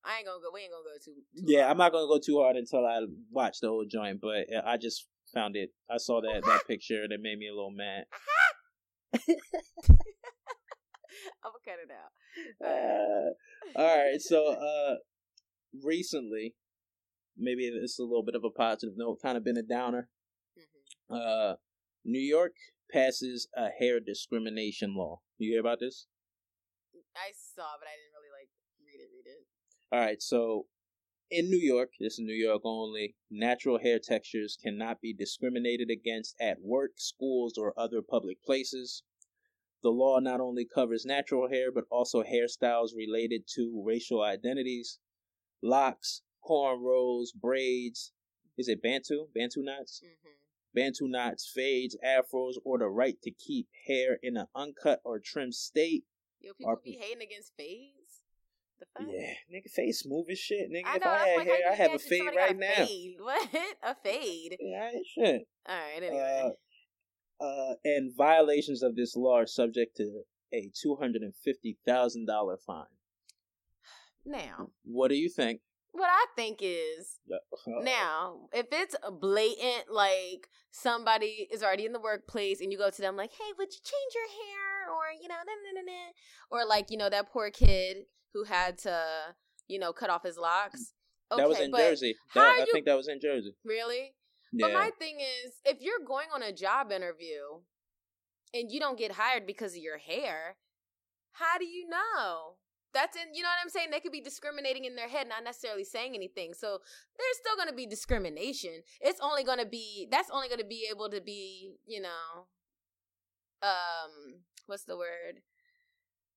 I 0.05 0.17
ain't 0.17 0.27
gonna 0.27 0.39
go. 0.41 0.51
We 0.53 0.61
ain't 0.61 0.71
gonna 0.71 0.83
go 0.83 0.97
too. 1.03 1.15
too 1.15 1.23
yeah, 1.51 1.61
hard. 1.61 1.71
I'm 1.71 1.77
not 1.77 1.91
gonna 1.91 2.07
go 2.07 2.19
too 2.19 2.39
hard 2.41 2.55
until 2.57 2.85
I 2.85 3.01
watch 3.31 3.59
the 3.61 3.67
whole 3.69 3.85
joint. 3.89 4.19
But 4.21 4.53
uh, 4.55 4.61
I 4.65 4.77
just 4.77 5.07
found 5.33 5.55
it. 5.55 5.71
I 5.89 5.97
saw 5.97 6.21
that 6.21 6.43
that 6.45 6.61
picture 6.67 7.07
that 7.07 7.19
made 7.21 7.37
me 7.39 7.47
a 7.47 7.53
little 7.55 7.71
mad. 7.71 8.05
I'm 11.43 11.51
gonna 11.51 11.65
cut 11.65 11.79
it 11.83 11.91
out. 11.91 12.11
Uh, 12.65 13.79
all 13.79 13.97
right, 13.97 14.21
so 14.21 14.47
uh, 14.53 14.95
recently, 15.83 16.55
maybe 17.37 17.65
it's 17.65 17.99
a 17.99 18.03
little 18.03 18.23
bit 18.23 18.35
of 18.35 18.43
a 18.43 18.49
positive 18.49 18.95
note, 18.97 19.21
kind 19.21 19.37
of 19.37 19.43
been 19.43 19.57
a 19.57 19.63
downer. 19.63 20.09
mhm. 20.57 21.15
Uh, 21.15 21.55
New 22.05 22.19
York 22.19 22.53
passes 22.91 23.47
a 23.55 23.69
hair 23.69 23.99
discrimination 23.99 24.95
law. 24.95 25.21
You 25.37 25.51
hear 25.51 25.61
about 25.61 25.79
this? 25.79 26.07
I 27.15 27.31
saw, 27.33 27.77
but 27.79 27.87
I 27.87 27.95
didn't 27.95 28.13
really 28.13 28.33
like 28.33 28.49
read 28.83 28.99
it. 28.99 29.09
Read 29.11 29.27
it. 29.31 29.47
All 29.91 29.99
right, 29.99 30.21
so 30.21 30.67
in 31.29 31.49
New 31.49 31.57
York, 31.57 31.91
this 31.99 32.13
is 32.13 32.19
New 32.19 32.33
York 32.33 32.61
only, 32.63 33.15
natural 33.31 33.79
hair 33.79 33.99
textures 33.99 34.57
cannot 34.61 35.01
be 35.01 35.13
discriminated 35.13 35.89
against 35.89 36.35
at 36.39 36.61
work, 36.61 36.91
schools, 36.97 37.57
or 37.57 37.73
other 37.79 38.01
public 38.01 38.43
places. 38.43 39.03
The 39.81 39.89
law 39.89 40.19
not 40.19 40.39
only 40.39 40.65
covers 40.65 41.05
natural 41.05 41.49
hair, 41.49 41.71
but 41.71 41.85
also 41.89 42.23
hairstyles 42.23 42.95
related 42.95 43.43
to 43.55 43.83
racial 43.85 44.21
identities, 44.21 44.99
locks, 45.61 46.21
cornrows, 46.47 47.27
braids. 47.33 48.11
Is 48.57 48.67
it 48.67 48.81
Bantu? 48.81 49.27
Bantu 49.33 49.61
knots? 49.63 50.01
Mm-hmm. 50.03 50.29
Bantu 50.75 51.07
knots, 51.07 51.51
fades, 51.53 51.95
afros, 52.05 52.53
or 52.65 52.79
the 52.79 52.87
right 52.87 53.21
to 53.23 53.31
keep 53.31 53.67
hair 53.87 54.17
in 54.23 54.37
an 54.37 54.47
uncut 54.55 54.99
or 55.03 55.19
trimmed 55.19 55.53
state. 55.55 56.03
Yo, 56.39 56.53
people 56.53 56.71
Are- 56.71 56.79
be 56.83 56.97
hating 56.99 57.21
against 57.21 57.53
fades. 57.57 58.21
The 58.79 58.85
fuck? 58.97 59.07
Yeah, 59.09 59.33
nigga, 59.53 59.69
face 59.69 59.99
smooth 59.99 60.25
as 60.31 60.39
shit, 60.39 60.69
nigga. 60.71 60.85
I 60.85 60.95
if 60.97 61.03
know. 61.03 61.09
I 61.11 61.13
that's 61.13 61.29
had 61.29 61.37
like, 61.37 61.47
hair, 61.47 61.71
I 61.71 61.75
have 61.75 61.93
a 61.93 61.99
fade 61.99 62.35
right 62.35 62.55
a 62.55 62.59
now. 62.59 62.85
Fade? 62.85 63.15
What? 63.21 63.49
A 63.83 63.95
fade? 64.03 64.57
Yeah, 64.59 64.89
I 64.93 65.01
shit. 65.13 65.47
All 65.67 65.75
right. 65.75 66.03
Anyway. 66.03 66.51
Uh, 67.39 67.43
uh, 67.43 67.73
and 67.85 68.11
violations 68.15 68.83
of 68.83 68.95
this 68.95 69.15
law 69.15 69.37
are 69.39 69.45
subject 69.47 69.97
to 69.97 70.23
a 70.53 70.69
two 70.79 70.95
hundred 70.95 71.21
and 71.21 71.33
fifty 71.35 71.77
thousand 71.85 72.25
dollar 72.25 72.57
fine. 72.57 72.85
now, 74.25 74.69
What 74.83 75.09
do 75.09 75.15
you 75.15 75.29
think 75.29 75.61
what 75.93 76.09
I 76.09 76.25
think 76.35 76.59
is 76.61 77.19
now, 77.67 78.49
if 78.51 78.67
it's 78.71 78.95
a 79.01 79.11
blatant, 79.11 79.85
like 79.89 80.49
somebody 80.71 81.47
is 81.51 81.63
already 81.63 81.85
in 81.85 81.93
the 81.93 81.99
workplace 81.99 82.59
and 82.59 82.71
you 82.71 82.77
go 82.77 82.89
to 82.89 83.01
them 83.01 83.15
like, 83.15 83.31
"Hey, 83.31 83.53
would 83.57 83.69
you 83.71 83.79
change 83.83 84.13
your 84.13 84.27
hair?" 84.27 84.91
or 84.91 85.03
you 85.21 85.27
know, 85.27 85.35
nah, 85.35 85.81
nah, 85.81 85.81
nah, 85.81 86.11
or 86.51 86.67
like 86.67 86.87
you 86.89 86.97
know 86.97 87.09
that 87.09 87.31
poor 87.31 87.49
kid 87.51 87.97
who 88.33 88.43
had 88.43 88.77
to 88.79 89.01
you 89.67 89.79
know 89.79 89.93
cut 89.93 90.09
off 90.09 90.23
his 90.23 90.37
locks. 90.37 90.93
Okay, 91.31 91.41
that 91.41 91.49
was 91.49 91.59
in 91.59 91.71
Jersey. 91.71 92.15
That, 92.35 92.47
I 92.47 92.59
you... 92.59 92.71
think 92.71 92.85
that 92.85 92.97
was 92.97 93.07
in 93.07 93.19
Jersey. 93.21 93.55
Really? 93.63 94.13
Yeah. 94.51 94.67
But 94.67 94.73
my 94.73 94.91
thing 94.99 95.19
is, 95.19 95.53
if 95.65 95.77
you're 95.81 96.05
going 96.05 96.27
on 96.33 96.43
a 96.43 96.51
job 96.51 96.91
interview 96.91 97.61
and 98.53 98.71
you 98.71 98.79
don't 98.79 98.99
get 98.99 99.13
hired 99.13 99.47
because 99.47 99.71
of 99.71 99.79
your 99.79 99.97
hair, 99.97 100.57
how 101.31 101.57
do 101.57 101.65
you 101.65 101.89
know? 101.89 102.57
That's 102.93 103.17
in, 103.17 103.33
you 103.33 103.41
know 103.41 103.49
what 103.49 103.63
I'm 103.63 103.69
saying? 103.69 103.89
They 103.91 103.99
could 103.99 104.11
be 104.11 104.21
discriminating 104.21 104.85
in 104.85 104.95
their 104.95 105.07
head, 105.07 105.27
not 105.27 105.43
necessarily 105.43 105.83
saying 105.83 106.13
anything. 106.15 106.53
So 106.53 106.79
there's 107.17 107.37
still 107.37 107.55
going 107.55 107.69
to 107.69 107.75
be 107.75 107.85
discrimination. 107.85 108.83
It's 109.01 109.19
only 109.21 109.43
going 109.43 109.59
to 109.59 109.65
be, 109.65 110.07
that's 110.11 110.29
only 110.31 110.47
going 110.47 110.59
to 110.59 110.65
be 110.65 110.87
able 110.91 111.09
to 111.09 111.21
be, 111.21 111.75
you 111.85 112.01
know, 112.01 112.47
um, 113.61 114.41
what's 114.67 114.83
the 114.83 114.97
word? 114.97 115.41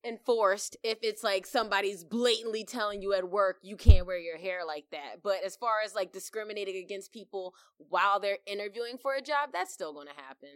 enforced 0.07 0.76
if 0.82 0.98
it's 1.02 1.24
like 1.24 1.46
somebody's 1.46 2.04
blatantly 2.04 2.64
telling 2.64 3.02
you 3.02 3.12
at 3.12 3.28
work 3.28 3.59
you 3.62 3.76
can't 3.76 4.07
wear 4.07 4.18
your 4.18 4.38
hair 4.38 4.61
like 4.66 4.84
that. 4.92 5.22
But 5.22 5.44
as 5.44 5.57
far 5.57 5.76
as 5.84 5.94
like 5.94 6.12
discriminating 6.12 6.76
against 6.76 7.12
people 7.12 7.54
while 7.78 8.20
they're 8.20 8.38
interviewing 8.46 8.98
for 8.98 9.14
a 9.14 9.22
job, 9.22 9.50
that's 9.52 9.72
still 9.72 9.92
going 9.92 10.07
to 10.07 10.22
happen. 10.22 10.50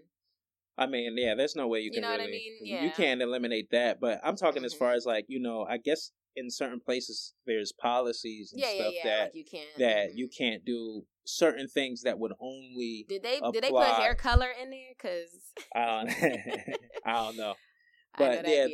I 0.80 0.86
mean, 0.86 1.14
yeah, 1.16 1.34
there's 1.34 1.54
no 1.54 1.68
way 1.68 1.80
you, 1.80 1.90
can. 1.90 1.96
you 1.96 2.00
know 2.00 2.08
really, 2.08 2.22
what 2.22 2.28
I 2.28 2.32
mean? 2.32 2.58
Yeah. 2.62 2.84
You 2.84 2.90
can't 2.90 3.20
eliminate 3.20 3.70
that, 3.72 4.00
but 4.00 4.18
I'm 4.24 4.34
talking 4.34 4.60
mm-hmm. 4.60 4.66
as 4.66 4.74
far 4.74 4.94
as 4.94 5.04
like 5.04 5.26
you 5.28 5.38
know, 5.38 5.66
I 5.68 5.76
guess 5.76 6.10
in 6.36 6.50
certain 6.50 6.80
places 6.80 7.34
there's 7.46 7.72
policies 7.72 8.52
and 8.52 8.62
yeah, 8.62 8.74
stuff 8.74 8.92
yeah, 8.92 9.00
yeah. 9.04 9.16
that 9.16 9.22
like 9.24 9.34
you 9.34 9.44
can't 9.44 9.68
that 9.78 10.08
mm-hmm. 10.08 10.18
you 10.18 10.28
can't 10.36 10.64
do 10.64 11.02
certain 11.26 11.68
things 11.68 12.02
that 12.02 12.18
would 12.18 12.32
only 12.40 13.04
did 13.08 13.22
they 13.22 13.36
apply. 13.36 13.50
did 13.50 13.64
they 13.64 13.70
put 13.70 13.86
hair 13.86 14.14
color 14.14 14.48
in 14.60 14.70
there? 14.70 14.92
Because 14.96 15.28
I 15.74 15.84
don't 15.84 16.76
I 17.04 17.12
don't 17.12 17.36
know. 17.36 17.54
But 18.18 18.44
yeah, 18.48 18.66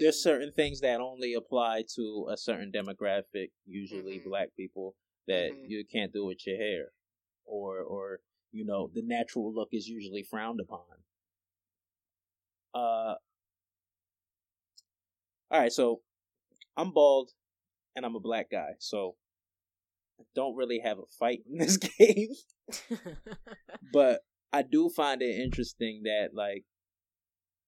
there's 0.00 0.22
certain 0.22 0.52
things 0.52 0.80
that 0.80 1.02
only 1.02 1.34
apply 1.34 1.84
to 1.96 2.28
a 2.32 2.36
certain 2.38 2.72
demographic, 2.72 3.50
usually 3.66 4.16
mm-hmm. 4.16 4.30
black 4.30 4.48
people, 4.56 4.94
that 5.28 5.52
mm-hmm. 5.52 5.66
you 5.68 5.84
can't 5.84 6.14
do 6.14 6.24
with 6.24 6.38
your 6.46 6.56
hair, 6.56 6.86
or 7.44 7.80
or 7.80 8.20
you 8.52 8.64
know 8.64 8.90
the 8.94 9.02
natural 9.04 9.52
look 9.54 9.68
is 9.72 9.86
usually 9.86 10.22
frowned 10.22 10.60
upon. 10.60 10.80
Uh, 12.74 13.14
all 15.50 15.60
right, 15.60 15.72
so 15.72 16.00
I'm 16.76 16.92
bald 16.92 17.30
and 17.96 18.06
I'm 18.06 18.14
a 18.14 18.20
black 18.20 18.50
guy, 18.50 18.72
so 18.78 19.16
I 20.20 20.24
don't 20.34 20.56
really 20.56 20.80
have 20.84 20.98
a 20.98 21.08
fight 21.18 21.40
in 21.50 21.58
this 21.58 21.76
game. 21.98 22.28
but 23.92 24.20
I 24.52 24.62
do 24.62 24.88
find 24.88 25.22
it 25.22 25.40
interesting 25.40 26.02
that 26.04 26.30
like 26.34 26.64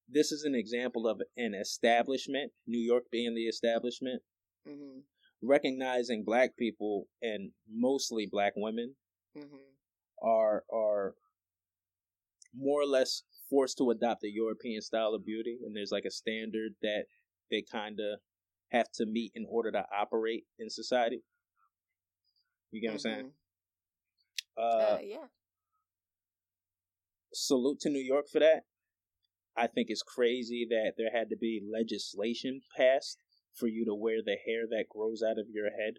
this 0.09 0.31
is 0.33 0.45
an 0.45 0.55
example 0.55 1.07
of 1.07 1.21
an 1.37 1.55
establishment, 1.55 2.53
New 2.67 2.79
York 2.81 3.05
being 3.11 3.35
the 3.35 3.47
establishment, 3.47 4.23
mm-hmm. 4.69 5.01
recognizing 5.43 6.25
black 6.25 6.57
people 6.57 7.07
and 7.23 7.51
mostly 7.71 8.29
black 8.31 8.53
women 8.57 8.95
mm-hmm. 9.37 10.27
are 10.27 10.65
are 10.73 11.15
more 12.55 12.83
or 12.83 12.87
less 12.87 13.23
forced 13.53 13.77
to 13.77 13.91
adopt 13.91 14.25
a 14.25 14.33
European 14.33 14.81
style 14.81 15.13
of 15.15 15.27
beauty, 15.27 15.59
and 15.63 15.77
there's 15.77 15.93
like 15.93 16.07
a 16.07 16.11
standard 16.11 16.73
that 16.81 17.05
they 17.51 17.63
kind 17.71 18.01
of 18.01 18.19
have 18.71 18.91
to 18.95 19.05
meet 19.05 19.31
in 19.35 19.45
order 19.47 19.71
to 19.71 19.85
operate 19.95 20.45
in 20.59 20.71
society. 20.71 21.23
You 22.71 22.81
get 22.81 22.87
mm-hmm. 22.87 22.93
what 22.93 22.95
I'm 22.95 22.99
saying? 22.99 23.31
Mm-hmm. 24.59 24.89
Uh, 24.89 24.95
uh, 24.95 24.99
yeah. 25.03 25.27
Salute 27.35 27.81
to 27.81 27.91
New 27.91 28.03
York 28.03 28.25
for 28.33 28.41
that. 28.41 28.63
I 29.55 29.67
think 29.67 29.89
it's 29.91 30.03
crazy 30.03 30.67
that 30.71 30.95
there 30.97 31.11
had 31.13 31.29
to 31.29 31.37
be 31.37 31.61
legislation 31.71 32.63
passed 32.75 33.19
for 33.55 33.67
you 33.67 33.85
to 33.85 33.95
wear 33.95 34.23
the 34.25 34.37
hair 34.47 34.63
that 34.71 34.87
grows 34.89 35.23
out 35.23 35.39
of 35.39 35.47
your 35.53 35.67
head. 35.67 35.95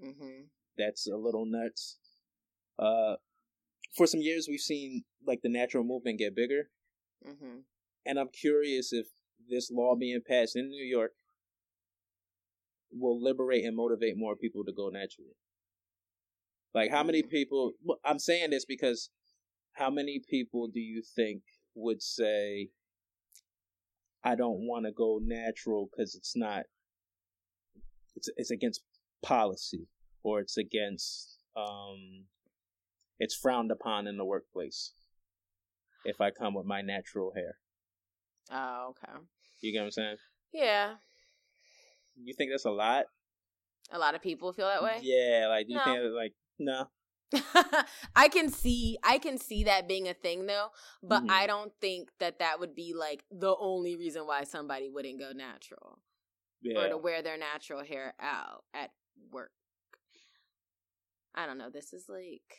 Mm-hmm. 0.00 0.44
That's 0.76 1.08
a 1.08 1.16
little 1.16 1.44
nuts. 1.44 1.98
Uh, 2.78 3.16
for 3.96 4.06
some 4.06 4.20
years, 4.20 4.46
we've 4.48 4.60
seen 4.60 5.04
like 5.26 5.40
the 5.42 5.48
natural 5.48 5.84
movement 5.84 6.18
get 6.18 6.36
bigger, 6.36 6.70
mm-hmm. 7.26 7.60
and 8.06 8.18
I'm 8.18 8.28
curious 8.28 8.92
if 8.92 9.06
this 9.48 9.70
law 9.70 9.94
being 9.96 10.20
passed 10.26 10.56
in 10.56 10.68
New 10.68 10.84
York 10.84 11.12
will 12.90 13.22
liberate 13.22 13.64
and 13.64 13.76
motivate 13.76 14.16
more 14.16 14.36
people 14.36 14.64
to 14.64 14.72
go 14.72 14.88
naturally. 14.88 15.36
Like, 16.74 16.90
how 16.90 17.02
many 17.02 17.22
mm-hmm. 17.22 17.30
people? 17.30 17.72
I'm 18.04 18.18
saying 18.18 18.50
this 18.50 18.64
because 18.64 19.10
how 19.72 19.90
many 19.90 20.20
people 20.28 20.68
do 20.68 20.80
you 20.80 21.02
think 21.02 21.42
would 21.74 22.02
say, 22.02 22.68
I 24.24 24.34
don't 24.34 24.66
want 24.66 24.84
to 24.86 24.92
go 24.92 25.20
natural 25.22 25.88
because 25.90 26.14
it's 26.14 26.36
not, 26.36 26.64
it's, 28.16 28.28
it's 28.36 28.50
against 28.50 28.82
policy 29.22 29.86
or 30.24 30.40
it's 30.40 30.56
against, 30.56 31.38
um, 31.56 32.24
it's 33.18 33.34
frowned 33.34 33.70
upon 33.70 34.06
in 34.06 34.16
the 34.16 34.24
workplace 34.24 34.92
if 36.04 36.20
I 36.20 36.30
come 36.30 36.54
with 36.54 36.66
my 36.66 36.82
natural 36.82 37.32
hair. 37.34 37.58
Oh, 38.50 38.90
okay. 38.90 39.18
You 39.60 39.72
get 39.72 39.80
what 39.80 39.84
I'm 39.86 39.90
saying? 39.90 40.16
Yeah. 40.52 40.94
You 42.22 42.34
think 42.36 42.50
that's 42.50 42.64
a 42.64 42.70
lot? 42.70 43.06
A 43.90 43.98
lot 43.98 44.14
of 44.14 44.22
people 44.22 44.52
feel 44.52 44.66
that 44.66 44.82
way? 44.82 44.98
Yeah, 45.02 45.46
like 45.48 45.66
you 45.68 45.76
no. 45.76 45.84
think 45.84 46.00
like 46.14 46.32
no. 46.58 46.88
I 48.16 48.28
can 48.28 48.50
see 48.50 48.98
I 49.02 49.18
can 49.18 49.38
see 49.38 49.64
that 49.64 49.88
being 49.88 50.08
a 50.08 50.14
thing 50.14 50.46
though, 50.46 50.68
but 51.02 51.20
mm-hmm. 51.20 51.30
I 51.30 51.46
don't 51.46 51.72
think 51.80 52.10
that 52.20 52.38
that 52.38 52.58
would 52.60 52.74
be 52.74 52.94
like 52.94 53.24
the 53.30 53.54
only 53.58 53.96
reason 53.96 54.26
why 54.26 54.44
somebody 54.44 54.88
wouldn't 54.88 55.18
go 55.18 55.32
natural 55.32 55.98
yeah. 56.62 56.80
or 56.80 56.88
to 56.88 56.96
wear 56.96 57.22
their 57.22 57.38
natural 57.38 57.84
hair 57.84 58.14
out 58.20 58.64
at 58.74 58.90
work. 59.30 59.52
I 61.34 61.46
don't 61.46 61.58
know. 61.58 61.70
This 61.70 61.92
is 61.92 62.06
like 62.08 62.58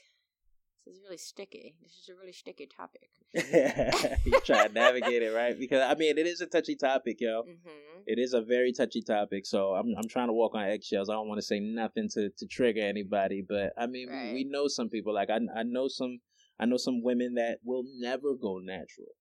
this 0.90 0.98
is 0.98 1.04
really 1.04 1.18
sticky. 1.18 1.76
This 1.84 1.92
is 2.02 2.10
a 2.10 2.16
really 2.16 2.34
sticky 2.34 2.66
topic. 2.66 3.10
you 4.26 4.40
try 4.42 4.68
to 4.68 4.74
navigate 4.74 5.22
it 5.22 5.30
right 5.36 5.58
because 5.58 5.84
I 5.84 5.94
mean 5.94 6.18
it 6.18 6.26
is 6.26 6.42
a 6.42 6.48
touchy 6.48 6.76
topic, 6.76 7.18
yo. 7.20 7.44
Mm-hmm. 7.44 8.02
It 8.08 8.18
is 8.18 8.34
a 8.34 8.42
very 8.42 8.74
touchy 8.74 9.04
topic. 9.04 9.46
So 9.46 9.76
I'm 9.76 9.94
I'm 9.96 10.08
trying 10.10 10.28
to 10.28 10.34
walk 10.34 10.56
on 10.56 10.64
eggshells. 10.64 11.10
I 11.10 11.14
don't 11.14 11.28
want 11.28 11.38
to 11.38 11.46
say 11.46 11.60
nothing 11.60 12.10
to 12.14 12.30
to 12.30 12.48
trigger 12.48 12.82
anybody, 12.82 13.46
but 13.48 13.74
I 13.78 13.86
mean 13.86 14.10
right. 14.10 14.34
we, 14.34 14.34
we 14.34 14.44
know 14.46 14.68
some 14.68 14.90
people 14.90 15.14
like 15.14 15.30
I 15.30 15.40
I 15.56 15.64
know 15.64 15.88
some 15.88 16.20
I 16.60 16.66
know 16.66 16.78
some 16.78 17.04
women 17.04 17.36
that 17.36 17.60
will 17.64 17.84
never 18.00 18.34
go 18.34 18.58
natural, 18.58 19.14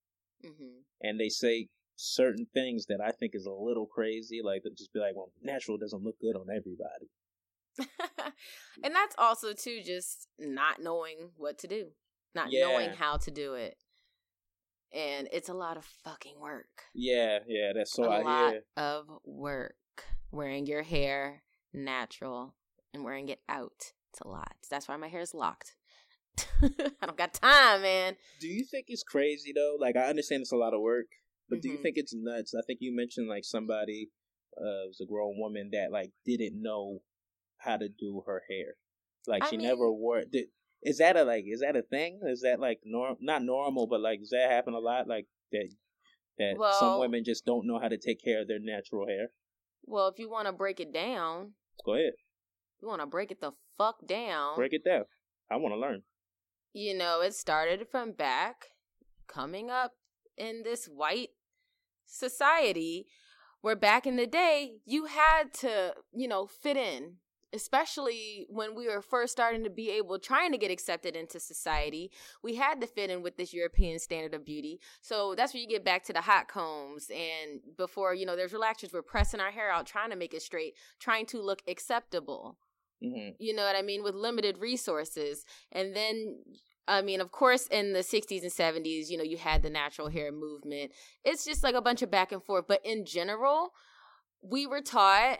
mm-hmm. 0.45 0.81
and 1.03 1.21
they 1.21 1.29
say 1.29 1.69
certain 1.97 2.47
things 2.55 2.87
that 2.87 3.01
I 3.05 3.11
think 3.11 3.33
is 3.35 3.45
a 3.45 3.53
little 3.53 3.87
crazy. 3.87 4.41
Like 4.43 4.62
just 4.77 4.93
be 4.95 5.01
like, 5.01 5.14
well, 5.14 5.33
natural 5.43 5.77
doesn't 5.77 6.03
look 6.03 6.19
good 6.19 6.37
on 6.37 6.47
everybody. 6.49 7.11
and 8.85 8.95
that's 8.95 9.14
also 9.18 9.53
too 9.53 9.81
just 9.85 10.29
not 10.39 10.81
knowing 10.81 11.31
what 11.37 11.59
to 11.59 11.66
do, 11.66 11.89
not 12.35 12.51
yeah. 12.51 12.66
knowing 12.66 12.91
how 12.91 13.16
to 13.18 13.31
do 13.31 13.55
it. 13.55 13.76
And 14.93 15.29
it's 15.33 15.51
a 15.51 15.55
lot 15.55 15.76
of 15.76 15.85
fucking 15.85 16.41
work. 16.41 16.85
Yeah, 16.95 17.41
yeah, 17.47 17.72
that's 17.74 17.93
so 17.93 18.05
a 18.05 18.09
I 18.09 18.22
lot 18.22 18.51
hear. 18.53 18.62
of 18.76 19.07
work. 19.24 19.74
Wearing 20.31 20.66
your 20.66 20.83
hair 20.83 21.43
natural 21.72 22.55
and 22.93 23.05
wearing 23.05 23.29
it 23.29 23.41
out. 23.49 23.93
It's 24.12 24.20
a 24.24 24.29
lot. 24.29 24.57
That's 24.70 24.89
why 24.89 24.97
my 24.97 25.09
hair 25.09 25.20
is 25.20 25.35
locked. 25.35 25.74
I 26.62 27.07
don't 27.07 27.16
got 27.16 27.35
time, 27.35 27.83
man. 27.83 28.16
Do 28.41 28.49
you 28.49 28.64
think 28.64 28.87
it's 28.89 29.03
crazy 29.03 29.53
though? 29.55 29.76
Like 29.79 29.97
I 29.97 30.05
understand 30.05 30.43
it's 30.43 30.53
a 30.53 30.57
lot 30.57 30.74
of 30.74 30.81
work, 30.81 31.07
but 31.49 31.57
mm-hmm. 31.57 31.61
do 31.62 31.68
you 31.68 31.74
mm-hmm. 31.74 31.83
think 31.83 31.97
it's 31.97 32.14
nuts? 32.14 32.55
I 32.55 32.62
think 32.66 32.79
you 32.81 32.95
mentioned 32.95 33.29
like 33.29 33.45
somebody 33.45 34.11
uh 34.57 34.87
was 34.87 35.01
a 35.03 35.07
grown 35.07 35.39
woman 35.39 35.70
that 35.72 35.93
like 35.93 36.11
didn't 36.24 36.61
know 36.61 36.99
how 37.59 37.77
to 37.77 37.89
do 37.89 38.23
her 38.27 38.43
hair. 38.49 38.75
Like 39.27 39.45
I 39.45 39.51
she 39.51 39.57
mean, 39.57 39.67
never 39.67 39.91
wore. 39.91 40.23
Did, 40.31 40.47
is 40.83 40.99
that 40.99 41.17
a 41.17 41.25
like? 41.25 41.45
Is 41.47 41.61
that 41.61 41.77
a 41.77 41.83
thing? 41.83 42.21
Is 42.25 42.43
that 42.43 42.61
like 42.61 42.81
norm? 42.85 43.17
Not 43.21 43.43
normal, 43.43 43.87
but 43.87 44.01
like 44.01 44.21
does 44.21 44.31
that 44.31 44.51
happen 44.51 44.75
a 44.75 44.79
lot? 44.79 45.09
Like 45.09 45.27
that 45.53 45.69
that 46.39 46.55
well, 46.57 46.79
some 46.79 47.01
women 47.01 47.25
just 47.25 47.45
don't 47.45 47.67
know 47.67 47.79
how 47.79 47.89
to 47.89 47.99
take 47.99 48.23
care 48.23 48.41
of 48.43 48.49
their 48.49 48.61
natural 48.61 49.07
hair. 49.07 49.29
Well, 49.85 50.09
if 50.09 50.19
you 50.19 50.31
want 50.31 50.47
to 50.47 50.53
break 50.53 50.81
it 50.81 50.93
down, 50.93 51.53
go 51.85 51.95
ahead. 51.95 52.13
You 52.81 52.89
want 52.89 53.01
to 53.01 53.07
break 53.07 53.31
it 53.31 53.41
the 53.41 53.53
fuck 53.77 54.07
down. 54.07 54.57
Break 54.57 54.73
it 54.73 54.85
down. 54.85 55.05
I 55.51 55.57
want 55.57 55.75
to 55.75 55.81
learn. 55.81 56.03
You 56.73 56.97
know, 56.97 57.23
it 57.23 57.35
started 57.35 57.89
from 57.91 58.13
back 58.13 58.67
coming 59.27 59.71
up 59.71 59.93
in 60.37 60.63
this 60.63 60.87
white 60.87 61.31
society 62.07 63.07
where 63.61 63.77
back 63.77 64.07
in 64.07 64.17
the 64.17 64.27
day 64.27 64.77
you 64.85 65.07
had 65.07 65.53
to, 65.53 65.95
you 66.13 66.29
know, 66.29 66.47
fit 66.47 66.77
in 66.77 67.17
especially 67.53 68.46
when 68.49 68.74
we 68.74 68.86
were 68.86 69.01
first 69.03 69.32
starting 69.32 69.64
to 69.64 69.70
be 69.70 69.90
able 69.90 70.18
trying 70.18 70.53
to 70.53 70.59
get 70.59 70.70
accepted 70.70 71.16
into 71.16 71.40
society 71.40 72.11
we 72.42 72.57
had 72.57 72.80
to 72.80 72.86
fit 72.86 73.11
in 73.11 73.22
with 73.22 73.36
this 73.36 73.55
european 73.55 73.99
standard 73.99 74.34
of 74.34 74.44
beauty 74.44 74.78
so 75.01 75.34
that's 75.34 75.55
where 75.55 75.61
you 75.61 75.68
get 75.68 75.84
back 75.84 76.05
to 76.05 76.12
the 76.12 76.20
hot 76.20 76.49
combs 76.49 77.11
and 77.11 77.61
before 77.76 78.14
you 78.14 78.26
know 78.26 78.36
there's 78.36 78.53
relaxers 78.53 78.92
we're 78.92 79.03
pressing 79.03 79.40
our 79.40 79.51
hair 79.51 79.70
out 79.70 79.86
trying 79.86 80.11
to 80.11 80.16
make 80.16 80.34
it 80.34 80.42
straight 80.42 80.74
trying 81.01 81.24
to 81.26 81.40
look 81.40 81.62
acceptable 81.66 82.57
Mhm. 83.03 83.36
You 83.38 83.55
know 83.55 83.64
what 83.64 83.76
I 83.76 83.82
mean? 83.82 84.03
With 84.03 84.14
limited 84.14 84.59
resources. 84.59 85.44
And 85.72 85.94
then, 85.94 86.42
I 86.86 87.03
mean, 87.03 87.20
of 87.20 87.30
course, 87.30 87.66
in 87.68 87.92
the 87.92 88.03
60s 88.03 88.42
and 88.42 88.51
70s, 88.53 89.11
you 89.11 89.16
know, 89.16 89.24
you 89.24 89.36
had 89.36 89.62
the 89.62 89.70
natural 89.70 90.09
hair 90.09 90.32
movement. 90.32 90.92
It's 91.24 91.44
just 91.44 91.62
like 91.62 91.74
a 91.74 91.82
bunch 91.82 92.03
of 92.03 92.11
back 92.11 92.32
and 92.32 92.42
forth. 92.42 92.64
But 92.66 92.84
in 92.84 93.05
general, 93.05 93.72
we 94.42 94.66
were 94.66 94.80
taught, 94.80 95.38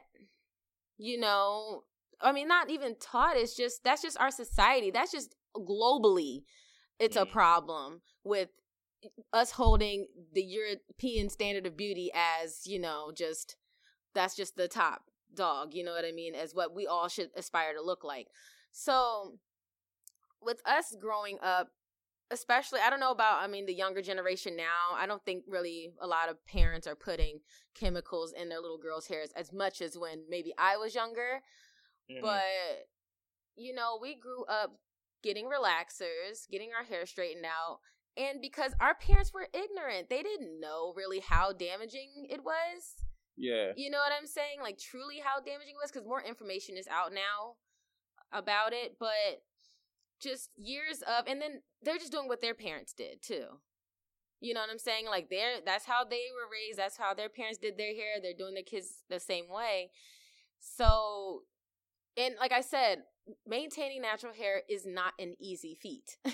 you 0.99 1.19
know, 1.19 1.85
I 2.21 2.33
mean, 2.33 2.49
not 2.49 2.71
even 2.71 2.97
taught, 2.97 3.37
it's 3.37 3.57
just, 3.57 3.85
that's 3.85 4.03
just 4.03 4.19
our 4.19 4.31
society. 4.31 4.91
That's 4.91 5.13
just 5.13 5.35
globally, 5.57 6.43
it's 6.99 7.17
a 7.17 7.25
Mhm. 7.27 7.31
problem 7.31 8.03
with 8.25 8.49
us 9.33 9.53
holding 9.53 10.09
the 10.33 10.43
European 10.43 11.29
standard 11.29 11.67
of 11.67 11.77
beauty 11.77 12.11
as, 12.15 12.67
you 12.67 12.79
know, 12.79 13.13
just, 13.15 13.57
that's 14.15 14.35
just 14.35 14.57
the 14.57 14.69
top 14.69 15.03
dog, 15.35 15.75
you 15.75 15.85
know 15.85 15.93
what 15.93 16.05
I 16.05 16.13
mean, 16.13 16.35
as 16.35 16.55
what 16.55 16.75
we 16.75 16.87
all 16.87 17.09
should 17.09 17.31
aspire 17.37 17.75
to 17.75 17.83
look 17.83 18.03
like. 18.03 18.29
So, 18.73 19.39
with 20.41 20.61
us 20.67 20.95
growing 21.01 21.39
up, 21.43 21.71
especially, 22.31 22.81
I 22.81 22.91
don't 22.91 23.01
know 23.01 23.11
about, 23.11 23.43
I 23.43 23.47
mean, 23.47 23.67
the 23.67 23.75
younger 23.75 24.03
generation 24.03 24.57
now, 24.57 24.95
I 24.95 25.07
don't 25.07 25.25
think 25.25 25.45
really 25.49 25.93
a 26.01 26.07
lot 26.07 26.29
of 26.29 26.45
parents 26.47 26.87
are 26.87 26.95
putting 26.95 27.41
chemicals 27.75 28.33
in 28.33 28.49
their 28.49 28.61
little 28.61 28.79
girls' 28.79 29.07
hairs 29.07 29.31
as 29.35 29.53
much 29.53 29.81
as 29.81 29.97
when 29.97 30.25
maybe 30.29 30.53
I 30.59 30.77
was 30.77 30.95
younger. 30.95 31.41
Mhm. 32.11 32.23
But, 32.23 32.89
you 33.57 33.75
know, 33.75 33.99
we 34.01 34.15
grew 34.15 34.45
up 34.45 34.79
getting 35.23 35.47
relaxers, 35.47 36.49
getting 36.51 36.73
our 36.73 36.85
hair 36.85 37.07
straightened 37.07 37.45
out. 37.47 37.81
And 38.17 38.41
because 38.41 38.75
our 38.81 38.95
parents 38.95 39.33
were 39.33 39.49
ignorant, 39.53 40.09
they 40.09 40.23
didn't 40.23 40.59
know 40.61 40.93
really 40.97 41.21
how 41.21 41.53
damaging 41.53 42.27
it 42.29 42.43
was. 42.43 43.05
yeah, 43.37 43.73
You 43.77 43.91
know 43.91 43.99
what 43.99 44.13
I'm 44.13 44.27
saying? 44.27 44.61
Like 44.61 44.79
truly 44.79 45.21
how 45.21 45.41
damaging 45.41 45.75
it 45.77 45.81
was 45.81 45.93
because 45.93 46.07
more 46.07 46.23
information 46.23 46.77
is 46.77 46.89
out 46.89 47.13
now 47.13 47.57
about 48.33 48.73
it, 48.73 48.99
but 48.99 49.45
just 50.21 50.51
years 50.57 51.03
of 51.03 51.29
and 51.29 51.41
then 51.41 51.63
they're 51.83 51.99
just 51.99 52.11
doing 52.11 52.27
what 52.27 52.41
their 52.41 52.55
parents 52.55 52.93
did 52.93 53.23
too. 53.23 53.61
You 54.41 54.55
know 54.55 54.61
what 54.61 54.71
I'm 54.71 54.79
saying? 54.79 55.07
Like 55.07 55.31
they're 55.31 55.61
that's 55.65 55.85
how 55.87 56.05
they 56.05 56.27
were 56.35 56.51
raised, 56.51 56.79
that's 56.79 56.97
how 56.97 57.15
their 57.15 57.29
parents 57.29 57.59
did 57.59 57.77
their 57.79 57.95
hair, 57.95 58.21
they're 58.21 58.35
doing 58.37 58.55
their 58.55 58.65
kids 58.65 59.05
the 59.09 59.21
same 59.21 59.49
way. 59.49 59.93
So 60.59 61.45
and 62.19 62.35
like 62.41 62.53
I 62.53 62.61
said, 62.63 63.03
maintaining 63.47 64.03
natural 64.03 64.33
hair 64.35 64.63
is 64.69 64.87
not 64.87 65.15
an 65.19 65.35
easy 65.41 65.75
feat. 65.81 66.19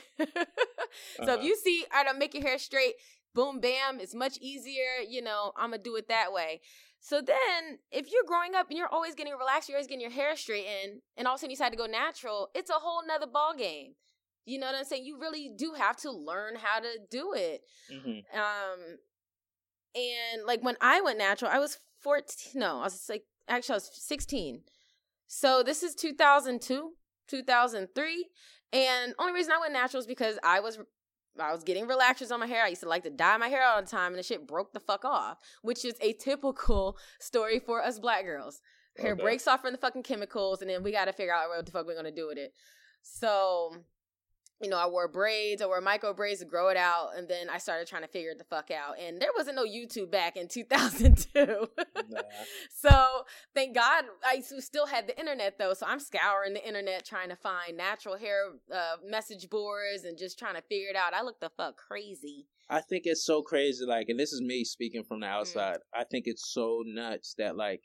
so 1.23 1.35
if 1.35 1.41
Uh-huh. 1.41 1.43
you 1.43 1.57
see 1.57 1.85
I 1.95 2.05
don't 2.05 2.19
make 2.19 2.35
your 2.35 2.43
hair 2.43 2.59
straight, 2.59 2.95
boom 3.35 3.61
bam, 3.61 4.01
it's 4.01 4.15
much 4.15 4.39
easier, 4.41 5.03
you 5.09 5.23
know, 5.23 5.53
I'm 5.57 5.71
gonna 5.71 5.83
do 5.83 5.97
it 5.97 6.09
that 6.09 6.33
way. 6.33 6.61
So 7.01 7.21
then, 7.21 7.79
if 7.93 8.11
you're 8.11 8.25
growing 8.27 8.55
up 8.55 8.69
and 8.71 8.79
you're 8.79 8.89
always 8.89 9.15
getting 9.15 9.35
relaxed, 9.35 9.69
you're 9.69 9.77
always 9.77 9.87
getting 9.89 10.01
your 10.01 10.11
hair 10.11 10.37
straightened, 10.37 11.03
and 11.17 11.27
all 11.29 11.35
of 11.35 11.39
a 11.39 11.41
sudden 11.41 11.51
you 11.51 11.57
decide 11.57 11.73
to 11.73 11.77
go 11.79 11.87
natural, 11.87 12.49
it's 12.55 12.71
a 12.71 12.75
whole 12.75 13.03
nother 13.07 13.27
ball 13.27 13.55
game. 13.55 13.95
You 14.47 14.59
know 14.59 14.67
what 14.67 14.75
I'm 14.75 14.85
saying? 14.85 15.05
You 15.05 15.19
really 15.21 15.51
do 15.57 15.75
have 15.77 15.97
to 15.99 16.11
learn 16.11 16.57
how 16.57 16.81
to 16.81 16.99
do 17.11 17.35
it. 17.35 17.63
Mhm. 17.91 18.25
Um, 18.35 18.99
and 19.95 20.45
like 20.47 20.63
when 20.63 20.77
I 20.81 21.01
went 21.01 21.19
natural, 21.19 21.51
I 21.51 21.59
was 21.59 21.79
14. 22.01 22.61
No, 22.61 22.79
I 22.81 22.85
was 22.85 23.07
like 23.09 23.25
actually 23.49 23.75
I 23.75 23.77
was 23.77 23.91
16. 23.95 24.63
So 25.27 25.63
this 25.63 25.83
is 25.83 25.95
2002, 25.95 26.93
2003, 27.29 28.29
and 28.73 29.15
only 29.19 29.33
reason 29.33 29.53
I 29.53 29.59
went 29.61 29.73
natural 29.73 30.01
is 30.01 30.07
because 30.07 30.39
I 30.43 30.61
was 30.61 30.79
I 31.39 31.51
was 31.51 31.65
getting 31.65 31.87
relaxers 31.87 32.31
on 32.31 32.39
my 32.41 32.47
hair. 32.47 32.63
I 32.65 32.69
used 32.69 32.83
to 32.83 32.89
like 32.89 33.03
to 33.03 33.11
dye 33.11 33.37
my 33.39 33.49
hair 33.49 33.65
all 33.65 33.81
the 33.81 33.89
time, 33.89 34.13
and 34.13 34.19
the 34.19 34.23
shit 34.23 34.47
broke 34.47 34.73
the 34.73 34.81
fuck 34.81 35.05
off, 35.05 35.39
which 35.63 35.85
is 35.85 35.95
a 36.01 36.13
typical 36.13 36.97
story 37.21 37.59
for 37.59 37.83
us 37.83 37.99
black 37.99 38.25
girls. 38.25 38.61
Hair 38.99 39.15
Okay. 39.15 39.23
breaks 39.23 39.49
off 39.49 39.61
from 39.63 39.73
the 39.73 39.79
fucking 39.79 40.05
chemicals, 40.05 40.61
and 40.61 40.71
then 40.71 40.83
we 40.85 40.93
got 40.93 41.07
to 41.07 41.13
figure 41.13 41.35
out 41.35 41.49
what 41.49 41.67
the 41.67 41.73
fuck 41.73 41.87
we're 41.87 41.97
gonna 41.97 42.13
do 42.13 42.29
with 42.29 42.39
it. 42.39 42.53
So, 43.03 43.75
you 44.63 44.71
know, 44.71 44.79
I 44.79 44.87
wore 44.87 45.09
braids, 45.09 45.61
I 45.61 45.67
wore 45.67 45.81
micro 45.81 46.15
braids 46.15 46.41
to 46.41 46.47
grow 46.47 46.69
it 46.69 46.77
out, 46.77 47.11
and 47.17 47.29
then 47.29 47.51
I 47.51 47.59
started 47.59 47.87
trying 47.89 48.03
to 48.03 48.09
figure 48.09 48.31
it 48.31 48.39
the 48.39 48.45
fuck 48.45 48.71
out. 48.71 48.99
And 48.99 49.21
there 49.21 49.31
wasn't 49.37 49.57
no 49.57 49.65
YouTube 49.65 50.11
back 50.11 50.37
in 50.37 50.49
2002. 50.49 51.67
Nah. 52.09 52.21
So 52.71 53.25
thank 53.55 53.75
God 53.75 54.05
I 54.25 54.41
still 54.41 54.87
had 54.87 55.07
the 55.07 55.19
internet 55.19 55.59
though. 55.59 55.73
So 55.75 55.87
I'm 55.87 55.99
scouring 56.01 56.53
the 56.55 56.67
internet 56.67 57.05
trying 57.05 57.31
to 57.31 57.37
find 57.37 57.77
natural 57.77 58.17
hair 58.17 58.53
uh, 58.73 58.97
message 59.07 59.49
boards 59.49 60.05
and 60.05 60.19
just 60.19 60.39
trying 60.39 60.55
to 60.55 60.63
figure 60.63 60.89
it 60.91 60.97
out. 60.97 61.15
I 61.15 61.23
look 61.23 61.41
the 61.41 61.51
fuck 61.57 61.77
crazy. 61.77 62.47
I 62.69 62.81
think 62.81 63.03
it's 63.07 63.25
so 63.25 63.43
crazy. 63.43 63.85
Like, 63.87 64.09
and 64.09 64.19
this 64.21 64.33
is 64.33 64.41
me 64.43 64.65
speaking 64.65 65.03
from 65.03 65.19
Mm. 65.19 65.23
the 65.23 65.27
outside. 65.29 65.79
I 65.95 66.05
think 66.05 66.25
it's 66.27 66.53
so 66.53 66.83
nuts 66.87 67.35
that 67.39 67.57
like 67.57 67.83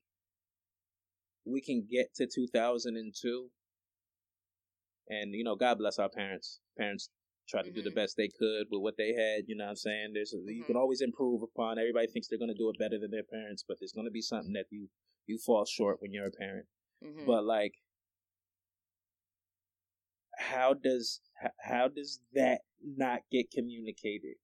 we 1.45 1.61
can 1.61 1.86
get 1.89 2.13
to 2.15 2.28
2002, 2.28 3.49
and 5.10 5.34
you 5.34 5.43
know, 5.43 5.55
God 5.55 5.78
bless 5.78 5.99
our 5.99 6.10
parents. 6.10 6.60
Parents 6.78 7.10
tried 7.47 7.64
to 7.64 7.72
do 7.72 7.82
the 7.82 7.89
Mhm. 7.89 7.95
best 7.95 8.16
they 8.16 8.28
could 8.28 8.68
with 8.70 8.82
what 8.82 8.95
they 8.97 9.14
had. 9.14 9.45
You 9.47 9.55
know 9.55 9.66
what 9.66 9.72
I'm 9.72 9.76
saying? 9.76 10.14
There's 10.14 10.34
you 10.34 10.64
Mhm. 10.64 10.68
can 10.68 10.76
always 10.76 11.01
improve 11.01 11.41
upon. 11.41 11.80
Everybody 11.80 12.07
thinks 12.07 12.28
they're 12.28 12.39
gonna 12.39 12.53
do 12.53 12.70
it 12.70 12.78
better 12.78 12.99
than 12.99 13.12
their 13.12 13.24
parents, 13.24 13.64
but 13.68 13.80
there's 13.80 13.91
gonna 13.93 14.12
be 14.12 14.22
something 14.22 14.53
that 14.53 14.68
you 14.72 14.89
you 15.26 15.38
fall 15.38 15.66
short 15.66 16.01
when 16.01 16.12
you're 16.12 16.28
a 16.28 16.32
parent. 16.32 16.68
Mhm. 17.03 17.26
But 17.26 17.43
like, 17.45 17.74
how 20.38 20.74
does 20.74 21.22
how 21.60 21.88
does 21.88 22.22
that 22.34 22.62
not 22.82 23.22
get 23.32 23.51
communicated? 23.51 24.36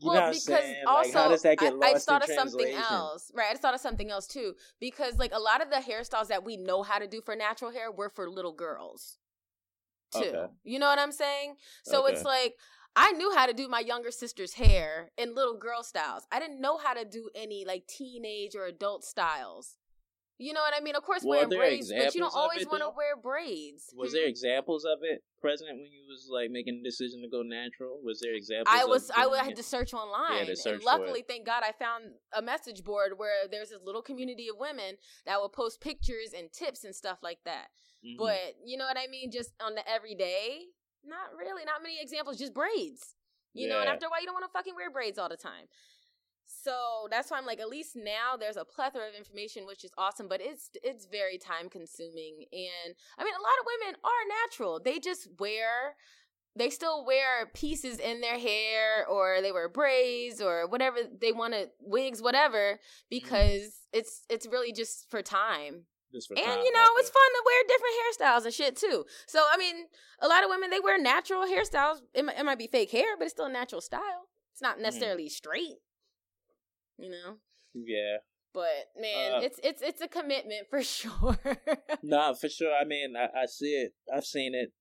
You 0.00 0.10
well, 0.10 0.30
because 0.30 0.42
saying? 0.42 0.76
also 0.86 1.08
like, 1.08 1.12
how 1.12 1.28
does 1.28 1.42
that 1.42 1.58
get 1.58 1.74
I, 1.80 1.90
I 1.90 1.98
thought 1.98 2.22
of 2.28 2.30
something 2.34 2.72
else, 2.74 3.30
right? 3.34 3.46
I 3.48 3.52
just 3.52 3.62
thought 3.62 3.74
of 3.74 3.80
something 3.80 4.10
else 4.10 4.26
too, 4.26 4.54
because 4.80 5.18
like 5.18 5.32
a 5.32 5.38
lot 5.38 5.62
of 5.62 5.70
the 5.70 5.76
hairstyles 5.76 6.28
that 6.28 6.44
we 6.44 6.56
know 6.56 6.82
how 6.82 6.98
to 6.98 7.06
do 7.06 7.20
for 7.20 7.36
natural 7.36 7.70
hair 7.70 7.90
were 7.92 8.10
for 8.10 8.28
little 8.28 8.52
girls, 8.52 9.18
too. 10.12 10.18
Okay. 10.20 10.46
You 10.64 10.78
know 10.78 10.86
what 10.86 10.98
I'm 10.98 11.12
saying? 11.12 11.56
So 11.84 12.04
Okay. 12.04 12.14
it's 12.14 12.24
like 12.24 12.54
I 12.96 13.12
knew 13.12 13.32
how 13.34 13.46
to 13.46 13.52
do 13.52 13.68
my 13.68 13.80
younger 13.80 14.10
sister's 14.10 14.54
hair 14.54 15.10
in 15.16 15.34
little 15.34 15.56
girl 15.56 15.82
styles. 15.82 16.26
I 16.32 16.40
didn't 16.40 16.60
know 16.60 16.78
how 16.78 16.94
to 16.94 17.04
do 17.04 17.30
any 17.34 17.64
like 17.64 17.86
teenage 17.86 18.56
or 18.56 18.64
adult 18.66 19.04
styles. 19.04 19.76
You 20.40 20.52
know 20.52 20.60
what 20.60 20.72
I 20.76 20.80
mean? 20.80 20.94
Of 20.94 21.02
course, 21.02 21.24
Were 21.24 21.30
wearing 21.30 21.48
braids, 21.48 21.92
but 21.92 22.14
you 22.14 22.20
don't 22.20 22.34
always 22.34 22.64
want 22.64 22.82
to 22.82 22.90
wear 22.96 23.16
braids. 23.16 23.92
Was 23.92 24.10
Hmm? 24.10 24.18
there 24.18 24.26
examples 24.26 24.84
of 24.84 24.98
it 25.02 25.24
present 25.40 25.70
when 25.70 25.90
you 25.90 26.06
was 26.08 26.28
like 26.30 26.50
making 26.50 26.80
the 26.80 26.88
decision 26.88 27.22
to 27.22 27.28
go 27.28 27.42
natural? 27.42 28.00
Was 28.04 28.20
there 28.20 28.34
examples? 28.34 28.68
I 28.72 28.84
was 28.84 29.10
I 29.10 29.26
would 29.26 29.56
to 29.56 29.62
search 29.64 29.92
online, 29.92 30.46
to 30.46 30.54
search 30.56 30.74
and 30.74 30.84
luckily, 30.84 31.24
thank 31.26 31.44
God, 31.44 31.64
I 31.66 31.72
found 31.72 32.04
a 32.32 32.40
message 32.40 32.84
board 32.84 33.18
where 33.18 33.48
there's 33.50 33.70
this 33.70 33.80
little 33.82 34.02
community 34.02 34.46
of 34.48 34.56
women 34.58 34.96
that 35.26 35.40
will 35.40 35.48
post 35.48 35.80
pictures 35.80 36.32
and 36.36 36.52
tips 36.52 36.84
and 36.84 36.94
stuff 36.94 37.18
like 37.20 37.38
that. 37.44 37.66
Mhm. 38.04 38.16
But 38.18 38.56
you 38.64 38.76
know 38.76 38.84
what 38.86 38.98
I 38.98 39.06
mean? 39.08 39.30
Just 39.30 39.52
on 39.60 39.74
the 39.74 39.88
everyday, 39.88 40.66
not 41.04 41.34
really, 41.36 41.64
not 41.64 41.82
many 41.82 42.00
examples, 42.00 42.38
just 42.38 42.54
braids. 42.54 43.14
You 43.54 43.68
know, 43.68 43.80
and 43.80 43.88
after 43.88 44.06
a 44.06 44.08
while, 44.10 44.20
you 44.20 44.26
don't 44.26 44.34
want 44.34 44.44
to 44.46 44.52
fucking 44.52 44.74
wear 44.76 44.90
braids 44.90 45.18
all 45.18 45.28
the 45.28 45.36
time. 45.36 45.66
So 46.46 47.08
that's 47.10 47.30
why 47.30 47.38
I'm 47.38 47.46
like, 47.46 47.60
at 47.60 47.68
least 47.68 47.96
now 47.96 48.36
there's 48.38 48.56
a 48.56 48.64
plethora 48.64 49.08
of 49.08 49.14
information, 49.14 49.66
which 49.66 49.84
is 49.84 49.90
awesome, 49.98 50.28
but 50.28 50.40
it's 50.40 50.70
it's 50.82 51.06
very 51.06 51.38
time 51.38 51.68
consuming. 51.68 52.44
And 52.52 52.94
I 53.18 53.24
mean, 53.24 53.34
a 53.34 53.42
lot 53.42 53.58
of 53.60 53.66
women 53.66 53.96
are 54.04 54.28
natural; 54.46 54.80
they 54.80 54.98
just 54.98 55.28
wear, 55.38 55.96
they 56.56 56.70
still 56.70 57.04
wear 57.04 57.46
pieces 57.54 57.98
in 57.98 58.20
their 58.20 58.38
hair, 58.38 59.06
or 59.08 59.40
they 59.42 59.52
wear 59.52 59.68
braids, 59.68 60.40
or 60.40 60.66
whatever 60.68 60.98
they 61.20 61.32
want 61.32 61.54
to 61.54 61.68
wigs, 61.80 62.22
whatever, 62.22 62.80
because 63.10 63.80
it's 63.92 64.24
it's 64.30 64.46
really 64.46 64.72
just 64.72 65.10
for 65.10 65.22
time 65.22 65.86
Just 66.12 66.28
for 66.28 66.34
and 66.38 66.62
you 66.64 66.72
know 66.72 66.88
it's 66.96 67.10
fun 67.10 67.30
to 67.36 67.42
wear 67.44 67.64
different 67.68 67.94
hairstyles 68.00 68.44
and 68.46 68.54
shit 68.54 68.76
too 68.76 69.04
so 69.26 69.42
i 69.52 69.56
mean 69.58 69.86
a 70.20 70.28
lot 70.28 70.42
of 70.42 70.48
women 70.50 70.70
they 70.70 70.80
wear 70.80 70.98
natural 71.00 71.42
hairstyles 71.46 71.98
it, 72.14 72.24
might- 72.24 72.38
it 72.38 72.44
might 72.44 72.58
be 72.58 72.66
fake 72.66 72.90
hair 72.90 73.16
but 73.18 73.24
it's 73.24 73.34
still 73.34 73.46
a 73.46 73.52
natural 73.52 73.80
style 73.82 74.28
it's 74.52 74.62
not 74.62 74.80
necessarily 74.80 75.28
straight 75.28 75.76
you 76.98 77.10
know 77.10 77.36
Yeah, 77.74 78.18
but 78.54 78.88
man 78.98 79.34
Uh, 79.34 79.40
it's 79.42 79.60
it's 79.62 79.82
it's 79.82 80.00
a 80.00 80.08
commitment 80.08 80.66
for 80.70 80.82
sure 80.96 81.38
nah, 82.02 82.32
for 82.34 82.48
sure. 82.48 82.72
I 82.74 82.84
mean, 82.84 83.14
I, 83.16 83.42
I 83.42 83.46
see 83.46 83.74
it. 83.74 83.92
I've 84.12 84.24
seen 84.24 84.54
it. 84.54 84.72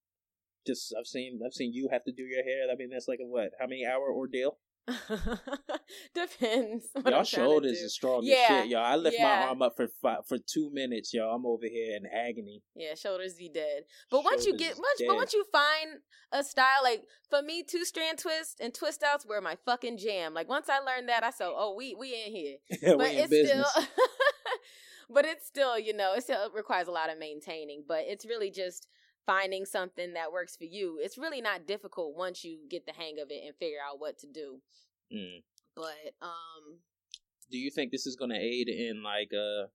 Just 0.65 0.93
I've 0.97 1.05
seen 1.07 1.39
I've 1.45 1.53
seen 1.53 1.73
you 1.73 1.89
have 1.91 2.03
to 2.05 2.11
do 2.11 2.23
your 2.23 2.43
hair. 2.43 2.71
I 2.71 2.75
mean, 2.75 2.89
that's 2.89 3.07
like 3.07 3.19
a 3.21 3.25
what? 3.27 3.51
How 3.59 3.67
many 3.67 3.85
hour 3.85 4.11
ordeal? 4.11 4.57
depends 6.15 6.87
Y'all 6.95 7.05
I'm 7.05 7.11
trying 7.11 7.23
to 7.23 7.29
shoulders 7.29 7.79
is 7.79 7.93
strong 7.93 8.21
Yeah, 8.23 8.35
as 8.35 8.47
shit, 8.47 8.67
y'all. 8.69 8.85
I 8.85 8.95
lift 8.95 9.17
yeah. 9.19 9.23
my 9.41 9.47
arm 9.47 9.61
up 9.61 9.73
for 9.75 9.87
five, 10.01 10.19
for 10.27 10.37
two 10.37 10.69
minutes, 10.71 11.13
y'all. 11.13 11.35
I'm 11.35 11.45
over 11.45 11.65
here 11.65 11.97
in 11.97 12.05
agony. 12.05 12.61
Yeah, 12.73 12.95
shoulders 12.95 13.35
be 13.35 13.49
dead. 13.49 13.83
But 14.09 14.23
once 14.23 14.45
you 14.45 14.55
get 14.55 14.77
much, 14.77 15.07
but 15.07 15.15
once 15.15 15.33
you 15.33 15.43
find 15.51 15.99
a 16.31 16.43
style 16.43 16.83
like 16.83 17.03
for 17.29 17.41
me, 17.41 17.63
two 17.63 17.83
strand 17.83 18.19
twist 18.19 18.59
and 18.61 18.73
twist 18.73 19.03
outs 19.03 19.25
were 19.25 19.41
my 19.41 19.57
fucking 19.65 19.97
jam. 19.97 20.33
Like 20.33 20.47
once 20.47 20.67
I 20.69 20.79
learned 20.79 21.09
that, 21.09 21.23
I 21.23 21.31
said, 21.31 21.49
"Oh, 21.49 21.75
we 21.77 21.95
we 21.95 22.09
in 22.25 22.31
here." 22.31 22.55
we 22.81 22.97
but 22.97 23.11
in 23.11 23.17
it's 23.19 23.29
business. 23.29 23.69
still, 23.69 23.85
but 25.09 25.25
it's 25.25 25.45
still, 25.47 25.77
you 25.77 25.93
know, 25.93 26.13
it 26.13 26.23
still 26.23 26.49
requires 26.55 26.87
a 26.87 26.91
lot 26.91 27.11
of 27.11 27.19
maintaining. 27.19 27.83
But 27.87 28.03
it's 28.07 28.25
really 28.25 28.51
just 28.51 28.87
finding 29.27 29.65
something 29.65 30.13
that 30.13 30.31
works 30.31 30.55
for 30.55 30.63
you. 30.63 30.99
It's 30.99 31.17
really 31.17 31.41
not 31.41 31.67
difficult 31.67 32.15
once 32.15 32.43
you 32.43 32.59
get 32.67 32.87
the 32.87 32.93
hang 32.93 33.19
of 33.19 33.29
it 33.29 33.43
and 33.45 33.55
figure 33.55 33.77
out 33.87 33.99
what 33.99 34.17
to 34.19 34.27
do. 34.27 34.61
Mm. 35.13 35.43
But 35.75 36.15
um, 36.23 36.79
Do 37.51 37.59
you 37.59 37.69
think 37.69 37.91
this 37.91 38.07
is 38.07 38.15
going 38.15 38.31
to 38.31 38.37
aid 38.37 38.69
in 38.69 39.03
like 39.03 39.29
uh 39.33 39.67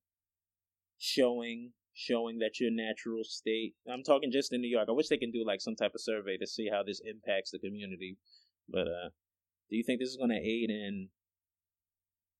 showing 0.98 1.72
showing 1.94 2.38
that 2.38 2.58
your 2.58 2.70
natural 2.70 3.22
state. 3.22 3.74
I'm 3.92 4.02
talking 4.02 4.32
just 4.32 4.52
in 4.52 4.62
New 4.62 4.68
York. 4.68 4.88
I 4.88 4.92
wish 4.92 5.08
they 5.08 5.18
can 5.18 5.30
do 5.30 5.44
like 5.46 5.60
some 5.60 5.76
type 5.76 5.92
of 5.94 6.00
survey 6.00 6.36
to 6.38 6.46
see 6.46 6.70
how 6.72 6.82
this 6.82 7.02
impacts 7.04 7.50
the 7.50 7.58
community. 7.58 8.16
But 8.68 8.88
uh, 8.88 9.10
do 9.68 9.76
you 9.76 9.84
think 9.84 10.00
this 10.00 10.08
is 10.08 10.16
going 10.16 10.30
to 10.30 10.36
aid 10.36 10.70
in 10.70 11.08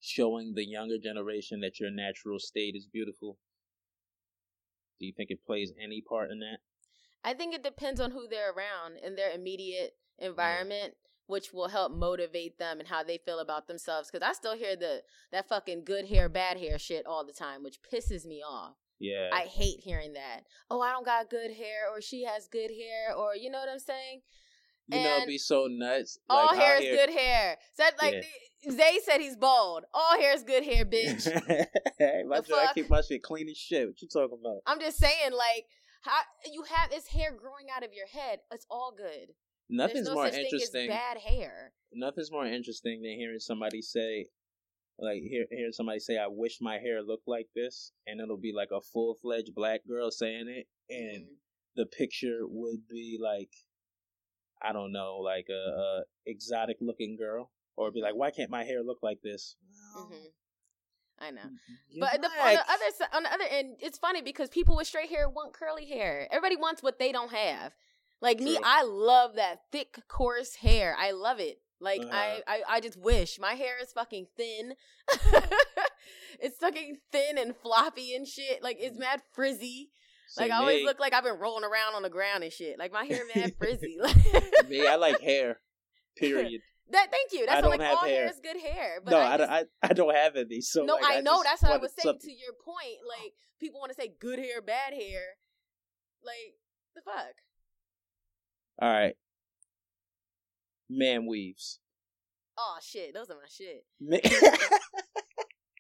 showing 0.01 0.55
the 0.55 0.67
younger 0.67 0.99
generation 0.99 1.61
that 1.61 1.81
your 1.81 1.91
natural 1.91 2.39
state 2.39 2.75
is 2.75 2.87
beautiful? 2.87 3.37
Do 4.99 5.07
you 5.07 5.13
think 5.15 5.31
it 5.31 5.45
plays 5.45 5.73
any 5.83 6.01
part 6.01 6.31
in 6.31 6.39
that? 6.39 6.59
I 7.25 7.35
think 7.35 7.55
it 7.55 7.63
depends 7.63 8.01
on 8.01 8.11
who 8.11 8.27
they're 8.29 8.51
around 8.53 8.97
in 9.05 9.15
their 9.17 9.31
immediate 9.31 9.93
environment, 10.19 10.95
which 11.27 11.53
will 11.53 11.69
help 11.69 11.93
motivate 11.93 12.59
them 12.59 12.81
and 12.81 12.89
how 12.89 13.03
they 13.03 13.19
feel 13.19 13.39
about 13.39 13.69
themselves. 13.69 14.11
Because 14.11 14.27
I 14.27 14.33
still 14.33 14.57
hear 14.57 14.77
the 14.77 15.03
that 15.31 15.49
fucking 15.49 15.85
good 15.85 16.07
hair, 16.09 16.29
bad 16.29 16.59
hair 16.59 16.79
shit 16.79 17.07
all 17.07 17.25
the 17.25 17.33
time, 17.33 17.63
which 17.63 17.79
pisses 17.83 18.27
me 18.27 18.43
off. 18.43 18.75
Yeah. 18.99 19.31
I 19.33 19.43
hate 19.43 19.81
hearing 19.81 20.13
that. 20.13 20.43
Oh, 20.71 20.81
I 20.81 20.93
don't 20.93 21.05
got 21.07 21.29
good 21.31 21.53
hair, 21.53 21.89
or 21.93 22.01
she 22.01 22.25
has 22.25 22.47
good 22.49 22.71
hair, 22.71 23.15
or 23.17 23.35
you 23.35 23.51
know 23.51 23.59
what 23.59 23.69
I'm 23.69 23.79
saying. 23.81 24.23
you 24.89 25.03
know, 25.03 25.17
it'd 25.17 25.27
be 25.29 25.39
so 25.39 25.67
nuts. 25.69 26.19
All 26.29 26.47
like, 26.47 26.59
hair 26.59 26.77
is 26.77 26.83
here- 26.83 26.97
good 26.97 27.11
hair. 27.11 27.57
Said 27.75 27.93
like 28.01 28.25
Zay 28.71 29.01
said 29.05 29.21
he's 29.21 29.37
bald. 29.37 29.85
All 29.93 30.21
hair 30.21 30.35
is 30.35 30.45
good 30.45 30.63
hair, 30.65 30.85
bitch. 30.87 31.25
hey, 31.99 32.23
my 32.27 32.41
The 32.41 32.47
job, 32.49 32.59
I 32.69 32.73
keep 32.73 32.89
my 32.91 33.01
shit 33.01 33.23
clean 33.23 33.49
as 33.49 33.57
shit. 33.57 33.89
What 33.89 34.01
you 34.01 34.09
talking 34.09 34.39
about? 34.41 34.59
I'm 34.67 34.79
just 34.79 34.99
saying, 34.99 35.33
like, 35.33 35.67
how 36.03 36.21
you 36.51 36.65
have 36.65 36.91
this 36.91 37.09
hair 37.09 37.33
growing 37.33 37.67
out 37.75 37.85
of 37.85 37.93
your 37.93 38.07
head. 38.07 38.41
It's 38.51 38.67
all 38.71 38.93
good. 38.97 39.35
Nothing's 39.69 40.09
no 40.09 40.15
more 40.15 40.27
interesting. 40.29 40.89
bad 40.89 41.19
hair. 41.19 41.73
Nothing's 41.93 42.31
more 42.31 42.47
interesting 42.47 43.03
than 43.03 43.13
hearing 43.13 43.39
somebody 43.39 43.81
say, 43.83 44.29
like, 44.99 45.23
hear, 45.23 45.47
hearing 45.51 45.73
somebody 45.73 46.01
say, 46.01 46.19
"I 46.19 46.27
wish 46.27 46.61
my 46.61 46.79
hair 46.79 47.03
looked 47.03 47.29
like 47.29 47.49
this," 47.55 47.93
and 48.07 48.21
it'll 48.21 48.37
be 48.37 48.53
like 48.53 48.71
a 48.71 48.81
full 48.81 49.15
fledged 49.15 49.55
black 49.55 49.87
girl 49.87 50.11
saying 50.11 50.49
it, 50.49 50.69
and 50.91 51.25
Mhm. 51.27 51.37
the 51.77 51.87
picture 51.87 52.47
would 52.47 52.87
be 52.89 53.19
like, 53.21 53.53
I 54.61 54.73
don't 54.73 54.93
know, 54.93 55.19
like 55.19 55.49
a, 55.49 55.53
a 55.55 56.05
exotic 56.27 56.79
looking 56.81 57.17
girl, 57.17 57.51
or 57.77 57.91
be 57.91 58.01
like, 58.03 58.15
"Why 58.15 58.31
can't 58.31 58.51
my 58.51 58.65
hair 58.65 58.83
look 58.83 59.03
like 59.03 59.23
this?" 59.23 59.57
Mhm. 59.97 60.33
I 61.23 61.31
know. 61.31 61.41
you're 61.89 62.07
But 62.07 62.21
the, 62.21 62.29
on 62.29 62.55
the 62.55 62.61
other 62.61 63.07
on 63.15 63.23
the 63.23 63.33
other 63.33 63.45
end, 63.51 63.77
it's 63.81 63.99
funny 63.99 64.23
because 64.23 64.49
people 64.49 64.77
with 64.77 64.87
straight 64.87 65.09
hair 65.09 65.29
want 65.29 65.53
curly 65.53 65.87
hair. 65.87 66.27
Everybody 66.31 66.57
wants 66.57 66.83
what 66.83 66.99
they 66.99 67.13
don't 67.13 67.33
have. 67.33 67.73
Like 68.21 68.41
me, 68.41 68.59
I 68.63 68.83
love 68.85 69.35
that 69.37 69.61
thick, 69.71 69.99
coarse 70.09 70.57
hair. 70.57 70.97
I 70.99 71.11
love 71.13 71.41
it. 71.41 71.59
Like 71.81 72.01
Uh-huh. 72.01 72.11
I, 72.13 72.43
I, 72.47 72.63
I 72.69 72.81
just 72.81 72.97
wish 72.97 73.39
my 73.41 73.55
hair 73.55 73.75
is 73.83 73.93
fucking 73.93 74.27
thin. 74.37 74.75
it's 76.41 76.59
fucking 76.59 76.99
thin 77.11 77.39
and 77.39 77.57
floppy 77.57 78.15
and 78.15 78.27
shit. 78.27 78.63
Like 78.63 78.77
it's 78.81 78.99
mad 78.99 79.23
frizzy. 79.33 79.91
Say 80.29 80.45
Like 80.45 80.53
I 80.53 80.57
always 80.59 80.85
look 80.85 81.01
like 81.01 81.13
I've 81.13 81.25
been 81.25 81.39
rolling 81.39 81.65
around 81.65 81.95
on 81.95 82.03
the 82.03 82.11
ground 82.11 82.43
and 82.45 82.53
shit. 82.53 82.79
Like 82.79 82.93
my 82.93 83.05
hair 83.05 83.25
mad 83.35 83.55
frizzy. 83.59 83.99
me, 84.69 84.87
I 84.87 84.97
like 84.97 85.21
hair. 85.21 85.59
Period. 86.17 86.61
That. 86.93 87.09
Thank 87.11 87.33
you. 87.33 87.47
That's 87.47 87.57
why, 87.57 87.61
don't 87.63 87.71
like 87.71 87.81
have 87.81 87.99
all 87.99 88.09
hair 88.09 88.23
hair. 88.23 88.31
is 88.31 88.41
good 88.43 88.61
hair. 88.61 89.01
But 89.05 89.11
no, 89.11 89.19
I 89.19 89.35
I, 89.35 89.37
just, 89.37 89.39
don't, 89.39 89.51
I, 89.51 89.65
I 89.83 89.93
don't 89.93 90.15
have 90.15 90.37
any. 90.37 90.61
So 90.61 90.85
no, 90.85 90.95
like, 90.95 91.05
I 91.19 91.21
know. 91.21 91.43
That's 91.43 91.63
what 91.63 91.73
I 91.73 91.77
was 91.79 91.93
saying 91.99 92.15
something- 92.15 92.31
to 92.31 92.33
your 92.33 92.53
point. 92.65 92.99
Like 93.09 93.33
people 93.61 93.81
want 93.81 93.91
to 93.93 94.01
say 94.01 94.13
good 94.21 94.39
hair, 94.39 94.63
bad 94.63 94.95
hair. 94.95 95.21
Like 96.25 96.55
the 96.95 97.03
fuck. 97.03 97.35
All 98.81 98.91
right, 98.93 99.15
man 100.89 101.27
weaves. 101.27 101.81
Oh 102.59 102.79
shit, 102.83 103.15
those 103.15 103.31
are 103.31 103.35
my 103.37 103.49
shit. 103.49 103.85
Man- 104.01 104.21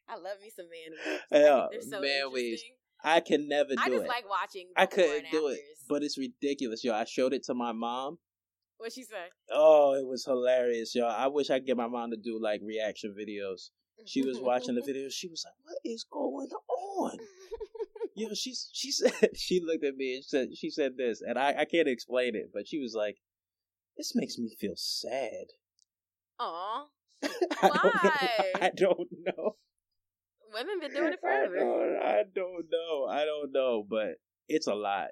I 0.09 0.17
love 0.17 0.39
me 0.43 0.51
some 0.55 0.67
man 0.67 0.91
weaves. 0.93 1.23
I 1.33 1.39
Yeah, 1.39 1.67
so 1.89 2.01
man 2.01 2.33
weaves. 2.33 2.63
I 3.05 3.21
can 3.21 3.49
never 3.49 3.71
do 3.71 3.77
I 3.79 3.89
just 3.89 4.05
it. 4.05 4.09
like 4.09 4.29
watching. 4.29 4.67
I 4.77 4.87
couldn't 4.87 5.31
do 5.31 5.49
it, 5.49 5.59
but 5.89 6.03
it's 6.03 6.19
ridiculous, 6.19 6.85
yo. 6.85 6.95
I 6.95 7.05
showed 7.05 7.33
it 7.33 7.45
to 7.45 7.55
my 7.55 7.73
mom. 7.73 8.19
What 8.83 8.93
she 8.93 9.05
say? 9.05 9.27
Oh, 9.51 9.95
it 9.95 10.07
was 10.07 10.25
hilarious, 10.25 10.95
yo. 10.95 11.07
I 11.07 11.29
wish 11.29 11.51
I 11.51 11.59
could 11.59 11.67
get 11.67 11.77
my 11.77 11.87
mom 11.87 12.11
to 12.11 12.17
do 12.17 12.39
like 12.41 12.61
reaction 12.63 13.15
videos. 13.19 13.71
She 14.05 14.23
was 14.23 14.39
watching 14.41 14.75
the 14.75 14.83
video. 14.87 15.09
She 15.09 15.29
was 15.29 15.45
like, 15.47 15.55
"What 15.65 15.79
is 15.85 16.05
going 16.05 16.49
on?" 16.51 17.19
Yo, 18.15 18.35
she's 18.35 18.69
she 18.73 18.91
said 18.91 19.13
she 19.37 19.61
looked 19.65 19.85
at 19.85 19.97
me 19.97 20.17
and 20.17 20.25
said 20.25 20.49
she 20.57 20.69
said 20.71 20.97
this, 20.99 21.23
and 21.23 21.39
I 21.39 21.55
I 21.61 21.65
can't 21.65 21.89
explain 21.89 22.35
it, 22.37 22.51
but 22.53 22.69
she 22.69 22.79
was 22.79 22.95
like, 22.95 23.17
"This 23.97 24.15
makes 24.15 24.37
me 24.39 24.55
feel 24.59 24.75
sad." 24.77 25.47
Aw, 26.41 26.87
I 27.23 27.29
don't 27.29 27.63
know. 27.63 27.71
Why? 27.71 28.53
I 28.61 28.71
don't 28.75 29.09
know. 29.25 29.57
women 30.53 30.81
been 30.81 30.93
doing 30.93 31.13
it 31.13 31.21
I 31.25 31.27
forever. 31.27 31.57
don't, 31.57 31.97
I 32.03 32.23
don't 32.35 32.67
know. 32.71 33.07
I 33.09 33.25
don't 33.25 33.53
know, 33.53 33.87
but 33.89 34.17
it's 34.49 34.67
a 34.67 34.75
lot. 34.75 35.09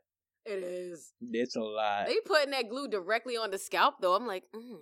It 0.46 0.62
is. 0.62 1.12
It's 1.20 1.56
a 1.56 1.60
lot. 1.60 2.06
They 2.06 2.16
putting 2.24 2.50
that 2.52 2.68
glue 2.68 2.88
directly 2.88 3.36
on 3.36 3.50
the 3.50 3.58
scalp 3.58 3.96
though. 4.00 4.14
I'm 4.14 4.26
like, 4.26 4.44
mm. 4.54 4.78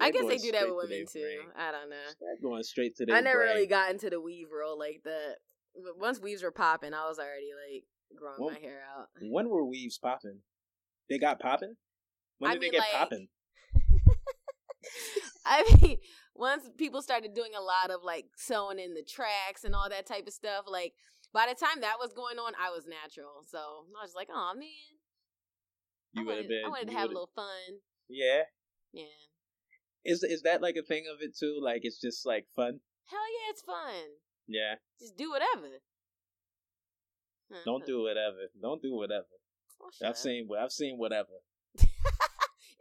I 0.00 0.10
guess 0.10 0.26
they 0.26 0.38
do 0.38 0.52
that 0.52 0.66
with 0.66 0.76
women 0.76 1.04
their 1.12 1.22
too. 1.22 1.40
I 1.56 1.72
don't 1.72 1.90
know. 1.90 1.96
They're 2.20 2.50
going 2.50 2.62
straight 2.62 2.96
to 2.96 3.06
I 3.12 3.20
never 3.20 3.38
brain. 3.38 3.54
really 3.54 3.66
got 3.66 3.90
into 3.90 4.08
the 4.08 4.20
weave 4.20 4.46
roll 4.52 4.78
like 4.78 5.02
that. 5.04 5.36
Once 5.96 6.20
weaves 6.20 6.42
were 6.42 6.52
popping, 6.52 6.94
I 6.94 7.06
was 7.08 7.18
already 7.18 7.50
like 7.52 7.84
growing 8.16 8.54
my 8.54 8.60
hair 8.60 8.80
out. 8.96 9.08
When 9.20 9.48
were 9.48 9.64
weaves 9.64 9.98
popping? 9.98 10.40
They 11.10 11.18
got 11.18 11.40
popping. 11.40 11.74
When 12.38 12.50
I 12.50 12.54
did 12.54 12.62
mean, 12.62 12.72
they 12.72 12.78
get 12.78 12.86
like- 12.92 12.92
popping? 12.92 13.28
I 15.44 15.64
mean, 15.82 15.98
once 16.34 16.68
people 16.76 17.02
started 17.02 17.34
doing 17.34 17.52
a 17.58 17.62
lot 17.62 17.90
of 17.90 18.04
like 18.04 18.26
sewing 18.36 18.78
in 18.78 18.94
the 18.94 19.02
tracks 19.02 19.64
and 19.64 19.74
all 19.74 19.88
that 19.88 20.06
type 20.06 20.26
of 20.26 20.32
stuff, 20.32 20.64
like 20.66 20.92
by 21.32 21.46
the 21.48 21.54
time 21.54 21.80
that 21.82 21.98
was 22.00 22.12
going 22.12 22.38
on, 22.38 22.52
I 22.58 22.70
was 22.70 22.86
natural. 22.86 23.44
So 23.46 23.58
I 23.58 24.02
was 24.02 24.14
like, 24.14 24.28
oh 24.32 24.52
man, 24.56 24.96
You 26.12 26.24
would 26.26 26.36
have 26.38 26.48
been. 26.48 26.62
I 26.64 26.68
wanted 26.68 26.88
to 26.88 26.96
have 26.96 27.10
a 27.10 27.14
little 27.14 27.30
fun. 27.34 27.80
Yeah. 28.08 28.42
Yeah, 28.92 29.04
Is 30.04 30.22
is 30.22 30.42
that 30.42 30.62
like 30.62 30.76
a 30.76 30.82
thing 30.82 31.04
of 31.12 31.20
it 31.20 31.36
too? 31.36 31.60
Like 31.62 31.80
it's 31.84 32.00
just 32.00 32.24
like 32.24 32.46
fun. 32.56 32.80
hell 33.04 33.20
yeah, 33.20 33.50
it's 33.50 33.60
fun. 33.60 34.16
Yeah. 34.46 34.76
Just 34.98 35.16
do 35.16 35.30
whatever. 35.30 35.84
Don't 37.64 37.82
uh-huh. 37.82 37.86
do 37.86 38.02
whatever. 38.02 38.48
Don't 38.60 38.80
do 38.80 38.94
whatever. 38.94 39.26
Oh, 39.80 39.90
I've 40.02 40.10
up. 40.10 40.16
seen. 40.16 40.48
I've 40.58 40.72
seen 40.72 40.96
whatever. 40.96 41.44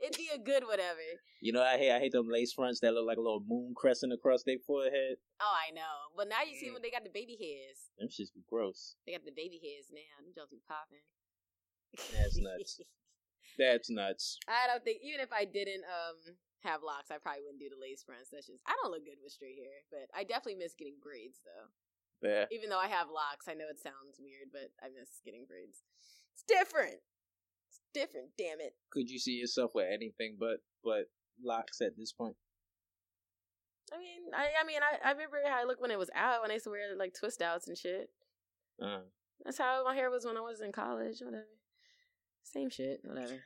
It'd 0.01 0.17
be 0.17 0.29
a 0.33 0.37
good 0.37 0.63
whatever. 0.65 1.01
You 1.41 1.53
know, 1.53 1.63
I 1.63 1.77
hate. 1.77 1.91
I 1.91 1.99
hate 1.99 2.11
them 2.11 2.29
lace 2.29 2.53
fronts 2.53 2.79
that 2.81 2.93
look 2.93 3.07
like 3.07 3.17
a 3.17 3.21
little 3.21 3.41
moon 3.45 3.73
crescent 3.75 4.13
across 4.13 4.43
their 4.43 4.59
forehead. 4.65 5.17
Oh, 5.41 5.55
I 5.57 5.71
know. 5.73 6.13
But 6.15 6.29
now 6.29 6.43
you 6.45 6.53
see 6.55 6.69
Mm. 6.69 6.73
when 6.73 6.81
they 6.83 6.91
got 6.91 7.03
the 7.03 7.09
baby 7.13 7.35
hairs. 7.35 7.89
Them 7.97 8.09
shits 8.09 8.33
be 8.33 8.43
gross. 8.47 8.95
They 9.05 9.13
got 9.13 9.25
the 9.25 9.31
baby 9.31 9.57
hairs 9.57 9.89
now. 9.91 10.21
Them 10.21 10.33
just 10.35 10.51
be 10.51 10.61
popping. 10.67 11.01
That's 12.13 12.37
nuts. 12.37 12.79
That's 13.57 13.89
nuts. 13.89 14.37
I 14.47 14.67
don't 14.67 14.83
think 14.83 15.01
even 15.01 15.19
if 15.21 15.33
I 15.33 15.45
didn't 15.45 15.83
um 15.89 16.35
have 16.61 16.83
locks, 16.83 17.09
I 17.09 17.17
probably 17.17 17.41
wouldn't 17.45 17.61
do 17.61 17.69
the 17.73 17.79
lace 17.81 18.03
front 18.05 18.25
sessions. 18.27 18.61
I 18.67 18.73
don't 18.81 18.91
look 18.91 19.05
good 19.05 19.17
with 19.21 19.31
straight 19.33 19.57
hair, 19.57 19.81
but 19.89 20.09
I 20.13 20.23
definitely 20.25 20.61
miss 20.61 20.73
getting 20.77 20.97
braids 21.01 21.41
though. 21.45 21.69
Yeah. 22.21 22.45
Even 22.51 22.69
though 22.69 22.81
I 22.81 22.87
have 22.89 23.09
locks, 23.13 23.47
I 23.47 23.53
know 23.53 23.69
it 23.69 23.77
sounds 23.81 24.17
weird, 24.21 24.49
but 24.53 24.73
I 24.81 24.89
miss 24.89 25.21
getting 25.25 25.45
braids. 25.45 25.81
It's 26.33 26.41
different. 26.45 27.01
Different, 27.97 28.27
damn 28.37 28.59
it. 28.59 28.73
Could 28.91 29.09
you 29.09 29.17
see 29.19 29.31
yourself 29.33 29.71
with 29.73 29.87
anything 29.91 30.37
but 30.39 30.57
but 30.83 31.05
locks 31.43 31.81
at 31.81 31.97
this 31.97 32.11
point? 32.11 32.35
I 33.93 33.97
mean, 33.97 34.21
I 34.35 34.47
I 34.61 34.65
mean, 34.65 34.79
I, 34.81 35.09
I 35.09 35.11
remember 35.13 35.37
how 35.47 35.61
I 35.61 35.63
looked 35.63 35.81
when 35.81 35.91
it 35.91 35.97
was 35.97 36.09
out 36.13 36.41
when 36.41 36.51
I 36.51 36.55
used 36.55 36.65
to 36.65 36.69
wear 36.69 36.95
like 36.97 37.13
twist 37.19 37.41
outs 37.41 37.67
and 37.67 37.77
shit. 37.77 38.09
Uh, 38.81 38.99
That's 39.43 39.57
how 39.57 39.83
my 39.85 39.95
hair 39.95 40.09
was 40.11 40.25
when 40.25 40.37
I 40.37 40.41
was 40.41 40.61
in 40.61 40.71
college. 40.71 41.15
Whatever. 41.21 41.47
Same 42.43 42.69
shit. 42.69 42.99
Whatever. 43.03 43.39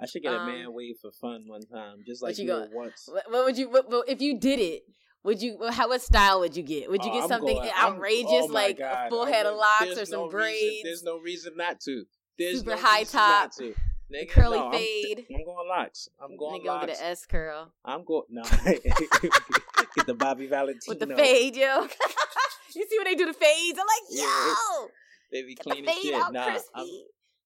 I 0.00 0.06
should 0.06 0.22
get 0.22 0.32
a 0.34 0.40
Um, 0.40 0.46
man 0.46 0.72
wave 0.72 0.96
for 1.00 1.10
fun 1.12 1.44
one 1.46 1.62
time, 1.72 1.98
just 2.06 2.22
like 2.22 2.36
you 2.38 2.46
did 2.46 2.70
once. 2.72 3.04
What, 3.06 3.24
what 3.30 3.44
would 3.44 3.56
you? 3.58 3.70
What, 3.70 3.88
what, 3.90 4.08
if 4.08 4.20
you 4.20 4.38
did 4.38 4.58
it? 4.58 4.82
Would 5.24 5.40
you? 5.42 5.58
How? 5.70 5.88
What 5.88 6.02
style 6.02 6.40
would 6.40 6.56
you 6.56 6.62
get? 6.62 6.90
Would 6.90 7.04
you 7.04 7.10
Oh, 7.12 7.20
get 7.20 7.28
something 7.28 7.56
going- 7.56 7.70
outrageous 7.76 8.30
oh 8.30 8.46
like 8.50 8.78
God, 8.78 9.06
a 9.06 9.10
full 9.10 9.22
I'm 9.22 9.32
head 9.32 9.46
of 9.46 9.56
locks 9.56 9.96
or 9.98 10.04
some 10.06 10.20
no 10.20 10.28
braids? 10.28 10.62
Reason, 10.62 10.80
there's 10.84 11.02
no 11.02 11.18
reason 11.18 11.52
not 11.56 11.80
to. 11.80 12.04
There's 12.38 12.58
Super 12.58 12.70
no 12.72 12.76
high 12.76 13.04
top, 13.04 13.52
to. 13.56 13.74
Nigga, 14.12 14.28
curly 14.30 14.58
no, 14.58 14.64
I'm- 14.68 14.72
fade. 14.72 15.26
I'm, 15.34 15.44
going 15.44 15.68
locks. 15.68 16.08
I'm 16.22 16.36
going 16.36 16.60
Nigga 16.62 16.66
locks. 16.66 16.86
get 16.86 16.98
an 17.00 17.04
S 17.06 17.26
curl 17.26 17.72
I'm 17.84 18.04
going 18.04 18.22
no. 18.28 18.42
get 18.64 20.06
the 20.06 20.14
Bobby 20.14 20.46
Valentino 20.46 20.96
with 20.96 21.00
the 21.08 21.16
fade, 21.16 21.56
yo. 21.56 21.82
you 22.74 22.86
see 22.88 22.98
when 22.98 23.04
they 23.04 23.14
do 23.16 23.26
the 23.26 23.32
fades? 23.32 23.78
I'm 23.78 23.86
like, 23.86 24.02
Yeah, 24.10 24.54
yo, 24.80 24.88
They 25.32 25.42
be 25.42 25.56
clean 25.56 25.84
the 25.86 25.90
as 25.90 25.98
shit. 25.98 26.14
out 26.14 26.32
Nah. 26.32 26.58
I'm, 26.74 26.86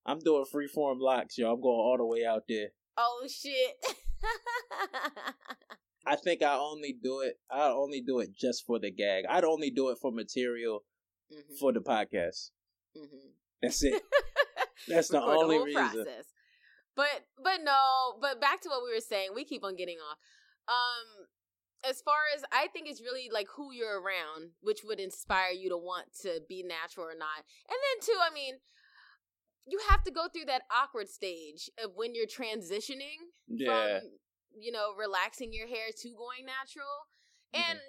I'm 0.05 0.19
doing 0.19 0.45
freeform 0.53 0.99
locks, 0.99 1.35
yo. 1.37 1.51
I'm 1.51 1.61
going 1.61 1.73
all 1.75 1.97
the 1.97 2.05
way 2.05 2.25
out 2.25 2.43
there. 2.47 2.67
Oh 2.97 3.25
shit. 3.27 3.75
I 6.05 6.15
think 6.15 6.41
I 6.43 6.55
only 6.55 6.93
do 7.01 7.21
it. 7.21 7.39
I 7.49 7.69
only 7.69 8.01
do 8.01 8.19
it 8.19 8.35
just 8.35 8.65
for 8.65 8.79
the 8.79 8.91
gag. 8.91 9.23
I'd 9.29 9.43
only 9.45 9.69
do 9.71 9.89
it 9.89 9.97
for 10.01 10.11
material 10.11 10.83
Mhm, 11.31 11.57
for 11.59 11.71
the 11.71 11.79
podcast. 11.79 12.49
mhm. 12.97 13.31
That's 13.61 13.83
it. 13.83 14.01
That's 14.87 15.07
the 15.09 15.21
only 15.21 15.59
reason. 15.59 16.05
But 16.95 17.25
but 17.41 17.59
no, 17.63 18.15
but 18.21 18.41
back 18.41 18.61
to 18.61 18.69
what 18.69 18.83
we 18.83 18.93
were 18.93 19.01
saying. 19.01 19.29
We 19.33 19.45
keep 19.45 19.63
on 19.63 19.75
getting 19.75 19.97
off. 19.97 20.17
Um, 20.67 21.27
as 21.89 22.01
far 22.01 22.19
as 22.35 22.43
I 22.51 22.67
think 22.67 22.87
it's 22.89 23.01
really 23.01 23.29
like 23.31 23.47
who 23.55 23.71
you're 23.73 23.99
around, 23.99 24.51
which 24.61 24.81
would 24.83 24.99
inspire 24.99 25.51
you 25.51 25.69
to 25.69 25.77
want 25.77 26.07
to 26.21 26.41
be 26.47 26.63
natural 26.63 27.05
or 27.07 27.15
not. 27.17 27.43
And 27.69 27.77
then 27.79 28.05
too, 28.05 28.19
I 28.21 28.31
mean, 28.33 28.55
you 29.65 29.79
have 29.89 30.03
to 30.03 30.11
go 30.11 30.27
through 30.27 30.45
that 30.45 30.63
awkward 30.71 31.09
stage 31.09 31.69
of 31.83 31.91
when 31.95 32.13
you're 32.13 32.27
transitioning 32.27 33.31
Yeah. 33.47 33.99
from 33.99 34.09
you 34.59 34.71
know 34.71 34.93
relaxing 34.97 35.53
your 35.53 35.67
hair 35.67 35.87
to 36.01 36.09
going 36.09 36.45
natural 36.45 37.07
and 37.53 37.79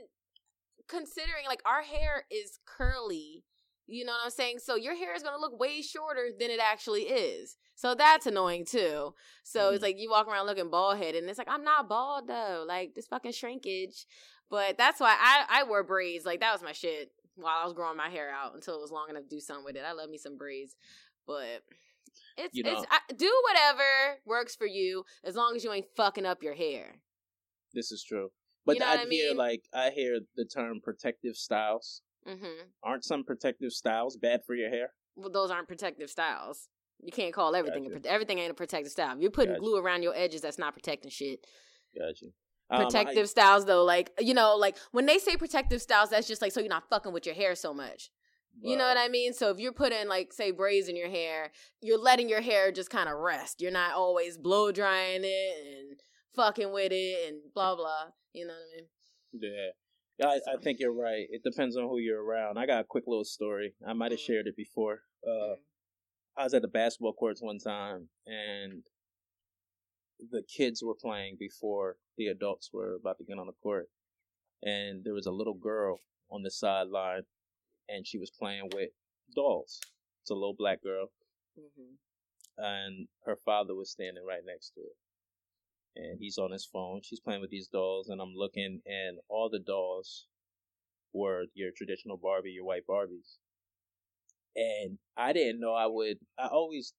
considering 0.89 1.45
like 1.47 1.61
our 1.67 1.83
hair 1.83 2.25
is 2.31 2.61
curly 2.67 3.45
you 3.87 4.05
know 4.05 4.13
what 4.13 4.25
i'm 4.25 4.31
saying? 4.31 4.59
So 4.59 4.77
your 4.77 4.95
hair 4.97 5.15
is 5.15 5.23
going 5.23 5.35
to 5.35 5.41
look 5.41 5.59
way 5.59 5.83
shorter 5.83 6.29
than 6.39 6.51
it 6.51 6.61
actually 6.61 7.03
is. 7.03 7.57
So 7.75 7.95
that's 7.95 8.27
annoying 8.27 8.65
too. 8.65 9.15
So 9.45 9.71
it's 9.71 9.81
Mhm. 9.81 9.83
like 9.83 9.99
you 9.99 10.11
walk 10.11 10.29
around 10.29 10.47
looking 10.47 10.71
bald 10.71 10.99
headed 10.99 11.23
and 11.23 11.29
it's 11.31 11.39
like 11.39 11.51
i'm 11.51 11.65
not 11.65 11.89
bald 11.89 12.27
though. 12.29 12.65
Like 12.67 12.95
this 12.95 13.07
fucking 13.09 13.33
shrinkage. 13.33 14.07
But 14.51 14.77
that's 14.79 15.01
why 15.01 15.17
i 15.19 15.47
i 15.61 15.65
wore 15.65 15.83
braids. 15.83 16.25
Like 16.25 16.41
that 16.41 16.53
was 16.53 16.63
my 16.63 16.73
shit 16.73 17.11
while 17.35 17.59
i 17.61 17.65
was 17.65 17.73
growing 17.75 17.97
my 17.97 18.09
hair 18.11 18.31
out 18.31 18.55
until 18.55 18.75
it 18.77 18.81
was 18.81 18.91
long 18.93 19.09
enough 19.11 19.25
to 19.25 19.29
do 19.29 19.41
something 19.41 19.65
with 19.65 19.77
it. 19.77 19.85
I 19.85 19.93
love 19.93 20.11
me 20.11 20.19
some 20.19 20.37
braids. 20.37 20.77
But 21.27 21.63
it's 22.37 22.55
You 22.55 22.63
it's 22.67 22.83
know- 22.83 22.87
I, 22.91 23.01
do 23.15 23.43
whatever 23.49 24.21
works 24.27 24.55
for 24.57 24.67
you 24.67 25.05
as 25.25 25.35
long 25.37 25.57
as 25.57 25.65
you 25.65 25.73
ain't 25.73 25.87
fucking 25.97 26.27
up 26.27 26.43
your 26.43 26.55
hair. 26.55 27.01
This 27.73 27.91
is 27.91 28.05
true. 28.05 28.31
But 28.67 28.75
You 28.77 28.81
know 28.81 28.87
I 28.87 29.03
I 29.03 29.07
hear 29.09 29.35
like 29.35 29.65
I 29.75 29.91
hear 29.91 30.21
the 30.37 30.45
term 30.45 30.81
protective 30.83 31.37
styles. 31.37 32.03
Mm-hmm. 32.29 32.69
Aren't 32.83 33.05
some 33.05 33.25
protective 33.25 33.73
styles 33.73 34.17
bad 34.17 34.41
for 34.47 34.55
your 34.55 34.71
hair? 34.71 34.93
Well, 35.17 35.31
those 35.31 35.51
aren't 35.51 35.69
protective 35.69 36.09
styles. 36.11 36.69
You 37.03 37.13
can't 37.13 37.35
call 37.35 37.55
everything 37.57 37.87
a 37.87 37.89
Gotcha. 37.89 38.01
prote- 38.01 38.07
everything 38.13 38.39
ain't 38.39 38.51
a 38.53 38.55
protective 38.55 38.93
style. 38.93 39.21
You're 39.21 39.31
putting 39.31 39.55
Gotcha. 39.55 39.61
glue 39.61 39.77
around 39.77 40.03
your 40.03 40.15
edges, 40.15 40.41
that's 40.41 40.59
not 40.59 40.73
protecting 40.75 41.11
shit. 41.11 41.45
Got 41.99 42.21
you. 42.23 42.33
Um, 42.71 42.81
I- 42.81 42.85
Protective 42.85 43.29
styles, 43.29 43.67
though, 43.67 43.85
like 43.85 44.13
you 44.21 44.35
know, 44.35 44.57
like 44.57 44.77
when 44.93 45.07
they 45.07 45.19
say 45.19 45.37
protective 45.37 45.83
styles, 45.83 46.11
that's 46.11 46.29
just 46.29 46.41
like 46.41 46.53
so 46.53 46.61
you're 46.61 46.69
not 46.69 46.89
fucking 46.89 47.13
with 47.13 47.27
your 47.27 47.35
hair 47.35 47.55
so 47.55 47.75
much. 47.75 48.11
You 48.61 48.77
know 48.77 48.85
what 48.85 48.99
I 48.99 49.09
mean? 49.09 49.33
So 49.33 49.49
if 49.51 49.59
you're 49.59 49.73
putting 49.73 50.09
like 50.09 50.33
say 50.33 50.51
braids 50.51 50.87
in 50.89 50.95
your 50.95 51.09
hair, 51.09 51.51
you're 51.81 51.99
letting 51.99 52.29
your 52.29 52.43
hair 52.43 52.71
just 52.71 52.91
kind 52.91 53.09
of 53.09 53.17
rest. 53.17 53.63
You're 53.63 53.73
not 53.73 53.95
always 53.95 54.37
blow 54.37 54.71
drying 54.71 55.23
it 55.25 55.67
and 55.67 55.99
fucking 56.37 56.71
with 56.71 56.93
it 56.93 57.29
and 57.29 57.41
blah 57.55 57.75
blah. 57.75 58.11
You 58.35 58.47
know 58.47 58.53
what 58.53 58.61
I 58.61 58.77
mean? 58.77 58.89
Yeah. 59.41 59.71
I, 60.23 60.41
I 60.53 60.57
think 60.63 60.81
you're 60.81 60.93
right. 60.93 61.27
It 61.31 61.43
depends 61.43 61.77
on 61.77 61.85
who 61.85 61.99
you're 61.99 62.23
around. 62.23 62.59
I 62.59 62.67
got 62.67 62.81
a 62.81 62.85
quick 62.85 63.05
little 63.07 63.25
story. 63.25 63.75
I 63.87 63.93
might 63.93 64.13
have 64.13 64.21
Mhm. 64.21 64.27
shared 64.27 64.47
it 64.47 64.57
before. 64.57 65.03
Uh, 65.27 65.57
I 66.37 66.45
was 66.45 66.55
at 66.55 66.63
the 66.63 66.69
basketball 66.69 67.15
courts 67.15 67.43
one 67.43 67.59
time, 67.59 68.09
and 68.27 68.85
the 70.31 70.43
kids 70.43 70.83
were 70.83 70.95
playing 70.95 71.37
before 71.37 71.99
the 72.17 72.29
adults 72.29 72.73
were 72.73 72.95
about 72.95 73.19
to 73.19 73.25
get 73.25 73.39
on 73.39 73.47
the 73.47 73.53
court. 73.55 73.91
And 74.63 75.05
there 75.05 75.15
was 75.15 75.27
a 75.27 75.33
little 75.33 75.55
girl 75.55 76.01
on 76.31 76.43
the 76.43 76.51
sideline, 76.51 77.25
and 77.89 78.07
she 78.07 78.19
was 78.19 78.31
playing 78.31 78.71
with 78.73 78.91
dolls. 79.35 79.81
It's 80.23 80.31
a 80.31 80.35
little 80.35 80.55
black 80.55 80.83
girl, 80.83 81.13
hmm 81.57 81.95
and 82.59 83.09
her 83.25 83.37
father 83.37 83.75
was 83.75 83.91
standing 83.91 84.25
right 84.25 84.45
next 84.45 84.71
to 84.75 84.81
her. 84.83 85.12
And 85.97 86.19
he's 86.19 86.39
on 86.39 86.51
his 86.53 86.65
phone. 86.67 87.01
She's 87.03 87.21
playing 87.21 87.41
with 87.41 87.51
these 87.51 87.69
dolls, 87.69 88.09
and 88.09 88.21
I'm 88.21 88.35
looking, 88.35 88.81
and 88.87 89.19
all 89.29 89.49
the 89.51 89.59
dolls 89.59 90.27
were 91.13 91.45
your 91.55 91.71
traditional 91.77 92.17
Barbie, 92.17 92.53
your 92.53 92.65
white 92.65 92.87
Barbies. 92.87 93.39
And 94.57 94.99
I 95.17 95.33
didn't 95.33 95.61
know 95.61 95.75
I 95.75 95.87
would. 95.87 96.19
I 96.39 96.47
always 96.49 96.95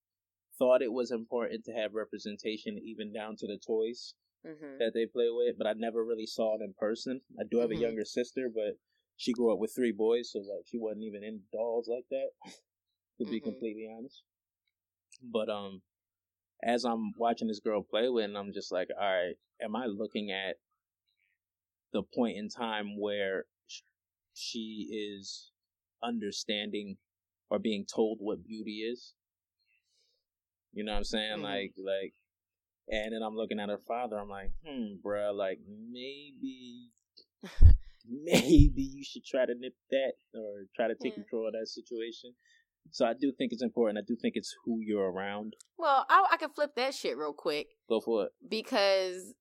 thought 0.57 0.81
it 0.81 0.91
was 0.91 1.11
important 1.11 1.65
to 1.65 1.73
have 1.73 1.93
representation, 1.93 2.79
even 2.79 3.11
down 3.13 3.35
to 3.37 3.47
the 3.47 3.57
toys 3.57 4.13
hmm 4.45 4.77
that 4.79 4.93
they 4.93 5.05
play 5.05 5.29
with, 5.29 5.57
but 5.57 5.67
I 5.67 5.73
never 5.73 6.03
really 6.03 6.25
saw 6.25 6.55
it 6.55 6.61
in 6.61 6.73
person. 6.73 7.21
I 7.39 7.43
do 7.43 7.59
have 7.59 7.69
Mhm. 7.69 7.77
a 7.77 7.81
younger 7.81 8.05
sister, 8.05 8.49
but 8.49 8.77
she 9.17 9.33
grew 9.33 9.51
up 9.53 9.59
with 9.59 9.73
three 9.75 9.91
boys, 9.91 10.31
so 10.31 10.39
like 10.39 10.65
she 10.67 10.77
wasn't 10.77 11.03
even 11.03 11.23
in 11.23 11.41
dolls 11.51 11.87
like 11.87 12.07
that, 12.09 12.31
to 13.19 13.25
be 13.25 13.39
Mhm. 13.39 13.43
completely 13.43 13.87
honest. 13.87 14.23
But 15.23 15.49
um, 15.49 15.81
as 16.65 16.85
I'm 16.85 17.13
watching 17.17 17.47
this 17.47 17.59
girl 17.59 17.81
play 17.81 18.09
with, 18.09 18.25
and 18.25 18.37
I'm 18.37 18.53
just 18.53 18.71
like, 18.71 18.89
all 18.99 19.07
right, 19.07 19.35
am 19.61 19.75
I 19.75 19.85
looking 19.85 20.31
at 20.31 20.55
the 21.91 22.03
point 22.03 22.37
in 22.37 22.49
time 22.49 22.99
where 22.99 23.45
she 24.33 24.89
is 24.91 25.51
understanding 26.03 26.97
or 27.49 27.59
being 27.59 27.85
told 27.85 28.17
what 28.19 28.45
beauty 28.45 28.79
is? 28.79 29.13
You 30.73 30.83
know 30.83 30.93
what 30.93 30.99
I'm 30.99 31.03
saying? 31.03 31.37
Mhm. 31.37 31.43
Like, 31.43 31.73
like, 31.77 32.13
and 32.89 33.13
then 33.13 33.21
I'm 33.21 33.35
looking 33.35 33.59
at 33.59 33.69
her 33.69 33.77
father. 33.77 34.17
I'm 34.17 34.29
like, 34.29 34.51
hmm, 34.65 34.95
bruh, 35.05 35.33
like 35.35 35.59
maybe, 35.67 36.89
maybe 38.09 38.81
you 38.81 39.03
should 39.03 39.23
try 39.23 39.45
to 39.45 39.53
nip 39.53 39.75
that 39.91 40.13
or 40.33 40.65
try 40.75 40.87
to 40.87 40.95
take 40.95 41.13
Yeah. 41.15 41.23
control 41.23 41.47
of 41.47 41.53
that 41.53 41.67
situation. 41.67 42.33
So 42.91 43.05
I 43.05 43.13
do 43.13 43.31
think 43.37 43.51
it's 43.51 43.63
important. 43.63 43.97
I 43.97 44.05
do 44.07 44.15
think 44.21 44.35
it's 44.35 44.53
who 44.65 44.79
you're 44.81 45.11
around. 45.11 45.53
Well, 45.77 46.05
I, 46.09 46.25
I 46.33 46.37
can 46.37 46.49
flip 46.51 46.71
that 46.75 46.93
shit 46.93 47.17
real 47.17 47.33
quick 47.33 47.67
Go 47.89 47.99
for 47.99 48.25
it. 48.25 48.31
because 48.47 49.33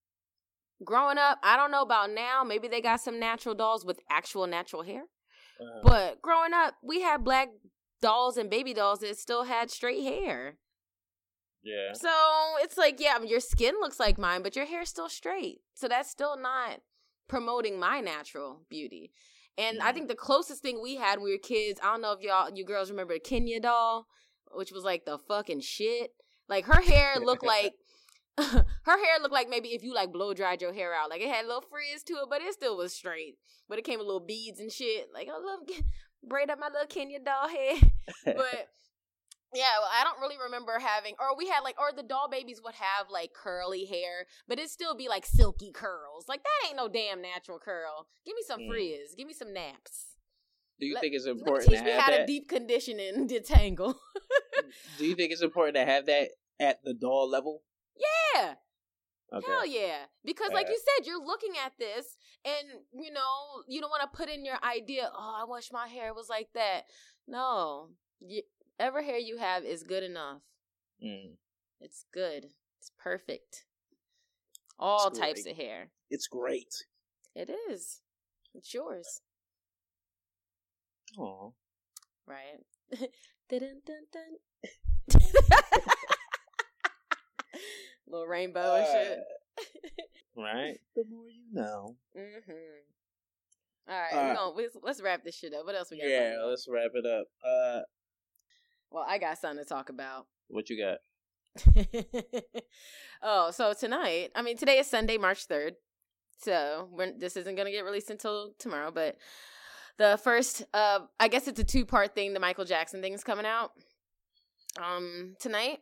growing 0.84 1.18
up, 1.18 1.38
I 1.42 1.56
don't 1.56 1.70
know 1.70 1.82
about 1.82 2.10
now. 2.10 2.44
Maybe 2.44 2.66
they 2.68 2.80
got 2.80 3.00
some 3.00 3.20
natural 3.20 3.54
dolls 3.54 3.84
with 3.84 4.00
actual 4.10 4.46
natural 4.46 4.82
hair. 4.82 5.02
Uh, 5.60 5.82
But 5.82 6.22
growing 6.22 6.52
up, 6.54 6.74
we 6.82 7.02
had 7.02 7.24
black 7.24 7.48
dolls 8.00 8.36
and 8.36 8.48
baby 8.50 8.72
dolls 8.74 9.00
that 9.00 9.18
still 9.18 9.44
had 9.44 9.70
straight 9.70 10.02
hair. 10.02 10.56
yeah. 11.62 11.92
So 11.94 12.10
it's 12.60 12.76
like, 12.78 12.98
yeah, 13.00 13.20
your 13.22 13.40
skin 13.40 13.74
looks 13.80 14.00
like 14.00 14.18
mine, 14.18 14.42
but 14.42 14.56
your 14.56 14.66
hair's 14.66 14.88
still 14.88 15.08
straight. 15.08 15.60
So 15.74 15.88
that's 15.88 16.10
still 16.10 16.36
not 16.36 16.80
promoting 17.28 17.78
my 17.78 18.00
natural 18.00 18.62
beauty. 18.68 19.12
And 19.58 19.80
I 19.80 19.92
think 19.92 20.08
the 20.08 20.14
closest 20.14 20.62
thing 20.62 20.80
we 20.82 20.96
had 20.96 21.18
when 21.18 21.26
we 21.26 21.32
were 21.32 21.38
kids, 21.38 21.80
I 21.82 21.92
don't 21.92 22.02
know 22.02 22.12
if 22.12 22.20
y'all, 22.20 22.50
you 22.54 22.64
girls 22.64 22.90
remember 22.90 23.18
Kenya 23.18 23.60
doll, 23.60 24.06
which 24.52 24.72
was 24.72 24.84
like 24.84 25.04
the 25.04 25.18
fucking 25.18 25.60
shit. 25.60 26.10
Like 26.48 26.64
her 26.66 26.80
hair 26.80 27.16
looked 27.20 27.44
like, 27.44 27.74
her 28.38 28.64
hair 28.86 29.18
looked 29.20 29.34
like 29.34 29.48
maybe 29.50 29.70
if 29.70 29.82
you 29.82 29.94
like 29.94 30.12
blow 30.12 30.32
dried 30.32 30.62
your 30.62 30.72
hair 30.72 30.94
out. 30.94 31.10
Like 31.10 31.20
it 31.20 31.28
had 31.28 31.44
a 31.44 31.48
little 31.48 31.64
frizz 31.70 32.02
to 32.04 32.14
it, 32.14 32.28
but 32.30 32.40
it 32.40 32.54
still 32.54 32.76
was 32.76 32.94
straight. 32.94 33.36
But 33.68 33.78
it 33.78 33.84
came 33.84 33.98
with 33.98 34.06
little 34.06 34.24
beads 34.24 34.58
and 34.58 34.72
shit. 34.72 35.08
Like 35.12 35.28
I 35.28 35.38
love 35.38 35.60
braid 36.26 36.50
up 36.50 36.58
my 36.58 36.68
little 36.68 36.86
Kenya 36.86 37.18
doll 37.18 37.48
hair. 37.48 37.74
but 38.24 38.68
yeah, 39.54 39.78
well, 39.80 39.90
I 39.92 40.04
don't 40.04 40.20
really 40.20 40.36
remember 40.42 40.78
having, 40.78 41.14
or 41.20 41.36
we 41.36 41.48
had 41.48 41.60
like, 41.60 41.78
or 41.80 41.92
the 41.94 42.02
doll 42.02 42.28
babies 42.30 42.60
would 42.64 42.74
have 42.74 43.08
like 43.10 43.32
curly 43.34 43.84
hair, 43.84 44.26
but 44.48 44.58
it'd 44.58 44.70
still 44.70 44.94
be 44.96 45.08
like 45.08 45.26
silky 45.26 45.72
curls. 45.72 46.26
Like 46.28 46.42
that 46.42 46.68
ain't 46.68 46.76
no 46.76 46.88
damn 46.88 47.20
natural 47.22 47.58
curl. 47.58 48.06
Give 48.24 48.34
me 48.34 48.42
some 48.46 48.60
Mm. 48.60 48.68
frizz. 48.68 49.14
Give 49.16 49.26
me 49.26 49.34
some 49.34 49.52
naps. 49.52 50.06
do 50.80 50.86
you 50.86 50.94
let- 50.94 51.00
think 51.02 51.14
it's 51.14 51.26
me 51.26 51.32
important 51.32 51.70
to 51.70 51.76
teach 51.76 51.84
me 51.84 51.90
have 51.92 52.00
how 52.00 52.10
to 52.10 52.26
deep 52.26 52.48
condition 52.48 52.98
and 52.98 53.28
detangle. 53.30 53.94
do 54.98 55.06
you 55.06 55.14
think 55.14 55.32
it's 55.32 55.42
important 55.42 55.76
to 55.76 55.84
have 55.84 56.06
that 56.06 56.30
at 56.58 56.82
the 56.84 56.94
doll 56.94 57.28
level? 57.28 57.62
yeah. 58.34 58.54
Okay. 59.34 59.46
Hell 59.50 59.64
yeah. 59.66 60.04
Because 60.26 60.50
like 60.52 60.68
you 60.68 60.78
said, 60.78 61.06
you're 61.06 61.24
looking 61.24 61.54
at 61.64 61.72
this 61.78 62.18
and 62.44 62.68
you 62.92 63.10
know, 63.10 63.62
you 63.66 63.80
don't 63.80 63.88
want 63.88 64.02
to 64.02 64.14
put 64.16 64.28
in 64.28 64.44
your 64.44 64.58
idea, 64.62 65.08
oh, 65.10 65.36
I 65.40 65.50
wish 65.50 65.70
my 65.72 65.88
hair 65.88 66.12
was 66.12 66.28
like 66.28 66.48
that. 66.54 66.82
No. 67.26 67.88
You, 68.20 68.42
ever 68.78 69.02
hair 69.02 69.18
you 69.18 69.38
have 69.38 69.64
is 69.64 69.82
good 69.82 70.02
enough. 70.02 70.42
Mm. 71.04 71.36
It's 71.80 72.04
good. 72.12 72.46
It's 72.78 72.90
perfect. 72.98 73.64
All 74.78 75.08
It's 75.08 75.18
types 75.18 75.46
of 75.46 75.56
hair. 75.56 75.90
It's 76.10 76.26
great. 76.26 76.74
It 77.34 77.50
is. 77.70 78.00
It's 78.54 78.72
yours. 78.74 79.20
Aw. 81.18 81.50
Right. 82.26 82.64
dun, 83.48 83.80
dun, 83.86 84.06
dun. 84.12 85.20
Little 88.06 88.26
rainbow 88.26 88.76
and 88.76 88.86
shit. 88.86 89.18
right? 90.36 90.76
The 90.94 91.04
more 91.10 91.28
you 91.28 91.44
know. 91.52 91.96
Mm-hmm. 92.16 92.52
All 93.88 93.98
right, 93.98 94.12
Uh, 94.12 94.28
we 94.28 94.34
gonna, 94.36 94.50
let's, 94.50 94.76
let's 94.82 95.02
wrap 95.02 95.24
this 95.24 95.34
shit 95.36 95.54
up. 95.54 95.64
What 95.64 95.74
else 95.74 95.90
we 95.90 95.98
got? 95.98 96.08
Yeah, 96.08 96.36
let's 96.44 96.66
wrap 96.68 96.90
it 96.94 97.06
up. 97.06 97.26
Uh, 97.44 97.80
Well, 98.92 99.04
I 99.08 99.18
got 99.18 99.38
something 99.38 99.62
to 99.64 99.68
talk 99.68 99.88
about. 99.88 100.26
what 100.48 100.68
you 100.70 100.78
got? 100.82 100.98
oh, 103.22 103.50
so 103.50 103.72
tonight, 103.72 104.30
I 104.34 104.42
mean, 104.42 104.56
today 104.56 104.78
is 104.78 104.86
Sunday, 104.86 105.18
March 105.18 105.48
3rd. 105.48 105.72
So 106.38 106.88
we're, 106.92 107.12
this 107.16 107.36
isn't 107.36 107.54
going 107.54 107.66
to 107.66 107.72
get 107.72 107.84
released 107.84 108.10
until 108.10 108.52
tomorrow, 108.58 108.90
but 108.90 109.16
the 109.98 110.18
first, 110.22 110.64
uh, 110.74 111.00
I 111.20 111.28
guess 111.28 111.46
it's 111.46 111.60
a 111.60 111.64
two 111.64 111.84
part 111.86 112.14
thing. 112.14 112.34
The 112.34 112.40
Michael 112.40 112.64
Jackson 112.64 113.00
thing 113.00 113.12
is 113.12 113.22
coming 113.24 113.46
out 113.46 113.72
um 114.80 115.34
tonight. 115.38 115.78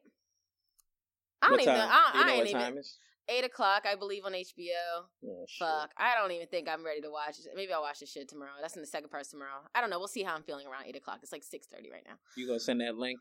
I 1.41 1.47
don't 1.47 1.53
what 1.53 1.61
even. 1.63 1.75
time? 1.77 1.89
I, 1.91 2.11
Do 2.13 2.19
you 2.19 2.25
know 2.25 2.31
I 2.31 2.35
ain't 2.35 2.55
what 2.55 2.63
even. 2.65 2.79
is? 2.79 2.99
Eight 3.31 3.45
o'clock, 3.45 3.85
I 3.91 3.95
believe, 3.95 4.25
on 4.25 4.33
HBO. 4.33 5.07
Oh. 5.25 5.45
Fuck, 5.59 5.93
I 5.97 6.15
don't 6.21 6.33
even 6.33 6.49
think 6.49 6.69
I'm 6.69 6.85
ready 6.85 7.01
to 7.03 7.11
watch 7.11 7.39
it. 7.39 7.47
Maybe 7.55 7.73
I'll 7.73 7.83
watch 7.83 8.01
this 8.01 8.11
shit 8.11 8.29
tomorrow. 8.29 8.51
That's 8.61 8.75
in 8.75 8.83
the 8.83 8.87
second 8.89 9.11
part 9.11 9.25
tomorrow. 9.31 9.63
I 9.75 9.81
don't 9.81 9.89
know. 9.91 9.99
We'll 10.01 10.09
see 10.09 10.25
how 10.25 10.35
I'm 10.35 10.43
feeling 10.43 10.67
around 10.67 10.87
eight 10.87 10.97
o'clock. 10.97 11.21
It's 11.23 11.31
like 11.33 11.45
six 11.45 11.67
thirty 11.69 11.91
right 11.93 12.03
now. 12.05 12.15
You 12.37 12.47
gonna 12.49 12.59
send 12.61 12.81
that 12.81 12.97
link? 12.97 13.21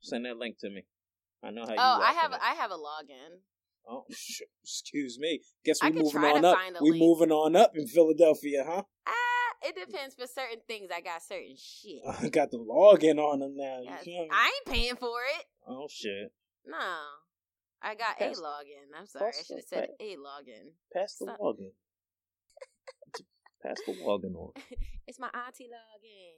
Send 0.00 0.24
that 0.26 0.36
link 0.36 0.56
to 0.60 0.68
me. 0.70 0.82
I 1.44 1.50
know 1.50 1.62
how 1.64 1.70
you. 1.72 1.76
Oh, 1.78 2.00
I 2.04 2.12
have 2.12 2.32
it. 2.32 2.38
I 2.42 2.54
have 2.54 2.70
a 2.72 2.74
login. 2.74 3.38
Oh, 3.88 4.04
shit. 4.10 4.48
excuse 4.64 5.16
me. 5.20 5.40
Guess 5.64 5.80
we 5.82 5.92
could 5.92 6.02
moving 6.02 6.24
on 6.24 6.44
up. 6.44 6.56
find 6.56 6.76
a 6.76 6.82
We 6.82 6.90
link. 6.90 7.00
moving 7.02 7.30
on 7.30 7.54
up 7.54 7.72
in 7.76 7.86
Philadelphia, 7.86 8.64
huh? 8.66 8.82
Ah, 9.06 9.12
it 9.68 9.76
depends. 9.76 10.16
For 10.16 10.26
certain 10.26 10.58
things, 10.66 10.90
I 10.92 11.00
got 11.00 11.22
certain 11.22 11.54
shit. 11.56 12.00
I 12.20 12.28
got 12.30 12.50
the 12.50 12.58
login 12.58 13.18
on 13.18 13.38
them 13.38 13.54
now. 13.56 13.78
You 13.80 13.90
Yes. 14.04 14.28
I 14.32 14.46
ain't 14.46 14.66
paying 14.76 14.96
for 14.96 15.18
it. 15.38 15.44
oh 15.68 15.86
shit! 15.88 16.32
No. 16.66 16.96
I 17.86 17.94
got 17.94 18.18
Pass- 18.18 18.38
a 18.38 18.42
login. 18.42 18.90
I'm 18.98 19.06
sorry. 19.06 19.30
I 19.30 19.42
should 19.46 19.56
have 19.62 19.64
said 19.70 19.88
a 20.00 20.16
login. 20.18 20.74
Pass 20.92 21.14
the 21.22 21.26
Stop. 21.30 21.38
login. 21.38 21.70
Pass 23.62 23.78
the 23.86 23.92
login 24.02 24.34
on. 24.34 24.52
It's 25.06 25.20
my 25.20 25.30
auntie 25.30 25.70
login. 25.70 26.34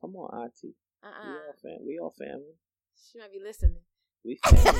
Come 0.00 0.14
on, 0.14 0.30
Auntie. 0.46 0.76
Uh 1.02 1.10
We 1.10 1.34
uh 1.34 1.42
all 1.42 1.54
fam- 1.60 1.86
We 1.86 1.98
all 1.98 2.14
family. 2.16 2.54
She 2.94 3.18
might 3.18 3.32
be 3.32 3.40
listening. 3.42 3.82
We 4.24 4.38
family. 4.46 4.78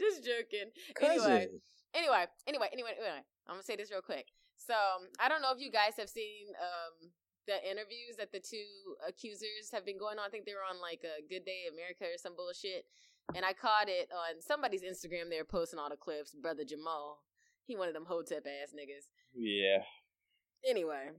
Just 0.00 0.24
joking. 0.24 0.72
Anyway, 1.00 1.16
Cousin. 1.20 1.60
anyway, 1.92 2.24
anyway, 2.48 2.68
anyway, 2.72 2.92
anyway. 2.96 3.20
I'm 3.46 3.60
gonna 3.60 3.62
say 3.62 3.76
this 3.76 3.90
real 3.92 4.00
quick. 4.00 4.24
So 4.56 4.72
I 5.20 5.28
don't 5.28 5.42
know 5.42 5.52
if 5.52 5.60
you 5.60 5.70
guys 5.70 6.00
have 6.00 6.08
seen 6.08 6.48
um 6.56 7.12
the 7.46 7.60
interviews 7.60 8.16
that 8.16 8.32
the 8.32 8.40
two 8.40 8.96
accusers 9.06 9.68
have 9.72 9.84
been 9.84 9.98
going 9.98 10.16
on. 10.18 10.24
I 10.24 10.30
think 10.32 10.46
they 10.46 10.54
were 10.56 10.64
on 10.64 10.80
like 10.80 11.04
a 11.04 11.20
Good 11.28 11.44
Day 11.44 11.68
America 11.68 12.04
or 12.08 12.16
some 12.16 12.32
bullshit. 12.36 12.86
And 13.34 13.44
I 13.44 13.52
caught 13.52 13.88
it 13.88 14.08
on 14.12 14.40
somebody's 14.40 14.82
Instagram. 14.82 15.30
They 15.30 15.38
were 15.38 15.44
posting 15.44 15.78
all 15.78 15.88
the 15.88 15.96
clips. 15.96 16.34
Brother 16.34 16.64
Jamal, 16.64 17.20
he 17.64 17.76
one 17.76 17.88
of 17.88 17.94
them 17.94 18.06
hotep 18.06 18.44
ass 18.46 18.74
niggas. 18.74 19.06
Yeah. 19.34 19.82
Anyway, 20.68 21.10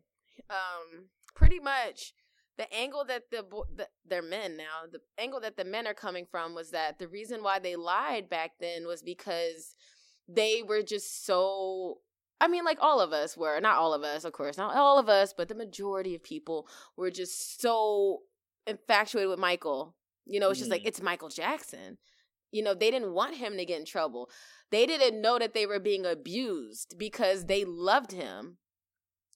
um, 0.50 1.10
pretty 1.36 1.60
much 1.60 2.14
the 2.58 2.72
angle 2.74 3.04
that 3.06 3.24
the, 3.32 3.44
bo- 3.44 3.66
the 3.76 3.88
they're 4.06 4.22
men 4.22 4.58
now. 4.58 4.86
The 4.92 5.00
angle 5.18 5.40
that 5.42 5.58
the 5.58 5.66
men 5.66 5.88
are 5.88 5.94
coming 5.94 6.26
from 6.30 6.54
was 6.54 6.72
that 6.72 7.00
the 7.00 7.08
reason 7.08 7.42
why 7.42 7.60
they 7.60 7.76
lied 7.76 8.30
back 8.30 8.52
then 8.60 8.86
was 8.86 9.02
because 9.02 9.76
they 10.28 10.64
were 10.64 10.84
just 10.84 11.26
so. 11.26 12.00
I 12.40 12.48
mean, 12.48 12.66
like 12.66 12.80
all 12.82 13.00
of 13.00 13.14
us 13.14 13.38
were, 13.38 13.60
not 13.62 13.78
all 13.78 13.94
of 13.94 14.04
us, 14.04 14.26
of 14.26 14.34
course, 14.34 14.58
not 14.58 14.76
all 14.76 15.00
of 15.00 15.08
us, 15.08 15.34
but 15.36 15.48
the 15.48 15.56
majority 15.56 16.14
of 16.14 16.24
people 16.24 16.68
were 16.98 17.10
just 17.10 17.62
so 17.62 18.24
infatuated 18.68 19.30
with 19.30 19.40
Michael. 19.40 19.96
You 20.26 20.40
know, 20.40 20.50
it's 20.50 20.60
just 20.60 20.72
like 20.72 20.86
it's 20.86 21.02
Michael 21.02 21.30
Jackson. 21.30 21.98
You 22.52 22.64
know, 22.64 22.74
they 22.74 22.92
didn't 22.92 23.14
want 23.14 23.36
him 23.36 23.58
to 23.58 23.66
get 23.66 23.80
in 23.80 23.86
trouble. 23.86 24.30
They 24.70 24.86
didn't 24.86 25.22
know 25.22 25.40
that 25.40 25.54
they 25.54 25.66
were 25.66 25.80
being 25.80 26.06
abused 26.06 26.96
because 26.98 27.46
they 27.46 27.66
loved 27.66 28.12
him. 28.12 28.58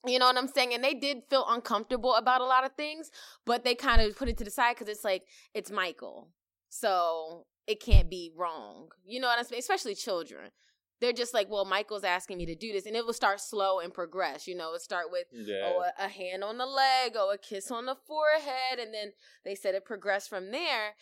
You 0.06 0.20
know 0.20 0.28
what 0.28 0.38
I'm 0.38 0.48
saying? 0.48 0.74
And 0.74 0.84
they 0.84 0.94
did 0.94 1.24
feel 1.30 1.46
uncomfortable 1.48 2.16
about 2.16 2.42
a 2.42 2.46
lot 2.46 2.64
of 2.64 2.74
things, 2.74 3.10
but 3.46 3.64
they 3.64 3.76
kind 3.76 4.02
of 4.02 4.16
put 4.16 4.30
it 4.30 4.38
to 4.38 4.44
the 4.44 4.52
side 4.52 4.76
because 4.76 4.88
it's 4.88 5.04
like, 5.04 5.24
it's 5.54 5.72
Michael. 5.72 6.30
So 6.70 7.46
it 7.66 7.82
can't 7.82 8.10
be 8.10 8.32
wrong. 8.36 8.90
You 9.06 9.20
know 9.20 9.28
what 9.28 9.40
I'm 9.40 9.46
saying? 9.46 9.60
Especially 9.60 9.96
children. 9.96 10.52
They're 11.00 11.14
just 11.14 11.34
like, 11.34 11.48
well, 11.50 11.66
Michael's 11.66 12.04
asking 12.04 12.38
me 12.38 12.46
to 12.48 12.56
do 12.56 12.72
this. 12.74 12.86
And 12.86 12.96
it 12.96 13.06
will 13.06 13.14
start 13.14 13.40
slow 13.40 13.80
and 13.80 13.94
progress. 13.94 14.48
You 14.48 14.56
know, 14.56 14.74
it 14.74 14.82
start 14.82 15.06
with, 15.12 15.26
Yeah. 15.32 15.74
oh, 15.76 15.84
a, 16.00 16.06
a 16.06 16.08
hand 16.08 16.44
on 16.44 16.58
the 16.58 16.66
leg, 16.66 17.14
oh, 17.16 17.32
a 17.32 17.38
kiss 17.38 17.70
on 17.72 17.86
the 17.86 17.96
forehead. 17.96 18.80
And 18.80 18.94
then 18.94 19.12
they 19.46 19.54
said 19.56 19.76
it 19.76 19.86
progressed 19.86 20.30
from 20.30 20.52
there. 20.52 20.96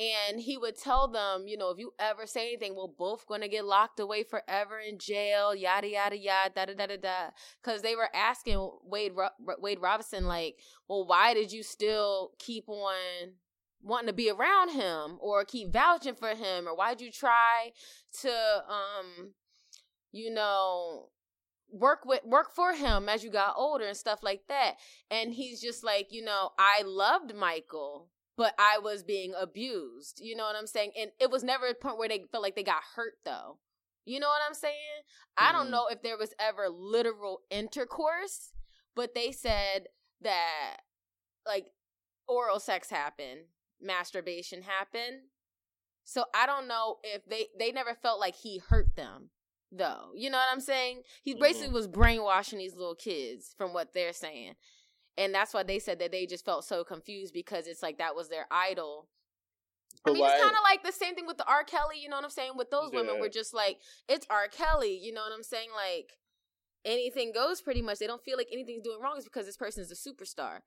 And 0.00 0.38
he 0.40 0.56
would 0.56 0.76
tell 0.78 1.08
them, 1.08 1.48
you 1.48 1.56
know, 1.56 1.70
if 1.70 1.78
you 1.78 1.90
ever 1.98 2.24
say 2.24 2.46
anything, 2.48 2.76
we're 2.76 2.86
both 2.86 3.26
going 3.26 3.40
to 3.40 3.48
get 3.48 3.64
locked 3.64 3.98
away 3.98 4.22
forever 4.22 4.78
in 4.78 4.96
jail, 4.98 5.56
yada, 5.56 5.88
yada, 5.88 6.16
yada, 6.16 6.52
da, 6.54 6.66
da, 6.66 6.74
da, 6.74 6.86
da, 6.86 6.96
da. 6.98 7.30
Because 7.60 7.82
they 7.82 7.96
were 7.96 8.08
asking 8.14 8.70
Wade, 8.84 9.10
Ro- 9.16 9.56
Wade 9.58 9.80
Robinson, 9.80 10.26
like, 10.26 10.54
well, 10.88 11.04
why 11.04 11.34
did 11.34 11.50
you 11.50 11.64
still 11.64 12.30
keep 12.38 12.68
on 12.68 12.94
wanting 13.82 14.06
to 14.06 14.12
be 14.12 14.30
around 14.30 14.70
him 14.70 15.18
or 15.20 15.44
keep 15.44 15.72
vouching 15.72 16.14
for 16.14 16.28
him? 16.28 16.68
Or 16.68 16.76
why'd 16.76 17.00
you 17.00 17.10
try 17.10 17.72
to, 18.20 18.30
um, 18.68 19.32
you 20.12 20.32
know, 20.32 21.10
work 21.70 22.04
with 22.04 22.24
work 22.24 22.54
for 22.54 22.72
him 22.74 23.08
as 23.08 23.22
you 23.22 23.30
got 23.30 23.54
older 23.56 23.86
and 23.86 23.96
stuff 23.96 24.22
like 24.22 24.42
that. 24.48 24.74
And 25.10 25.32
he's 25.34 25.60
just 25.60 25.84
like 25.84 26.08
you 26.12 26.24
know 26.24 26.50
i 26.58 26.82
loved 26.84 27.34
michael 27.34 28.08
but 28.36 28.54
i 28.58 28.78
was 28.78 29.02
being 29.02 29.34
abused. 29.38 30.20
You 30.22 30.36
know 30.36 30.44
what 30.44 30.56
i'm 30.56 30.66
saying? 30.66 30.92
And 30.98 31.10
it 31.20 31.30
was 31.30 31.44
never 31.44 31.66
a 31.66 31.74
point 31.74 31.98
where 31.98 32.08
they 32.08 32.24
felt 32.32 32.42
like 32.42 32.56
they 32.56 32.62
got 32.62 32.82
hurt 32.96 33.14
though. 33.24 33.58
You 34.06 34.20
know 34.20 34.28
what 34.28 34.40
i'm 34.48 34.54
saying? 34.54 34.74
I 35.36 35.52
don't 35.52 35.68
Mhm. 35.68 35.70
know 35.72 35.86
if 35.88 36.02
there 36.02 36.16
was 36.16 36.34
ever 36.38 36.68
literal 36.68 37.42
intercourse 37.50 38.52
but 38.94 39.14
they 39.14 39.30
said 39.32 39.88
that 40.22 40.78
like 41.46 41.72
oral 42.26 42.60
sex 42.60 42.90
happened 42.90 43.40
masturbation 43.80 44.62
happened. 44.62 45.20
So 46.04 46.24
i 46.34 46.46
don't 46.46 46.66
know 46.68 46.98
if 47.04 47.24
they 47.26 47.48
they 47.58 47.72
never 47.72 47.94
felt 47.94 48.20
like 48.20 48.36
he 48.36 48.58
hurt 48.58 48.96
them 48.96 49.30
though. 49.70 50.10
You 50.14 50.30
know 50.30 50.38
what 50.38 50.48
I'm 50.52 50.60
saying? 50.60 51.02
He 51.22 51.34
basically 51.34 51.68
Mhm. 51.68 51.74
was 51.74 51.88
brainwashing 51.88 52.58
these 52.58 52.74
little 52.74 52.94
kids 52.94 53.54
from 53.56 53.72
what 53.72 53.92
they're 53.92 54.12
saying. 54.12 54.56
And 55.16 55.34
that's 55.34 55.52
why 55.52 55.62
they 55.62 55.78
said 55.78 55.98
that 55.98 56.12
they 56.12 56.26
just 56.26 56.44
felt 56.44 56.64
so 56.64 56.84
confused 56.84 57.34
because 57.34 57.66
it's 57.66 57.82
like 57.82 57.98
that 57.98 58.14
was 58.14 58.28
their 58.28 58.46
idol. 58.50 59.08
I 60.06 60.12
mean, 60.12 60.24
it's 60.24 60.40
kind 60.40 60.54
of 60.54 60.62
like 60.62 60.84
the 60.84 60.92
same 60.92 61.14
thing 61.16 61.26
with 61.26 61.38
the 61.38 61.46
R. 61.46 61.64
Kelly, 61.64 61.98
you 61.98 62.08
know 62.08 62.16
what 62.16 62.24
I'm 62.24 62.30
saying? 62.30 62.52
With 62.56 62.70
those 62.70 62.92
women, 62.92 63.18
we're 63.20 63.28
just 63.28 63.52
like, 63.52 63.80
it's 64.08 64.26
R. 64.30 64.46
Kelly, 64.48 64.96
you 64.96 65.12
know 65.12 65.22
what 65.22 65.32
I'm 65.32 65.42
saying? 65.42 65.70
Like, 65.74 66.18
anything 66.84 67.32
goes 67.32 67.60
pretty 67.60 67.82
much. 67.82 67.98
They 67.98 68.06
don't 68.06 68.22
feel 68.22 68.36
like 68.36 68.48
anything's 68.52 68.84
doing 68.84 69.00
wrong. 69.00 69.14
It's 69.16 69.24
because 69.24 69.44
this 69.44 69.56
person 69.56 69.82
is 69.82 69.90
a 69.90 69.96
superstar. 69.96 70.60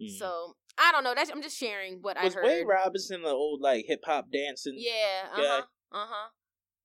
Mm. 0.00 0.16
So, 0.16 0.56
I 0.78 0.92
don't 0.92 1.02
know. 1.02 1.12
That's 1.14 1.30
I'm 1.30 1.42
just 1.42 1.58
sharing 1.58 2.02
what 2.02 2.16
was 2.22 2.36
I 2.36 2.38
heard. 2.38 2.44
Wade 2.44 2.66
Robinson 2.68 3.22
the 3.22 3.30
old 3.30 3.60
like 3.60 3.84
hip 3.88 4.04
hop 4.06 4.26
dancing? 4.32 4.74
Yeah, 4.76 5.26
uh 5.32 5.36
huh, 5.36 5.62
uh 5.92 6.06
huh. 6.08 6.28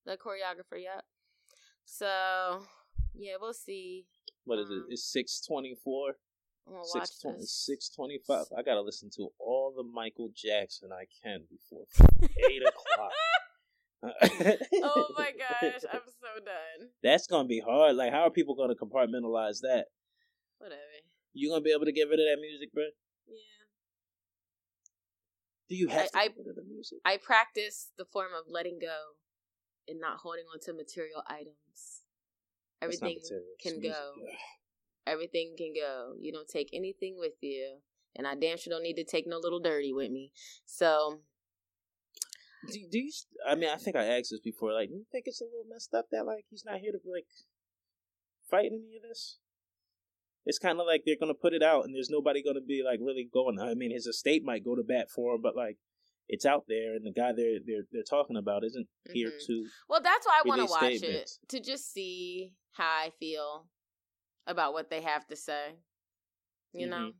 The 0.05 0.17
choreographer, 0.17 0.81
yep. 0.81 1.05
So, 1.85 2.61
yeah, 3.13 3.33
we'll 3.39 3.53
see. 3.53 4.05
What 4.45 4.59
is 4.59 4.69
it? 4.69 4.73
Um, 4.73 4.85
It's 4.89 5.03
six 5.11 5.41
twenty 5.45 5.75
four. 5.83 6.15
I'm 6.67 6.73
gonna 6.73 6.79
watch 6.95 7.07
Six 7.07 7.19
twenty 7.19 7.39
this. 7.39 7.51
six 7.65 7.89
twenty 7.89 8.19
five. 8.25 8.45
I 8.57 8.61
gotta 8.63 8.81
listen 8.81 9.09
to 9.17 9.29
all 9.39 9.73
the 9.75 9.83
Michael 9.83 10.29
Jackson 10.35 10.89
I 10.91 11.05
can 11.23 11.41
before 11.49 11.85
eight 12.51 12.61
o'clock. 12.61 13.11
oh 14.83 15.07
my 15.17 15.31
gosh, 15.31 15.81
I'm 15.91 16.01
so 16.19 16.43
done. 16.43 16.89
That's 17.01 17.27
gonna 17.27 17.47
be 17.47 17.59
hard. 17.61 17.95
Like, 17.95 18.11
how 18.11 18.23
are 18.23 18.29
people 18.31 18.55
gonna 18.55 18.75
compartmentalize 18.75 19.59
that? 19.61 19.85
Whatever. 20.57 20.79
You 21.33 21.49
gonna 21.49 21.61
be 21.61 21.71
able 21.71 21.85
to 21.85 21.91
get 21.93 22.09
rid 22.09 22.19
of 22.19 22.25
that 22.25 22.37
music, 22.41 22.73
bro? 22.73 22.83
Yeah. 23.27 23.35
Do 25.69 25.75
you 25.75 25.87
have 25.87 26.09
I- 26.13 26.27
to 26.27 26.33
get 26.33 26.37
rid 26.39 26.47
of 26.49 26.55
the 26.55 26.63
music? 26.63 26.99
I 27.05 27.17
practice 27.17 27.91
the 27.97 28.05
form 28.05 28.31
of 28.37 28.45
letting 28.49 28.77
go 28.79 28.97
and 29.87 29.99
not 29.99 30.17
holding 30.17 30.45
on 30.53 30.59
to 30.61 30.73
material 30.73 31.23
items. 31.27 32.03
Everything 32.81 33.17
material, 33.21 33.45
it's 33.57 33.63
can 33.63 33.81
music. 33.81 33.91
go. 33.91 34.11
Everything 35.05 35.55
can 35.57 35.73
go. 35.73 36.13
You 36.19 36.31
don't 36.31 36.47
take 36.47 36.69
anything 36.73 37.15
with 37.17 37.33
you. 37.41 37.77
And 38.15 38.27
I 38.27 38.35
damn 38.35 38.57
sure 38.57 38.71
don't 38.71 38.83
need 38.83 38.95
to 38.95 39.03
take 39.03 39.25
no 39.27 39.37
little 39.37 39.59
dirty 39.59 39.91
with 39.91 40.11
me. 40.11 40.31
So, 40.65 41.21
Do, 42.71 42.79
do 42.91 42.99
you? 42.99 43.11
I 43.47 43.55
mean, 43.55 43.69
I 43.69 43.77
think 43.77 43.95
I 43.95 44.05
asked 44.05 44.31
this 44.31 44.39
before. 44.39 44.71
Like, 44.73 44.89
do 44.89 44.95
you 44.95 45.05
think 45.11 45.25
it's 45.27 45.41
a 45.41 45.45
little 45.45 45.65
messed 45.69 45.93
up 45.93 46.05
that 46.11 46.25
like 46.25 46.45
he's 46.49 46.63
not 46.65 46.79
here 46.79 46.91
to 46.91 46.99
like 47.11 47.25
fight 48.49 48.67
any 48.67 48.97
of 48.97 49.03
this? 49.09 49.39
It's 50.45 50.59
kind 50.59 50.79
of 50.79 50.85
like 50.85 51.03
they're 51.05 51.19
gonna 51.19 51.33
put 51.33 51.53
it 51.53 51.63
out, 51.63 51.85
and 51.85 51.95
there's 51.95 52.09
nobody 52.09 52.43
gonna 52.43 52.61
be 52.61 52.83
like 52.83 52.99
really 53.01 53.27
going. 53.31 53.59
I 53.59 53.73
mean, 53.73 53.91
his 53.91 54.05
estate 54.05 54.43
might 54.43 54.63
go 54.63 54.75
to 54.75 54.83
bat 54.83 55.07
for 55.09 55.35
him, 55.35 55.41
but 55.41 55.55
like 55.55 55.77
it's 56.33 56.45
out 56.45 56.63
there, 56.67 56.95
and 56.95 57.05
the 57.05 57.11
guy 57.21 57.31
they're 57.31 57.59
they're 57.65 57.85
they're 57.91 58.09
talking 58.17 58.37
about 58.37 58.63
isn't 58.69 58.87
here 59.11 59.29
Mhm. 59.31 59.45
to. 59.47 59.53
well, 59.89 60.01
that's 60.01 60.25
why 60.27 60.35
I 60.43 60.47
want 60.47 60.61
to 60.61 60.71
watch 60.77 61.01
it 61.03 61.29
to 61.49 61.59
just 61.59 61.91
see 61.93 62.53
how 62.71 62.89
I 63.05 63.11
feel 63.19 63.67
about 64.47 64.73
what 64.73 64.89
they 64.89 65.01
have 65.01 65.25
to 65.27 65.35
say. 65.35 65.65
You 66.73 66.87
Mhm. 66.87 66.89
know? 66.89 67.11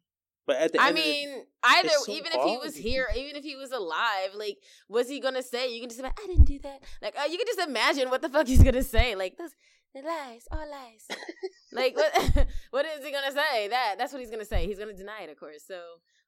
But 0.46 0.58
at 0.58 0.74
the 0.74 0.82
I 0.82 0.88
end 0.90 0.98
the- 0.98 1.02
mean, 1.02 1.48
either 1.64 1.90
so 1.90 2.12
even 2.12 2.32
if 2.34 2.42
he 2.44 2.58
was 2.58 2.76
here, 2.76 3.08
even 3.16 3.36
if 3.38 3.44
he 3.46 3.56
was 3.56 3.72
alive, 3.72 4.32
like, 4.36 4.58
was 4.90 5.08
he 5.08 5.20
gonna 5.22 5.44
say? 5.44 5.72
You 5.74 5.80
can 5.80 5.90
just 5.90 6.00
imagine, 6.02 6.18
I 6.24 6.28
didn't 6.28 6.46
do 6.46 6.60
that. 6.60 6.84
Like, 7.02 7.18
uh, 7.18 7.24
you 7.32 7.38
can 7.38 7.48
just 7.48 7.60
imagine 7.72 8.10
what 8.10 8.22
the 8.22 8.30
fuck 8.30 8.48
he's 8.48 8.64
gonna 8.64 8.84
say. 8.84 9.16
Like, 9.16 9.38
those 9.38 9.52
the 9.94 10.02
lies, 10.02 10.46
all 10.52 10.68
lies. 10.70 11.08
like, 11.72 11.96
what? 12.02 12.12
what 12.72 12.86
is 12.88 13.06
he 13.06 13.12
gonna 13.12 13.32
say? 13.32 13.68
That 13.70 13.96
that's 14.00 14.12
what 14.12 14.20
he's 14.22 14.32
gonna 14.32 14.44
say. 14.54 14.66
He's 14.66 14.80
gonna 14.80 14.94
deny 15.04 15.22
it, 15.22 15.30
of 15.30 15.40
course. 15.40 15.64
So 15.66 15.80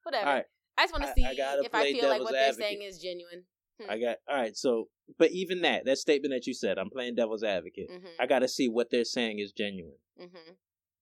whatever. 0.04 0.28
All 0.30 0.36
right. 0.36 0.46
I 0.78 0.84
just 0.84 0.94
want 0.94 1.06
to 1.06 1.14
see 1.16 1.26
I 1.26 1.36
gotta 1.36 1.64
if 1.64 1.74
I 1.74 1.92
feel 1.94 2.10
like 2.10 2.22
what 2.22 2.32
they're 2.34 2.54
saying 2.54 2.82
is 2.82 3.00
genuine. 3.00 3.44
I 3.90 4.00
got 4.00 4.18
all 4.30 4.38
right. 4.38 4.56
So, 4.56 4.88
but 5.20 5.32
even 5.32 5.62
that 5.62 5.86
that 5.86 5.98
statement 5.98 6.34
that 6.34 6.48
you 6.48 6.54
said, 6.54 6.78
I'm 6.78 6.90
playing 6.90 7.16
devil's 7.16 7.44
advocate. 7.44 7.90
hmm 7.92 8.08
I 8.20 8.26
got 8.26 8.40
to 8.40 8.48
see 8.48 8.68
what 8.70 8.90
they're 8.92 9.04
saying 9.06 9.40
is 9.40 9.52
genuine. 9.52 9.98
hmm 10.20 10.52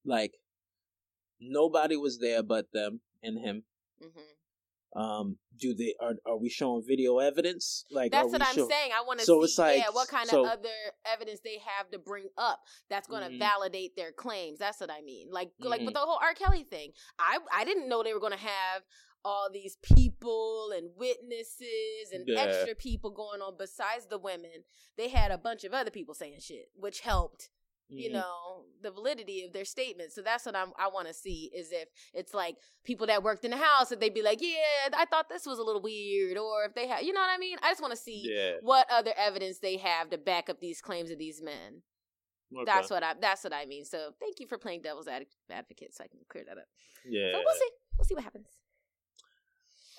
Like 0.05 0.33
nobody 1.39 1.95
was 1.97 2.19
there 2.19 2.43
but 2.43 2.67
them 2.73 3.01
and 3.21 3.37
him. 3.39 3.63
hmm 4.01 4.99
Um, 4.99 5.37
do 5.59 5.73
they 5.73 5.93
are 5.99 6.13
are 6.25 6.37
we 6.37 6.49
showing 6.49 6.83
video 6.87 7.17
evidence? 7.19 7.85
Like 7.91 8.11
That's 8.11 8.31
what 8.31 8.41
I'm 8.43 8.55
show- 8.55 8.67
saying. 8.69 8.91
I 8.95 9.01
want 9.05 9.19
to 9.19 9.25
So 9.25 9.39
see, 9.41 9.45
it's 9.45 9.57
like- 9.57 9.77
yeah, 9.79 9.89
what 9.91 10.07
kind 10.07 10.27
so- 10.29 10.43
of 10.45 10.51
other 10.51 10.69
evidence 11.05 11.39
they 11.43 11.57
have 11.65 11.89
to 11.91 11.99
bring 11.99 12.27
up 12.37 12.59
that's 12.89 13.07
going 13.07 13.23
to 13.23 13.29
Mhm. 13.35 13.39
validate 13.39 13.95
their 13.95 14.11
claims. 14.11 14.59
That's 14.59 14.79
what 14.79 14.91
I 14.91 15.01
mean. 15.01 15.29
Like, 15.31 15.51
like 15.59 15.81
Mhm. 15.81 15.85
with 15.85 15.93
the 15.95 15.99
whole 15.99 16.19
R. 16.21 16.33
Kelly 16.35 16.63
thing, 16.63 16.93
I 17.19 17.39
I 17.51 17.65
didn't 17.65 17.87
know 17.89 18.03
they 18.03 18.13
were 18.13 18.19
going 18.19 18.33
to 18.33 18.37
have 18.55 18.83
all 19.25 19.49
these 19.51 19.77
people 19.81 20.71
and 20.75 20.89
witnesses 20.97 22.11
and 22.11 22.27
Yeah. 22.27 22.41
extra 22.41 22.75
people 22.75 23.09
going 23.11 23.41
on 23.41 23.55
besides 23.57 24.05
the 24.07 24.17
women. 24.17 24.63
They 24.97 25.09
had 25.09 25.31
a 25.31 25.37
bunch 25.37 25.63
of 25.63 25.73
other 25.73 25.91
people 25.91 26.13
saying 26.13 26.39
shit, 26.39 26.69
which 26.75 27.01
helped 27.01 27.49
you 27.89 28.09
Mhm. 28.09 28.13
know 28.13 28.65
the 28.81 28.89
validity 28.89 29.43
of 29.43 29.51
their 29.51 29.65
statements 29.65 30.15
so 30.15 30.21
that's 30.21 30.45
what 30.45 30.55
I'm, 30.55 30.71
i 30.77 30.87
want 30.87 31.09
to 31.09 31.13
see 31.13 31.51
is 31.53 31.71
if 31.73 31.89
it's 32.13 32.33
like 32.33 32.57
people 32.85 33.05
that 33.07 33.21
worked 33.21 33.43
in 33.43 33.51
the 33.51 33.57
house 33.57 33.89
that 33.89 33.99
they'd 33.99 34.13
be 34.13 34.21
like 34.23 34.39
yeah 34.41 34.87
i 34.93 35.03
thought 35.05 35.27
this 35.27 35.45
was 35.45 35.59
a 35.59 35.63
little 35.63 35.81
weird 35.81 36.37
or 36.37 36.63
if 36.63 36.73
they 36.73 36.87
have 36.87 37.03
you 37.03 37.11
know 37.11 37.19
what 37.19 37.29
i 37.29 37.37
mean 37.37 37.57
i 37.61 37.69
just 37.69 37.81
want 37.81 37.91
to 37.91 37.97
see 37.99 38.21
Yeah. 38.33 38.53
what 38.61 38.89
other 38.89 39.13
evidence 39.17 39.59
they 39.59 39.75
have 39.77 40.09
to 40.11 40.17
back 40.17 40.49
up 40.49 40.61
these 40.61 40.81
claims 40.81 41.11
of 41.11 41.19
these 41.19 41.41
men 41.41 41.83
Okay. 42.55 42.63
that's 42.65 42.89
what 42.89 43.03
i 43.03 43.13
that's 43.15 43.43
what 43.43 43.53
i 43.53 43.65
mean 43.65 43.83
so 43.83 44.13
thank 44.19 44.39
you 44.39 44.47
for 44.47 44.57
playing 44.57 44.81
devil's 44.81 45.07
ad- 45.09 45.27
advocate 45.51 45.93
so 45.93 46.05
i 46.05 46.07
can 46.07 46.21
clear 46.29 46.45
that 46.45 46.57
up 46.57 46.69
Yeah. 47.05 47.33
so 47.33 47.41
we'll 47.45 47.55
see 47.55 47.69
we'll 47.97 48.05
see 48.05 48.15
what 48.15 48.23
happens 48.23 48.47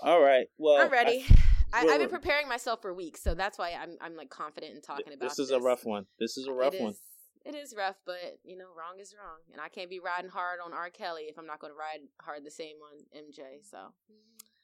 All 0.03 0.20
right. 0.20 0.47
Well, 0.59 0.82
i'm 0.82 0.90
ready 0.90 1.24
I, 1.72 1.82
we're- 1.84 1.95
I've 1.95 2.01
been 2.01 2.09
preparing 2.11 2.49
myself 2.49 2.82
for 2.82 2.95
weeks, 2.95 3.20
so 3.22 3.34
that's 3.34 3.59
why 3.59 3.72
I'm 3.80 3.97
I'm 4.01 4.16
like 4.16 4.30
confident 4.30 4.74
in 4.76 4.80
talking 4.82 5.12
about 5.12 5.20
this 5.28 5.38
is 5.38 5.51
a 5.51 5.61
rough 5.61 5.84
one. 5.84 6.07
This 6.20 6.36
is 6.36 6.47
a 6.47 6.53
rough 6.53 6.74
It 6.74 6.80
one. 6.80 6.92
is- 6.92 7.01
It 7.45 7.55
is 7.55 7.74
rough, 7.76 7.97
but 8.07 8.38
you 8.45 8.57
know, 8.57 8.66
wrong 8.76 9.01
is 9.01 9.14
wrong, 9.18 9.38
and 9.53 9.61
I 9.61 9.68
can't 9.68 9.90
be 9.90 9.99
riding 10.01 10.30
hard 10.30 10.61
on 10.64 10.72
R. 10.72 10.88
Kelly 10.90 11.24
if 11.24 11.36
I'm 11.38 11.47
not 11.47 11.59
going 11.61 11.72
to 11.72 11.76
ride 11.76 12.01
hard 12.22 12.45
the 12.45 12.51
same 12.51 12.76
on 12.82 13.05
MJ. 13.16 13.62
So, 13.68 13.92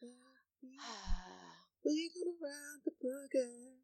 We're 1.85 2.11
gonna 2.15 2.37
ride 2.43 2.81
the 2.85 2.93
boogie. 3.03 3.77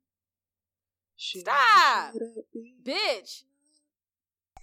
Stop! 1.18 2.12
bitch, 2.84 3.42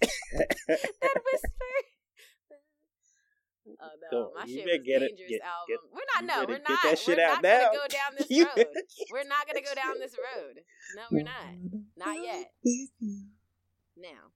that 0.00 1.20
whisper. 1.24 1.93
Oh 3.66 3.72
no, 4.02 4.08
Go- 4.10 4.32
my 4.34 4.44
you 4.44 4.56
shit 4.56 4.66
was 4.66 4.80
get 4.86 5.02
it- 5.02 5.08
dangerous 5.16 5.30
get- 5.30 5.40
album. 5.42 5.66
get- 5.68 5.80
we're 5.92 6.10
not. 6.14 6.24
No, 6.24 6.44
we're 6.46 6.58
not. 6.58 6.82
that 6.82 6.98
shit 6.98 7.16
we're 7.18 7.24
out 7.24 7.42
not 7.42 7.42
gonna 7.42 7.78
go 7.78 7.86
down 7.98 8.12
this 8.18 8.30
road. 8.30 8.66
We're 9.12 9.24
not 9.24 9.46
gonna 9.46 9.60
go 9.62 9.74
down 9.74 9.98
this 10.00 10.14
road. 10.18 10.60
No, 10.96 11.02
we're 11.10 11.22
not. 11.24 11.54
Not 11.96 12.16
yet. 12.22 12.52
Now, 13.96 14.32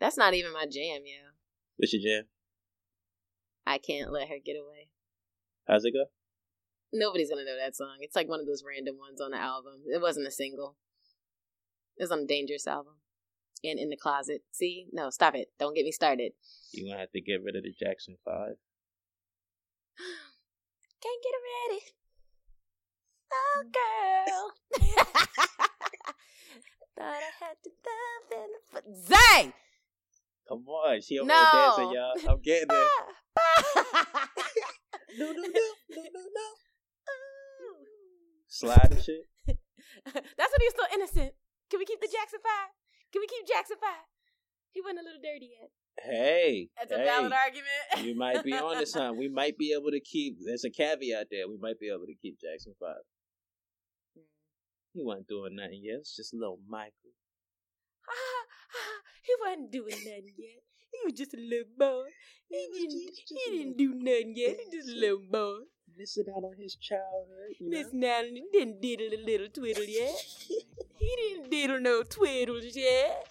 that's 0.00 0.16
not 0.16 0.34
even 0.34 0.52
my 0.52 0.64
jam, 0.66 1.02
yo. 1.04 1.30
What's 1.76 1.92
your 1.92 2.02
jam? 2.02 2.26
I 3.66 3.78
can't 3.78 4.10
let 4.12 4.28
her 4.28 4.36
get 4.44 4.56
away. 4.56 4.88
How's 5.68 5.84
it 5.84 5.92
go? 5.92 6.06
Nobody's 6.92 7.30
gonna 7.30 7.44
know 7.44 7.56
that 7.56 7.76
song. 7.76 7.98
It's 8.00 8.16
like 8.16 8.28
one 8.28 8.40
of 8.40 8.46
those 8.46 8.64
random 8.66 8.98
ones 8.98 9.20
on 9.20 9.30
the 9.30 9.36
album. 9.38 9.82
It 9.86 10.00
wasn't 10.00 10.26
a 10.26 10.30
single. 10.32 10.76
It 11.96 12.02
was 12.02 12.10
on 12.10 12.20
the 12.22 12.26
Dangerous 12.26 12.66
album. 12.66 12.94
And 13.62 13.78
in 13.78 13.90
the 13.90 13.96
closet. 13.96 14.42
See? 14.52 14.86
No, 14.92 15.10
stop 15.10 15.34
it. 15.34 15.48
Don't 15.58 15.74
get 15.74 15.84
me 15.84 15.92
started. 15.92 16.32
You 16.72 16.88
gonna 16.88 17.00
have 17.00 17.12
to 17.12 17.20
get 17.20 17.42
rid 17.44 17.56
of 17.56 17.62
the 17.62 17.72
Jackson 17.78 18.16
Five. 18.24 18.56
Can't 21.02 21.22
get 21.22 21.34
it 21.34 21.42
ready. 21.68 21.82
Oh, 23.32 23.62
girl. 23.72 24.52
Thought 26.96 27.14
I 27.14 27.30
had 27.40 27.56
to 27.64 27.70
love 27.86 28.32
in 28.32 28.48
the 28.52 28.60
foot. 28.70 28.84
Zay! 28.96 29.52
Come 30.48 30.66
on, 30.66 31.00
she 31.00 31.18
over 31.18 31.28
No. 31.28 31.34
there 31.34 31.62
dancing, 31.62 31.92
y'all. 31.92 32.32
I'm 32.32 32.40
getting 32.42 32.68
there. 32.68 32.78
no, 35.18 35.26
no, 35.32 35.32
no, 35.32 35.42
no, 35.42 36.02
no, 36.02 36.20
no. 36.20 36.46
Oh. 37.08 37.84
Slide 38.48 38.88
and 38.90 39.02
shit. 39.02 39.26
That's 39.46 40.14
when 40.14 40.60
he 40.60 40.64
was 40.66 40.74
still 40.74 40.88
innocent. 40.94 41.34
Can 41.70 41.78
we 41.78 41.84
keep 41.84 42.00
the 42.00 42.08
Jackson 42.12 42.40
Five? 42.42 42.70
Can 43.12 43.20
we 43.20 43.26
keep 43.26 43.46
Jackson 43.46 43.76
Five? 43.80 44.06
He 44.72 44.80
wasn't 44.80 45.00
a 45.00 45.02
little 45.02 45.20
dirty 45.22 45.50
yet. 45.60 45.70
Hey, 45.98 46.68
That's 46.78 46.92
a 46.92 46.96
valid 46.96 47.32
argument. 47.32 48.06
you 48.06 48.14
might 48.16 48.42
be 48.44 48.52
on 48.54 48.78
to 48.78 48.86
something. 48.86 49.18
We 49.18 49.28
might 49.28 49.58
be 49.58 49.72
able 49.72 49.90
to 49.90 50.00
keep. 50.00 50.38
There's 50.44 50.64
a 50.64 50.70
caveat 50.70 51.26
there. 51.30 51.48
We 51.48 51.58
might 51.60 51.78
be 51.78 51.88
able 51.88 52.06
to 52.06 52.14
keep 52.14 52.40
Jackson 52.40 52.74
Five. 52.78 53.02
Hmm. 54.14 54.22
He 54.94 55.02
wasn't 55.04 55.28
doing 55.28 55.56
nothing 55.56 55.80
yet. 55.82 55.98
It's 56.00 56.16
just 56.16 56.32
a 56.32 56.36
little 56.36 56.60
Michael. 56.68 57.12
he 59.26 59.32
wasn't 59.44 59.72
doing 59.72 59.98
nothing 59.98 60.34
yet. 60.38 60.62
He 60.90 60.98
was 61.04 61.14
just 61.14 61.34
a 61.34 61.40
little 61.40 61.70
boy. 61.76 62.06
He 62.48 62.68
didn't. 62.72 63.10
He 63.26 63.58
didn't 63.58 63.76
do 63.76 63.94
nothing 63.94 64.34
yet. 64.36 64.56
He 64.56 64.76
just 64.76 64.90
a 64.90 64.98
little 64.98 65.22
boy. 65.30 65.66
Missing 66.00 66.24
out 66.34 66.44
on 66.44 66.54
his 66.58 66.76
childhood. 66.76 67.56
You 67.58 67.68
know? 67.68 67.76
Listen 67.76 68.00
now, 68.00 68.22
didn't 68.54 68.80
diddle 68.80 69.08
a 69.12 69.20
little 69.22 69.48
twiddle 69.52 69.84
yet. 69.84 70.14
he 70.48 71.14
didn't 71.16 71.50
diddle 71.50 71.78
no 71.78 72.02
twiddles 72.02 72.74
yet. 72.74 73.28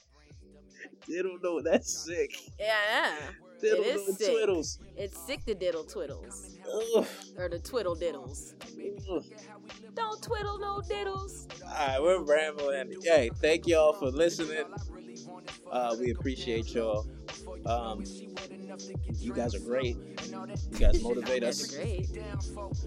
They 1.07 1.23
don't 1.23 1.41
know 1.41 1.61
that's 1.63 2.05
sick. 2.05 2.31
Yeah, 2.59 3.15
They 3.59 3.69
it 3.69 3.75
don't 3.95 4.07
know 4.07 4.13
sick. 4.13 4.29
twiddles. 4.29 4.77
It's 4.95 5.17
sick 5.25 5.43
to 5.45 5.55
diddle 5.55 5.83
twiddles 5.83 6.59
Ugh. 6.95 7.07
or 7.39 7.49
the 7.49 7.57
twiddle 7.57 7.95
diddles. 7.95 8.53
Ugh. 9.11 9.23
Don't 9.95 10.21
twiddle 10.21 10.59
no 10.59 10.81
diddles. 10.87 11.47
All 11.65 11.71
right, 11.87 11.99
we're 11.99 12.21
rambling. 12.23 12.93
Hey, 13.03 13.31
thank 13.41 13.65
y'all 13.65 13.93
for 13.93 14.11
listening. 14.11 14.65
Uh, 15.71 15.95
we 15.99 16.11
appreciate 16.11 16.67
y'all. 16.75 17.07
Um, 17.65 18.03
you 19.19 19.33
guys 19.33 19.55
are 19.55 19.59
great. 19.59 19.97
You 20.71 20.77
guys 20.79 21.01
motivate 21.03 21.43
us. 21.43 21.75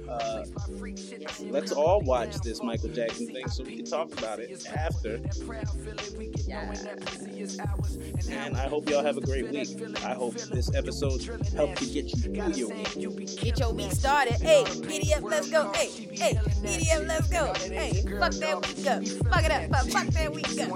Uh, 0.09 0.45
let's 1.51 1.73
all 1.73 2.01
watch 2.01 2.37
this 2.37 2.63
Michael 2.63 2.89
Jackson 2.91 3.27
thing 3.27 3.49
so 3.49 3.65
we 3.65 3.77
can 3.77 3.85
talk 3.85 4.17
about 4.17 4.39
it 4.39 4.65
after. 4.69 5.17
And 8.31 8.57
I 8.57 8.69
hope 8.69 8.89
y'all 8.89 9.03
have 9.03 9.17
a 9.17 9.21
great 9.21 9.51
week. 9.51 9.69
I 10.05 10.15
hope 10.15 10.35
this 10.35 10.75
episode 10.75 11.23
helped 11.55 11.79
to 11.79 11.87
get 11.87 12.07
you 12.07 12.17
through 12.21 12.53
your 12.55 13.11
week. 13.11 13.41
Get 13.41 13.59
your 13.59 13.73
week 13.73 13.93
started. 13.93 14.35
Hey, 14.35 14.65
giddy 14.83 15.13
up, 15.15 15.23
let's 15.23 15.51
go. 15.51 15.71
Hey, 15.73 15.89
hey, 16.13 16.39
giddy 16.63 16.91
up, 16.93 17.03
let's 17.07 17.29
go. 17.29 17.53
Hey, 17.55 18.03
fuck 18.19 18.33
that 18.33 18.67
week 18.67 18.87
up. 18.87 19.05
Fuck 19.33 19.45
it 19.45 19.51
up, 19.51 19.69
fuck, 19.71 19.87
fuck 19.89 20.07
that 20.07 20.33
week 20.33 20.61
up. 20.61 20.71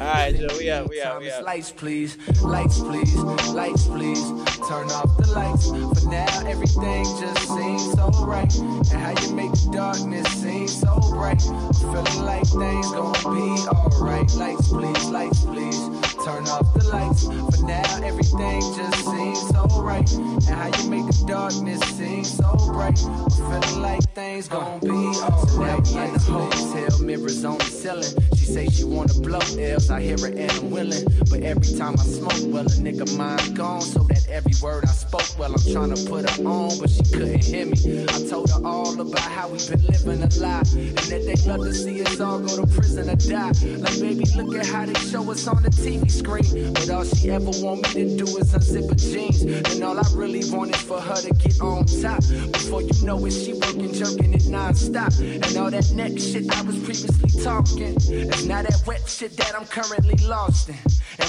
All 0.00 0.06
right, 0.14 0.36
so 0.36 0.58
we 0.58 0.70
out, 0.70 0.88
we 0.88 1.00
out, 1.02 1.12
Time 1.12 1.20
we 1.20 1.28
is 1.28 1.34
out. 1.34 1.44
lights, 1.44 1.72
please. 1.72 2.16
Lights, 2.42 2.78
please. 2.88 3.14
Lights, 3.52 3.86
please. 3.86 4.22
Turn 4.66 4.90
off 4.90 5.14
the 5.18 5.30
lights. 5.34 5.68
For 5.68 6.08
now, 6.08 6.46
everything 6.46 7.04
just 7.20 7.48
seems 7.48 7.92
so 7.92 8.08
right. 8.24 8.54
And 8.58 9.00
how 9.02 9.10
you 9.22 9.34
make 9.34 9.52
the 9.52 9.68
darkness 9.70 10.26
seem 10.28 10.68
so 10.68 10.98
bright. 11.10 11.42
I'm 11.46 11.72
feeling 11.74 12.24
like 12.24 12.46
things 12.46 12.90
gonna 12.90 13.18
be 13.36 13.48
alright. 13.68 14.34
Lights, 14.34 14.68
please. 14.68 15.04
Lights, 15.10 15.40
please. 15.44 15.97
Turn 16.28 16.46
off 16.48 16.74
the 16.74 16.84
lights. 16.92 17.24
For 17.24 17.64
now, 17.64 18.02
everything 18.04 18.60
just 18.60 19.02
seems 19.02 19.48
so 19.48 19.64
right. 19.80 20.12
And 20.12 20.44
how 20.44 20.66
you 20.66 20.90
make 20.90 21.06
the 21.06 21.24
darkness 21.26 21.80
seem 21.96 22.22
so 22.22 22.52
bright. 22.66 23.02
I'm 23.02 23.30
feeling 23.30 23.80
like 23.80 24.02
things 24.12 24.46
gonna 24.46 24.78
be 24.78 24.90
alright. 24.90 25.78
In 25.88 26.12
the 26.12 26.20
hotel, 26.28 26.98
mirrors 27.00 27.46
on 27.46 27.56
the 27.56 27.64
ceiling. 27.64 28.12
She 28.36 28.44
say 28.44 28.68
she 28.68 28.84
wanna 28.84 29.14
blow 29.14 29.40
else. 29.58 29.88
I 29.88 30.02
hear 30.02 30.18
her 30.18 30.26
and 30.26 30.52
I'm 30.52 30.70
willing. 30.70 31.06
But 31.30 31.40
every 31.44 31.78
time 31.78 31.94
I 31.98 32.04
smoke, 32.04 32.52
well, 32.52 32.66
a 32.66 32.76
nigga 32.76 33.08
mind 33.16 33.56
gone. 33.56 33.80
So 33.80 34.00
that 34.10 34.28
every 34.28 34.52
word 34.60 34.84
I 34.84 34.92
spoke, 34.92 35.38
well, 35.38 35.54
I'm 35.54 35.72
trying 35.72 35.94
to 35.94 36.10
put 36.10 36.28
her 36.28 36.44
on, 36.44 36.78
but 36.78 36.90
she 36.90 37.04
couldn't 37.04 37.42
hear 37.42 37.64
me. 37.64 38.04
I 38.04 38.28
told 38.28 38.50
her 38.50 38.60
all 38.66 39.00
about 39.00 39.20
how 39.20 39.48
we 39.48 39.56
been 39.66 39.80
living 39.86 40.22
a 40.22 40.28
lie. 40.40 40.62
And 40.76 41.08
that 41.08 41.22
they 41.24 41.36
love 41.48 41.64
to 41.64 41.72
see 41.72 42.02
us 42.02 42.20
all 42.20 42.40
go 42.40 42.54
to 42.54 42.66
prison 42.66 43.08
or 43.08 43.16
die. 43.16 43.52
Like, 43.80 43.98
baby, 43.98 44.24
look 44.36 44.54
at 44.56 44.66
how 44.66 44.84
they 44.84 44.98
show 45.08 45.30
us 45.30 45.46
on 45.48 45.62
the 45.62 45.70
TV 45.70 46.17
screen. 46.18 46.72
But 46.72 46.90
all 46.90 47.04
she 47.04 47.30
ever 47.30 47.50
want 47.62 47.82
me 47.94 48.04
to 48.04 48.16
do 48.16 48.26
is 48.38 48.52
unzip 48.52 48.88
her 48.88 48.94
jeans. 48.94 49.42
And 49.42 49.82
all 49.82 49.98
I 49.98 50.06
really 50.14 50.42
want 50.50 50.74
is 50.74 50.82
for 50.82 51.00
her 51.00 51.16
to 51.16 51.32
get 51.34 51.60
on 51.60 51.86
top. 51.86 52.20
Before 52.52 52.82
you 52.82 52.94
know 53.04 53.24
it, 53.26 53.32
she 53.32 53.52
working, 53.54 53.92
jerking 53.92 54.34
it 54.34 54.46
non-stop. 54.46 55.12
And 55.18 55.56
all 55.56 55.70
that 55.70 55.90
neck 55.92 56.18
shit 56.18 56.50
I 56.54 56.62
was 56.62 56.78
previously 56.80 57.30
talking. 57.42 57.96
It's 58.08 58.44
now 58.44 58.62
that 58.62 58.82
wet 58.86 59.08
shit 59.08 59.36
that 59.36 59.54
I'm 59.54 59.66
currently 59.66 60.16
lost 60.26 60.68
in. 60.68 60.76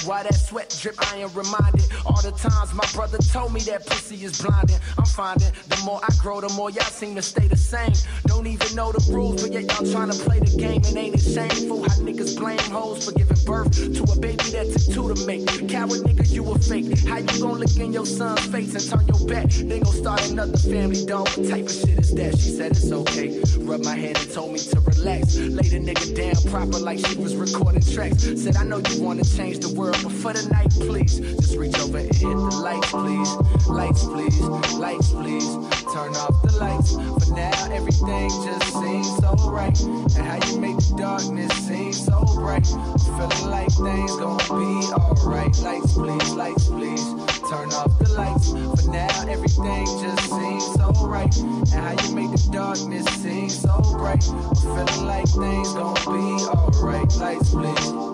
While 0.06 0.24
that 0.24 0.34
sweat 0.34 0.76
drip, 0.80 0.94
I 1.12 1.18
am 1.18 1.32
reminded 1.34 1.84
all 2.06 2.20
the 2.22 2.32
times 2.32 2.72
my 2.72 2.86
brother 2.94 3.18
told 3.18 3.52
me 3.52 3.60
that 3.62 3.86
pussy 3.86 4.24
is 4.24 4.40
blinding. 4.40 4.78
I'm 4.96 5.04
finding 5.04 5.52
the 5.68 5.80
more 5.84 6.00
I 6.02 6.12
grow, 6.18 6.40
the 6.40 6.48
more 6.50 6.70
y'all 6.70 6.84
seem 6.84 7.14
to 7.16 7.22
stay 7.22 7.46
the 7.46 7.56
same. 7.56 7.92
Don't 8.26 8.46
even 8.46 8.74
know 8.74 8.92
the 8.92 9.12
rules, 9.12 9.42
but 9.42 9.52
yet 9.52 9.64
y'all 9.64 9.90
trying 9.92 10.10
to 10.10 10.18
play 10.18 10.38
the 10.40 10.56
game. 10.56 10.82
And 10.86 10.96
ain't 10.96 11.14
it 11.14 11.20
shameful 11.20 11.82
how 11.82 11.94
niggas 11.96 12.38
blame 12.38 12.58
hoes 12.70 13.04
for 13.04 13.12
giving 13.12 13.36
birth 13.44 13.72
to 13.72 14.02
a 14.12 14.16
baby 14.18 14.44
that 14.56 14.72
took 14.72 14.94
two 14.94 15.14
to 15.14 15.26
make? 15.26 15.46
Coward 15.68 16.00
nigga, 16.00 16.28
you 16.30 16.50
a 16.50 16.58
fake. 16.58 16.98
How 17.06 17.18
you 17.18 17.40
gon' 17.40 17.58
look 17.58 17.76
in 17.76 17.92
your 17.92 18.06
son's 18.06 18.46
face 18.46 18.74
and 18.74 18.84
turn 18.90 19.06
your 19.06 19.28
back? 19.28 19.50
Then 19.50 19.80
gon' 19.80 19.94
start 19.94 20.30
another 20.30 20.58
family, 20.58 21.04
dog. 21.04 21.28
What 21.36 21.48
type 21.48 21.66
of 21.66 21.72
shit 21.72 21.98
is 21.98 22.14
that? 22.14 22.38
She 22.38 22.50
said 22.50 22.72
it's 22.72 22.90
okay. 22.90 23.40
Rubbed 23.58 23.84
my 23.84 23.94
head 23.94 24.18
and 24.18 24.32
told 24.32 24.52
me 24.52 24.58
to 24.58 24.80
relax. 24.80 25.36
Laid 25.36 25.72
a 25.72 25.80
nigga 25.80 26.16
down 26.16 26.50
proper 26.50 26.78
like 26.78 27.04
she 27.04 27.16
was 27.16 27.36
recording 27.36 27.82
tracks. 27.82 28.22
Said 28.40 28.56
I 28.56 28.64
know 28.64 28.78
you 28.78 29.02
wanna 29.02 29.24
change 29.24 29.58
the 29.58 29.72
world, 29.74 29.89
world, 29.90 30.02
but 30.02 30.12
for 30.12 30.32
the 30.32 30.48
night, 30.50 30.70
please. 30.70 31.18
Just 31.18 31.56
reach 31.56 31.78
over 31.80 31.98
and 31.98 32.14
hit 32.14 32.22
the 32.22 32.56
lights, 32.62 32.90
please. 32.90 33.30
Lights, 33.68 34.04
please. 34.04 34.40
Lights, 34.74 35.10
please. 35.10 35.46
Turn 35.92 36.14
off 36.16 36.42
the 36.42 36.56
lights. 36.58 36.92
For 36.94 37.34
now, 37.34 37.72
everything 37.72 38.30
just 38.44 38.72
seems 38.72 39.08
so 39.18 39.34
right. 39.50 39.78
And 39.80 40.26
how 40.26 40.38
you 40.46 40.60
make 40.60 40.76
the 40.76 40.94
darkness 40.96 41.52
seem 41.66 41.92
so 41.92 42.24
bright. 42.34 42.66
I'm 42.72 42.98
feeling 42.98 43.50
like 43.50 43.72
things 43.72 44.16
gonna 44.16 44.42
be 44.44 44.86
alright. 44.92 45.56
Lights, 45.58 45.92
please. 45.94 46.30
Lights, 46.32 46.66
please. 46.66 47.04
Turn 47.50 47.72
off 47.72 47.98
the 47.98 48.08
lights. 48.16 48.50
For 48.50 48.90
now, 48.90 49.28
everything 49.28 49.86
just 50.02 50.30
seems 50.30 50.64
so 50.74 50.92
right. 51.06 51.36
And 51.36 51.68
how 51.68 52.06
you 52.06 52.14
make 52.14 52.30
the 52.30 52.48
darkness 52.52 53.06
seem 53.22 53.48
so 53.48 53.80
bright. 53.98 54.24
I'm 54.28 54.54
feeling 54.54 55.06
like 55.06 55.28
things 55.28 55.72
gonna 55.72 56.00
be 56.06 56.44
alright. 56.46 57.12
Lights, 57.16 57.50
please. 57.50 58.09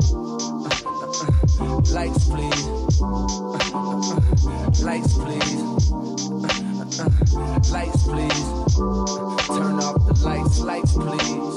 Lights, 1.93 2.24
please. 2.29 2.66
Lights, 4.83 5.14
please. 5.14 5.62
Lights, 7.70 8.03
please. 8.05 8.47
Turn 9.47 9.77
off 9.81 10.07
the 10.07 10.14
lights, 10.24 10.61
lights, 10.61 10.93
please. 10.93 11.57